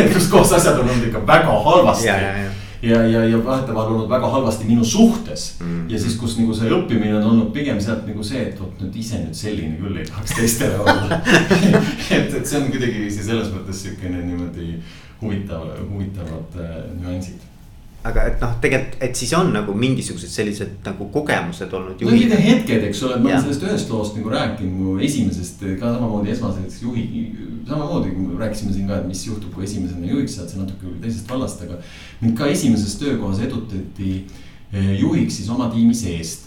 asjad 0.56 0.80
on 0.80 0.89
olnud 0.89 1.10
ikka 1.10 1.26
väga 1.28 1.58
halvasti. 1.70 2.08
ja, 2.08 2.20
ja, 2.22 2.38
ja 2.44 2.54
ja, 2.86 3.02
ja, 3.08 3.24
ja 3.26 3.39
vahetevahel 3.46 3.94
olnud 3.94 4.10
väga 4.10 4.28
halvasti 4.30 4.65
minu 4.68 4.86
suhtes 4.86 5.56
mm. 5.60 5.65
-hmm. 5.65 5.94
ja 5.94 6.00
siis, 6.00 6.15
kus 6.15 6.38
nagu 6.38 6.54
see 6.54 6.70
õppimine 6.70 7.15
on 7.18 7.24
olnud 7.24 7.52
pigem 7.54 7.80
sealt 7.82 8.06
nagu 8.08 8.24
see, 8.24 8.44
et 8.50 8.60
vot 8.62 8.82
nüüd 8.82 9.00
ise 9.00 9.22
nüüd 9.24 9.34
selline 9.34 9.80
küll 9.82 9.98
ei 9.98 10.06
tahaks 10.06 10.36
teistele 10.36 10.78
olla 10.84 11.22
et, 12.18 12.34
et 12.34 12.46
see 12.46 12.60
on 12.60 12.70
kuidagi 12.70 13.10
selles 13.12 13.50
mõttes 13.56 13.82
sihukene 13.86 14.22
niimoodi 14.28 14.80
huvitav, 15.22 15.65
huvitavad 15.89 16.60
äh, 16.62 16.78
nüansid 17.02 17.41
aga 18.06 18.26
et 18.30 18.41
noh, 18.44 18.54
tegelikult, 18.62 19.00
et 19.08 19.18
siis 19.18 19.32
on 19.38 19.50
nagu 19.54 19.74
mingisugused 19.78 20.30
sellised 20.30 20.86
nagu 20.86 21.08
kogemused 21.13 21.74
olnud. 21.74 22.02
no 22.06 22.13
mingid 22.13 22.36
hetked, 22.38 22.88
eks 22.91 23.02
ole, 23.08 23.18
ma 23.24 23.32
olen 23.32 23.46
sellest 23.48 23.65
ühest 23.65 23.94
loost 23.94 24.20
nagu 24.20 24.34
rääkinud, 24.34 24.78
mu 24.78 24.96
esimesest 25.08 25.65
ka 25.80 25.96
samamoodi 25.96 26.34
esmaseks 26.36 26.82
juhi. 26.84 27.06
samamoodi, 27.65 28.13
kui 28.13 28.28
me 28.28 28.39
rääkisime 28.44 28.74
siin 28.76 28.89
ka, 28.91 29.02
et 29.02 29.10
mis 29.10 29.26
juhtub, 29.26 29.54
kui 29.56 29.65
esimesena 29.65 30.06
juhiks 30.06 30.38
saad, 30.38 30.52
see 30.52 30.62
natuke 30.62 30.94
teisest 31.02 31.30
vallast, 31.30 31.65
aga. 31.65 31.82
mind 32.22 32.38
ka 32.38 32.50
esimeses 32.54 32.98
töökohas 33.02 33.41
edutati 33.48 34.12
eh, 34.72 34.91
juhiks 35.00 35.41
siis 35.41 35.50
oma 35.50 35.72
tiimi 35.74 35.98
seest 35.98 36.46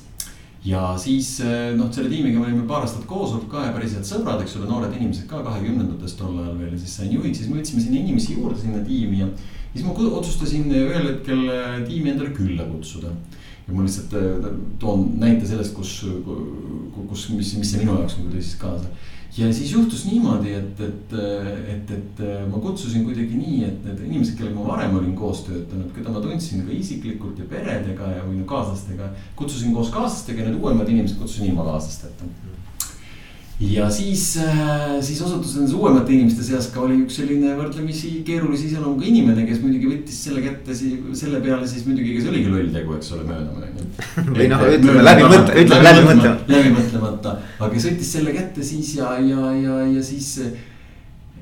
ja 0.64 0.94
siis 0.98 1.40
eh, 1.42 1.72
noh, 1.74 1.90
selle 1.94 2.10
tiimiga 2.12 2.38
me 2.38 2.52
olime 2.52 2.66
paar 2.70 2.86
aastat 2.86 3.02
koos 3.10 3.34
olnud 3.34 3.50
ka 3.50 3.66
ja 3.66 3.74
päris 3.74 3.98
head 3.98 4.06
sõbrad, 4.06 4.46
eks 4.46 4.60
ole, 4.60 4.70
noored 4.70 4.94
inimesed 4.94 5.26
ka 5.30 5.42
kahekümnendatest 5.42 6.22
tol 6.22 6.38
ajal 6.38 6.58
veel 6.58 6.74
ja 6.76 6.82
siis 6.84 6.98
sain 7.00 7.14
juhiks, 7.14 7.42
siis 7.42 7.50
me 7.50 7.58
võtsime 7.58 7.82
sinna 7.82 7.98
inimesi 8.04 8.38
juurde 8.38 8.62
sinna 8.62 8.86
tiimi 8.86 9.24
ja 9.24 9.32
siis 9.72 9.84
ma 9.86 9.94
otsustasin 10.20 10.70
ühel 10.72 11.12
hetkel 11.12 11.44
äh, 11.52 11.76
tiimi 11.88 12.14
endale 12.14 12.32
külla 12.36 12.66
kutsuda. 12.70 13.12
ja 13.68 13.74
ma 13.74 13.84
lihtsalt 13.84 14.16
äh, 14.16 14.48
toon 14.80 15.12
näite 15.20 15.46
sellest, 15.46 15.74
kus, 15.76 16.00
kus, 16.96 17.28
mis, 17.36 17.54
mis 17.60 17.70
see 17.70 17.84
minu 17.84 17.98
jaoks 17.98 18.18
nagu 18.18 18.32
tõi 18.32 18.42
siis 18.42 18.58
kaasa. 18.62 18.90
ja 19.36 19.52
siis 19.52 19.72
juhtus 19.76 20.06
niimoodi, 20.08 20.54
et, 20.56 20.80
et, 20.88 21.16
et, 21.74 21.94
et 21.98 22.22
ma 22.50 22.60
kutsusin 22.64 23.04
kuidagi 23.06 23.38
nii, 23.38 23.62
et 23.68 23.86
need 23.86 24.04
inimesed, 24.08 24.38
kellega 24.38 24.56
ma 24.56 24.68
varem 24.72 24.96
olin 24.98 25.14
koos 25.18 25.44
töötanud, 25.46 25.92
keda 25.96 26.14
ma 26.14 26.24
tundsin 26.24 26.64
ka 26.66 26.74
isiklikult 26.74 27.38
ja 27.38 27.48
peredega 27.50 28.12
ja, 28.16 28.26
või 28.26 28.40
no 28.40 28.48
kaaslastega. 28.48 29.12
kutsusin 29.38 29.76
koos 29.76 29.92
kaaslastega 29.94 30.42
ja 30.42 30.50
need 30.50 30.62
uuemad 30.62 30.88
inimesed 30.88 31.20
kutsusin 31.20 31.52
ilma 31.52 31.68
kaaslasteta 31.68 32.32
ja 33.60 33.88
siis, 33.90 34.36
äh, 34.38 35.00
siis 35.02 35.20
osutus 35.22 35.56
nendes 35.56 35.74
uuemate 35.74 36.12
inimeste 36.14 36.44
seas 36.46 36.68
ka 36.70 36.84
oli 36.84 37.00
üks 37.02 37.16
selline 37.18 37.56
võrdlemisi 37.58 38.20
keerulise 38.26 38.68
iseloomuga 38.68 39.08
inimene, 39.10 39.46
kes 39.48 39.58
muidugi 39.64 39.90
võttis 39.90 40.20
selle 40.28 40.44
kätte, 40.44 40.76
selle 40.78 41.40
peale 41.42 41.66
siis 41.66 41.86
muidugi, 41.88 42.14
kes 42.16 42.28
oligi 42.30 42.52
loll 42.52 42.70
tegu, 42.74 42.94
eks 42.94 43.12
ole, 43.16 43.26
mööname 43.26 43.58
või 44.30 44.46
noh, 44.52 44.64
ütleme 44.76 45.02
läbi 45.02 45.26
mõtle, 45.26 45.58
ütleme 45.64 45.88
läbi 45.88 46.06
mõtlemata. 46.06 46.54
läbi 46.54 46.74
mõtlemata, 46.76 47.36
aga 47.58 47.70
kes 47.74 47.88
võttis 47.90 48.12
selle 48.18 48.34
kätte 48.36 48.66
siis 48.70 48.94
ja, 49.00 49.16
ja, 49.26 49.50
ja, 49.58 49.80
ja 49.96 50.04
siis 50.06 50.36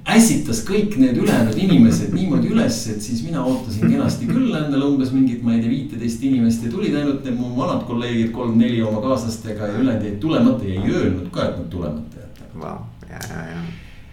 ässitas 0.07 0.61
kõik 0.67 0.95
need 1.01 1.17
ülejäänud 1.19 1.57
inimesed 1.59 2.13
niimoodi 2.15 2.53
üles, 2.55 2.79
et 2.93 3.03
siis 3.03 3.25
mina 3.27 3.43
ootasin 3.43 3.91
kenasti 3.91 4.29
küll 4.29 4.55
endale 4.55 4.87
umbes 4.87 5.11
mingit, 5.15 5.43
ma 5.43 5.57
ei 5.57 5.65
tea, 5.65 5.73
viiteist 5.73 6.23
inimest 6.29 6.67
ja 6.67 6.71
tulid 6.71 6.95
ainult 6.95 7.27
need 7.27 7.39
mu 7.41 7.51
vanad 7.57 7.83
kolleegid, 7.89 8.31
kolm-neli 8.37 8.79
oma 8.87 9.03
kaaslastega 9.03 9.73
ja 9.73 9.81
ülejäänud 9.81 10.07
jäid 10.07 10.21
tulemata 10.23 10.69
ja 10.69 10.77
ei 10.77 10.95
öelnud 11.01 11.27
ka, 11.35 11.49
et 11.49 11.59
nad 11.59 11.67
tulemata 11.73 12.23
jätavad 12.23 12.63
wow.. 12.63 13.11
ja, 13.11 13.21
ja, 13.33 13.43
ja. 13.51 13.65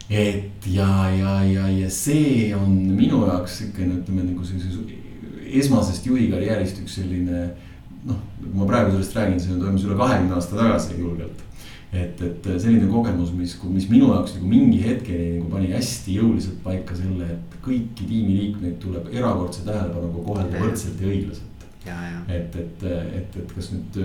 et 0.10 0.68
ja, 0.74 0.90
ja, 1.20 1.38
ja, 1.52 1.70
ja 1.84 1.94
see 1.94 2.50
on 2.58 2.74
minu 2.98 3.22
jaoks 3.28 3.62
siukene, 3.62 4.02
ütleme 4.02 4.26
nagu 4.32 4.50
sellise 4.50 4.82
esmasest 5.62 6.10
juhi 6.10 6.28
karjäärist 6.32 6.82
üks 6.82 6.98
selline 6.98 7.46
noh, 8.08 8.18
kui 8.42 8.58
ma 8.58 8.66
praegu 8.68 8.96
sellest 8.96 9.18
räägin, 9.20 9.40
see 9.40 9.62
toimus 9.62 9.86
üle 9.86 9.98
kahekümne 10.00 10.40
aasta 10.40 10.58
tagasi 10.58 10.98
julgelt 10.98 11.46
et, 11.94 12.22
et 12.26 12.50
selline 12.58 12.90
kogemus, 12.90 13.32
mis, 13.38 13.56
mis 13.70 13.88
minu 13.92 14.10
jaoks 14.12 14.36
nagu 14.38 14.50
mingi 14.50 14.82
hetkeni 14.82 15.30
nagu 15.38 15.52
pani 15.54 15.72
hästi 15.74 16.18
jõuliselt 16.18 16.60
paika 16.66 16.98
selle, 16.98 17.30
et 17.36 17.58
kõiki 17.64 18.08
tiimiliikmeid 18.10 18.80
tuleb 18.84 19.10
erakordse 19.14 19.66
tähelepanuga 19.68 20.28
kohelda 20.28 20.64
võrdselt 20.66 21.02
ja 21.04 21.12
õiglaselt. 21.12 21.50
et, 22.32 22.54
et, 22.56 22.84
et, 23.20 23.40
et 23.42 23.56
kas 23.56 23.72
nüüd 23.76 23.98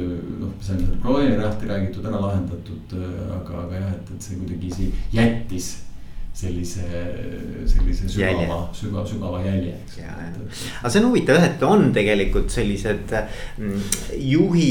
noh, 0.43 0.55
saime 0.61 0.87
seda 0.87 1.01
probleemi 1.03 1.39
lahti 1.41 1.69
räägitud, 1.71 2.09
ära 2.11 2.23
lahendatud, 2.25 2.97
aga, 3.39 3.61
aga 3.65 3.83
jah, 3.85 3.93
et, 3.95 4.17
et 4.17 4.27
see 4.27 4.41
kuidagi 4.41 4.91
jättis 5.15 5.77
sellise, 6.39 6.85
sellise 7.67 8.09
sügava, 8.09 8.59
sügava, 8.77 9.05
sügava 9.07 9.41
jälje, 9.43 9.73
eks. 9.83 9.97
aga 10.79 10.91
see 10.93 11.01
on 11.01 11.09
huvitav 11.09 11.39
jah, 11.39 11.47
et 11.49 11.65
on 11.67 11.89
tegelikult 11.95 12.53
sellised 12.55 13.15
mm, 13.15 13.81
juhi 14.23 14.69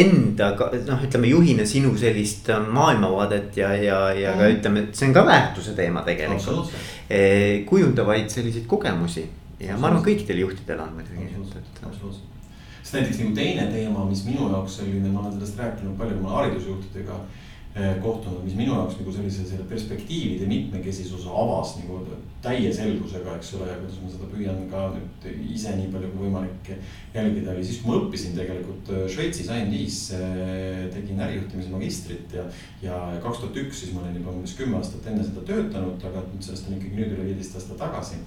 enda, 0.00 0.54
noh, 0.86 1.02
ütleme 1.04 1.32
juhina 1.32 1.66
sinu 1.68 1.92
sellist 2.00 2.48
maailmavaadet 2.72 3.60
ja, 3.60 3.74
ja, 3.76 3.98
ja 4.16 4.32
ka 4.38 4.48
ütleme, 4.54 4.86
et 4.86 4.96
see 4.96 5.10
on 5.10 5.18
ka 5.18 5.26
väärtuse 5.28 5.76
teema 5.76 6.06
tegelikult. 6.06 6.72
Eh, 7.10 7.66
kujundavaid 7.68 8.32
selliseid 8.32 8.64
kogemusi 8.70 9.26
ja 9.60 9.76
ma 9.76 9.90
arvan, 9.90 10.04
kõikidel 10.06 10.40
juhtidel 10.46 10.80
on 10.80 10.96
muidugi. 10.96 11.28
absoluutselt, 11.84 12.40
sest 12.80 12.96
näiteks 12.96 13.20
nagu 13.20 13.36
teine 13.36 13.68
teema, 13.74 14.08
mis 14.08 14.24
minu 14.24 14.48
jaoks 14.48 14.80
selline, 14.80 15.12
ma 15.12 15.26
olen 15.26 15.36
sellest 15.36 15.60
rääkinud 15.60 16.00
palju, 16.00 16.16
kui 16.16 16.24
ma 16.24 16.36
haridusjuhtidega 16.38 17.20
Eh, 17.20 17.49
kohtunud, 18.02 18.42
mis 18.42 18.56
minu 18.58 18.74
jaoks 18.74 18.96
nagu 18.98 19.12
sellise 19.14 19.44
selle 19.46 19.64
perspektiivide 19.70 20.48
mitmekesisuse 20.50 21.30
avas 21.30 21.76
nagu 21.78 22.00
täie 22.42 22.70
selgusega, 22.74 23.36
eks 23.36 23.52
ole, 23.58 23.68
ja 23.68 23.76
kuidas 23.78 23.98
ma 24.00 24.10
seda 24.10 24.28
püüan 24.32 24.60
ka 24.72 24.86
nüüd 24.94 25.26
ise 25.52 25.74
nii 25.76 25.90
palju 25.92 26.10
kui 26.10 26.24
võimalik 26.24 26.70
jälgida, 27.14 27.52
oli 27.52 27.64
siis, 27.68 27.80
kui 27.82 27.92
ma 27.92 27.98
õppisin 28.00 28.36
tegelikult 28.38 28.90
äh, 28.94 29.04
Šveitsis 29.12 29.50
IMD-s, 29.52 30.00
äh, 30.16 30.86
tegin 30.94 31.20
ärijuhtimise 31.26 31.72
magistrit 31.74 32.36
ja. 32.36 32.46
ja 32.82 33.00
kaks 33.22 33.42
tuhat 33.42 33.60
üks, 33.62 33.82
siis 33.84 33.94
ma 33.94 34.02
olin 34.02 34.16
juba 34.18 34.32
umbes 34.32 34.56
kümme 34.58 34.80
aastat 34.80 35.10
enne 35.12 35.26
seda 35.26 35.44
töötanud, 35.46 36.00
aga 36.10 36.24
sellest 36.38 36.70
on 36.70 36.78
ikkagi 36.78 36.96
nüüd 36.96 37.14
üle 37.18 37.28
viieteist 37.28 37.60
aastat 37.60 37.78
tagasi 37.82 38.22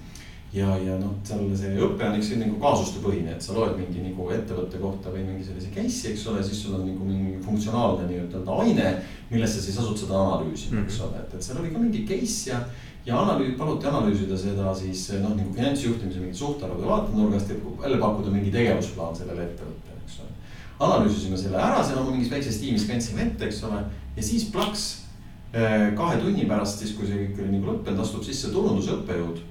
ja, 0.54 0.70
ja 0.78 0.94
noh, 1.00 1.16
seal 1.26 1.48
see 1.58 1.74
õpe 1.82 2.06
on 2.06 2.16
eks 2.18 2.30
nagu 2.38 2.56
kaasustepõhine, 2.62 3.34
et 3.34 3.42
sa 3.42 3.56
loed 3.56 3.74
mingi 3.78 4.04
nagu 4.04 4.28
ettevõtte 4.30 4.78
kohta 4.78 5.10
või 5.10 5.24
mingi 5.26 5.46
sellise 5.46 5.72
case'i, 5.74 6.12
eks 6.12 6.26
ole, 6.30 6.42
siis 6.46 6.60
sul 6.62 6.76
on 6.78 6.84
nagu 6.86 7.06
mingi 7.08 7.40
funktsionaalne 7.42 8.06
nii-ütelda 8.10 8.58
aine. 8.62 8.94
millesse 9.30 9.62
siis 9.62 9.78
asud 9.82 9.98
seda 9.98 10.14
analüüsima 10.14 10.76
mm, 10.76 10.82
-hmm. 10.82 10.90
eks 10.90 11.00
ole, 11.00 11.22
et, 11.22 11.34
et 11.34 11.42
seal 11.42 11.58
oli 11.58 11.72
ka 11.72 11.78
mingi 11.82 12.04
case 12.06 12.50
ja, 12.50 12.60
ja 13.06 13.20
analüüs, 13.20 13.56
paluti 13.58 13.86
analüüsida 13.90 14.36
seda 14.38 14.74
siis 14.74 15.08
noh, 15.22 15.32
nagu 15.34 15.54
finantsjuhtimise 15.56 16.20
mingit 16.20 16.38
suhtarvude 16.38 16.86
vaatenurgast 16.86 17.50
ja 17.50 17.56
jälle 17.82 17.98
pakkuda 17.98 18.30
mingi 18.30 18.52
tegevusplaan 18.54 19.16
sellele 19.16 19.48
ettevõttele, 19.48 19.98
eks 20.04 20.20
ole. 20.20 20.30
analüüsisime 20.86 21.36
selle 21.36 21.58
ära 21.58 21.82
seal 21.82 21.98
oma 21.98 22.14
mingis 22.14 22.30
väikses 22.30 22.60
tiimis, 22.62 22.86
kandsime 22.86 23.26
ette, 23.26 23.48
eks 23.50 23.64
ole, 23.64 23.82
ja 24.16 24.22
siis 24.22 24.44
plaks 24.54 24.86
eh, 25.52 25.90
kahe 25.98 26.20
tunni 26.22 26.46
pärast, 26.46 26.78
siis 26.78 26.94
kui 26.94 27.10
see 27.10 27.24
kõik 27.24 27.42
oli 27.42 27.56
nagu 27.56 27.72
lõppenud, 27.72 28.04
astub 28.06 28.22
sisse 28.22 28.52
turundusõppejõud 28.54 29.42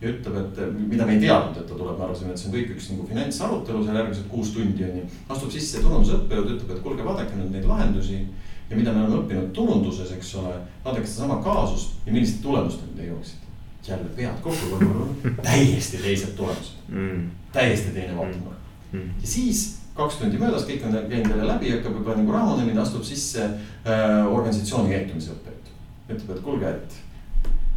ja 0.00 0.10
ütleb, 0.12 0.36
et 0.38 0.60
mida 0.78 1.06
me 1.06 1.16
ei 1.16 1.22
teadnud, 1.24 1.56
et 1.58 1.66
ta 1.66 1.74
tuleb, 1.74 1.96
me 1.98 2.04
arvasime, 2.06 2.30
et 2.30 2.38
see 2.38 2.50
on 2.50 2.54
kõik 2.54 2.74
üks 2.76 2.90
nagu 2.92 3.06
finantsarutelu 3.08 3.80
seal 3.84 3.98
järgmised 3.98 4.28
kuus 4.30 4.52
tundi 4.54 4.84
on 4.86 5.00
ju. 5.00 5.06
astub 5.34 5.54
sisse 5.54 5.82
turundusõppejõud, 5.82 6.52
ütleb, 6.54 6.74
et 6.76 6.84
kuulge, 6.84 7.06
vaadake 7.06 7.38
nüüd 7.38 7.56
neid 7.56 7.66
lahendusi 7.66 8.20
ja 8.68 8.76
mida 8.76 8.92
me 8.92 9.02
oleme 9.02 9.22
õppinud 9.22 9.50
turunduses, 9.56 10.12
eks 10.14 10.34
ole. 10.38 10.54
vaadake 10.84 11.06
sedasama 11.06 11.40
kaasust 11.42 12.06
ja 12.06 12.14
milliste 12.14 12.42
tulemusteni 12.44 12.94
te 12.96 13.08
jõuaksite. 13.08 13.44
jälle 13.88 14.08
pead 14.16 14.40
kokku, 14.44 15.08
täiesti 15.42 15.98
teised 16.02 16.36
tulemused 16.36 16.88
mm., 16.88 17.26
täiesti 17.52 17.94
teine 17.94 18.16
vaatenurk 18.16 18.58
mm. 18.92 18.98
mm. 18.98 19.20
ja 19.22 19.28
siis 19.28 19.78
kaks 19.98 20.20
tundi 20.20 20.38
möödas, 20.38 20.66
kõik 20.68 20.84
on 20.86 20.94
käinud 21.10 21.32
jälle 21.32 21.46
läbi, 21.48 21.70
hakkab 21.74 21.96
juba 21.98 22.14
nagu 22.20 22.32
rahunemine, 22.32 22.80
astub 22.80 23.02
sisse 23.02 23.44
äh, 23.48 24.26
organisatsiooni 24.30 24.92
käitumise 24.92 25.32
õppejõud. 25.34 25.72
ütleb, 26.08 26.36
et 26.36 26.42
kuulge, 26.44 26.70
et 26.70 26.98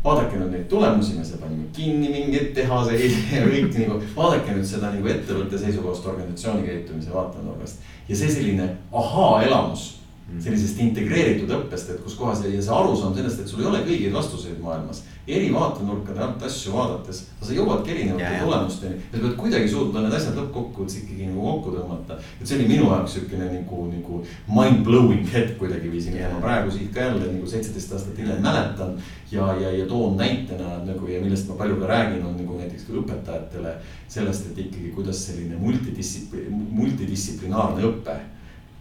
vaadake 0.04 0.40
nüüd 0.40 0.52
neid 0.56 0.68
tulemusi, 0.70 1.14
me 1.18 1.40
panime 1.42 1.70
kinni 1.76 2.10
mingeid 2.10 2.54
tehaseid 2.58 3.18
ja 3.36 3.46
kõik 3.46 3.78
nagu, 3.78 4.02
vaadake 4.16 4.58
nüüd 4.58 4.68
seda 4.68 4.90
nagu 4.96 5.14
ettevõtte 5.14 5.62
seisukohast, 5.62 6.08
organisatsiooni 6.14 6.66
käitumise 6.68 7.14
vaatenurgast. 7.14 7.82
ja 8.10 8.16
see 8.18 8.30
selline 8.32 8.70
ahaa-elamus 8.92 10.02
sellisest 10.40 10.80
integreeritud 10.80 11.50
õppest, 11.52 11.92
et 11.92 12.04
kus 12.04 12.16
kohas 12.16 12.44
ja 12.46 12.62
see 12.62 12.76
arusaam 12.76 13.16
sellest, 13.16 13.42
et 13.42 13.52
sul 13.52 13.64
ei 13.64 13.70
ole 13.72 13.82
kõigeid 13.88 14.14
vastuseid 14.16 14.62
maailmas. 14.64 15.04
Eri 15.28 15.52
vaatenurkade 15.54 16.20
alt 16.20 16.44
asju 16.48 16.74
vaadates, 16.74 17.20
sa 17.42 17.54
jõuadki 17.54 17.94
erinevate 17.94 18.40
tulemusteni 18.42 18.96
ja 18.96 19.04
sa 19.12 19.22
pead 19.22 19.36
kuidagi 19.38 19.70
suutma 19.70 20.02
need 20.02 20.16
asjad 20.18 20.40
lõppkokkuvõttes 20.40 20.98
ikkagi 21.02 21.28
nagu 21.30 21.44
kokku 21.46 21.76
tõmmata. 21.76 22.18
et 22.40 22.48
see 22.48 22.58
oli 22.58 22.68
minu 22.72 22.90
jaoks 22.90 23.18
siukene 23.18 23.52
nagu, 23.52 23.84
nagu 23.92 24.22
mind 24.58 24.84
blowing 24.88 25.30
hetk 25.34 25.58
kuidagiviisi, 25.62 26.16
mida 26.16 26.32
ma 26.34 26.42
praegu 26.42 26.74
siit 26.74 26.90
ka 26.94 27.06
jälle 27.06 27.30
nagu 27.36 27.48
seitseteist 27.54 27.94
aastat 27.94 28.18
hiljem 28.18 28.42
mäletan. 28.42 28.98
ja, 29.32 29.54
ja, 29.62 29.72
ja 29.78 29.86
toon 29.86 30.18
näitena 30.18 30.82
nagu 30.86 31.08
ja 31.08 31.22
millest 31.22 31.50
ma 31.50 31.56
palju 31.56 31.80
ka 31.80 31.88
räägin, 31.94 32.26
on 32.26 32.38
nagu 32.42 32.58
näiteks 32.58 32.90
ka 32.90 32.98
õpetajatele 33.04 33.78
sellest, 34.08 34.52
et 34.52 34.66
ikkagi 34.66 34.92
kuidas 34.96 35.26
selline 35.28 35.56
multidistsipli-, 35.62 36.50
multidistsiplinaarne 36.50 37.86
õpe 37.94 38.20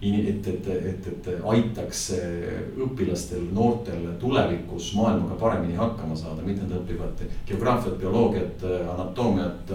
et, 0.03 0.47
et, 0.49 0.69
et, 0.69 1.07
et 1.13 1.29
aitaks 1.45 2.05
õpilastel, 2.81 3.51
noortel 3.53 4.07
tulevikus 4.21 4.95
maailmaga 4.97 5.37
paremini 5.41 5.77
hakkama 5.77 6.17
saada, 6.17 6.41
mitte 6.47 6.65
nad 6.65 6.79
õpivad 6.81 7.21
geograafiat, 7.49 7.99
bioloogiat, 8.01 8.65
anatoomiat, 8.95 9.75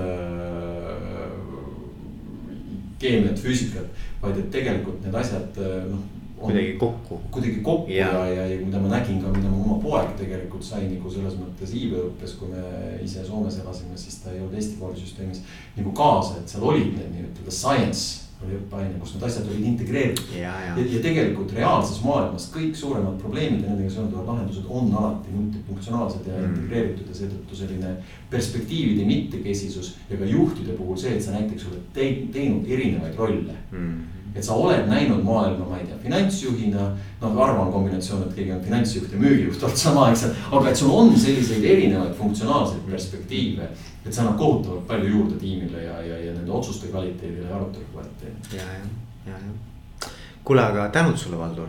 keemiat, 2.99 3.37
füüsikat, 3.37 4.03
vaid 4.23 4.41
et 4.41 4.51
tegelikult 4.53 5.05
need 5.05 5.21
asjad 5.21 5.61
noh. 5.91 6.03
kuidagi 6.39 6.73
kokku. 6.81 7.19
kuidagi 7.31 7.61
kokku 7.63 7.93
ja, 7.93 8.09
ja, 8.09 8.25
ja, 8.33 8.47
ja 8.49 8.59
mida 8.65 8.81
ma 8.81 8.95
nägin 8.97 9.21
ka, 9.21 9.29
mida 9.29 9.49
mu 9.51 9.61
oma 9.61 9.77
poeg 9.83 10.17
tegelikult 10.17 10.65
sai 10.65 10.89
nagu 10.89 11.11
selles 11.11 11.37
mõttes 11.37 11.77
iibeõppes, 11.77 12.37
kui 12.39 12.49
me 12.49 12.65
ise 13.05 13.23
Soomes 13.27 13.61
elasime, 13.61 13.93
siis 13.97 14.23
ta 14.23 14.33
ei 14.33 14.41
olnud 14.41 14.57
Eesti 14.57 14.81
koolisüsteemis 14.81 15.45
nagu 15.77 15.93
kaasa, 15.95 16.41
et 16.41 16.49
seal 16.49 16.65
olid 16.65 16.95
need 16.97 17.13
nii-ütelda 17.13 17.53
science 17.53 18.24
oli 18.43 18.57
õppeaine, 18.57 18.97
kus 18.99 19.13
need 19.15 19.23
asjad 19.27 19.47
olid 19.49 19.67
integreeritud. 19.71 20.33
Ja, 20.35 20.55
ja. 20.61 20.73
ja, 20.77 21.01
tegelikult 21.03 21.53
reaalses 21.55 22.01
maailmas 22.03 22.49
kõik 22.53 22.75
suuremad 22.77 23.15
probleemid 23.21 23.63
ja 23.63 23.71
nendega 23.71 23.93
seonduvad 23.93 24.27
lahendused 24.31 24.67
on 24.69 24.91
alati 24.91 25.35
multifunktsionaalsed 25.35 26.27
ja 26.29 26.41
mm. 26.41 26.49
integreeritud 26.51 27.11
ja 27.11 27.19
seetõttu 27.21 27.61
selline 27.61 27.93
perspektiivide 28.33 29.07
mitmekesisus. 29.07 29.95
ja 30.09 30.19
ka 30.19 30.27
juhtide 30.29 30.75
puhul 30.77 30.99
see, 30.99 31.15
et 31.15 31.23
sa 31.23 31.37
näiteks 31.37 31.69
oled 31.71 31.87
teinud 31.95 32.67
erinevaid 32.67 33.17
rolle 33.23 33.57
mm 33.71 34.03
et 34.35 34.43
sa 34.43 34.55
oled 34.59 34.87
näinud 34.89 35.23
maailma, 35.23 35.65
ma 35.69 35.77
ei 35.79 35.85
tea, 35.87 35.97
finantsjuhina. 36.03 36.89
noh, 37.21 37.35
harva 37.39 37.65
on 37.65 37.71
kombinatsioon, 37.71 38.25
et 38.27 38.35
keegi 38.35 38.51
on 38.51 38.63
finantsjuht 38.65 39.13
ja 39.13 39.19
müügijuht 39.19 39.61
olnud 39.63 39.79
samaaegselt, 39.79 40.41
aga 40.51 40.69
et 40.69 40.81
sul 40.81 40.91
on 40.91 41.13
selliseid 41.17 41.63
erinevaid 41.63 42.17
funktsionaalseid 42.19 42.83
perspektiive 42.89 43.69
et 44.05 44.13
see 44.13 44.21
annab 44.21 44.37
kohutavalt 44.37 44.87
palju 44.87 45.09
juurde 45.09 45.39
tiimile 45.41 45.83
ja, 45.83 46.01
ja, 46.01 46.19
ja 46.25 46.33
nende 46.33 46.51
otsuste 46.51 46.87
kvaliteedile 46.87 47.49
ja 47.49 47.55
arutelu 47.55 47.85
kvaliteedile. 47.93 48.61
ja, 48.61 48.63
ja, 48.73 48.85
ja, 49.31 49.39
ja. 49.39 50.09
kuule, 50.43 50.61
aga 50.61 50.89
tänud 50.89 51.17
sulle, 51.17 51.37
Valdur. 51.37 51.67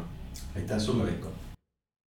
aitäh 0.57 0.79
sulle, 0.79 1.05
Veiko 1.05 1.33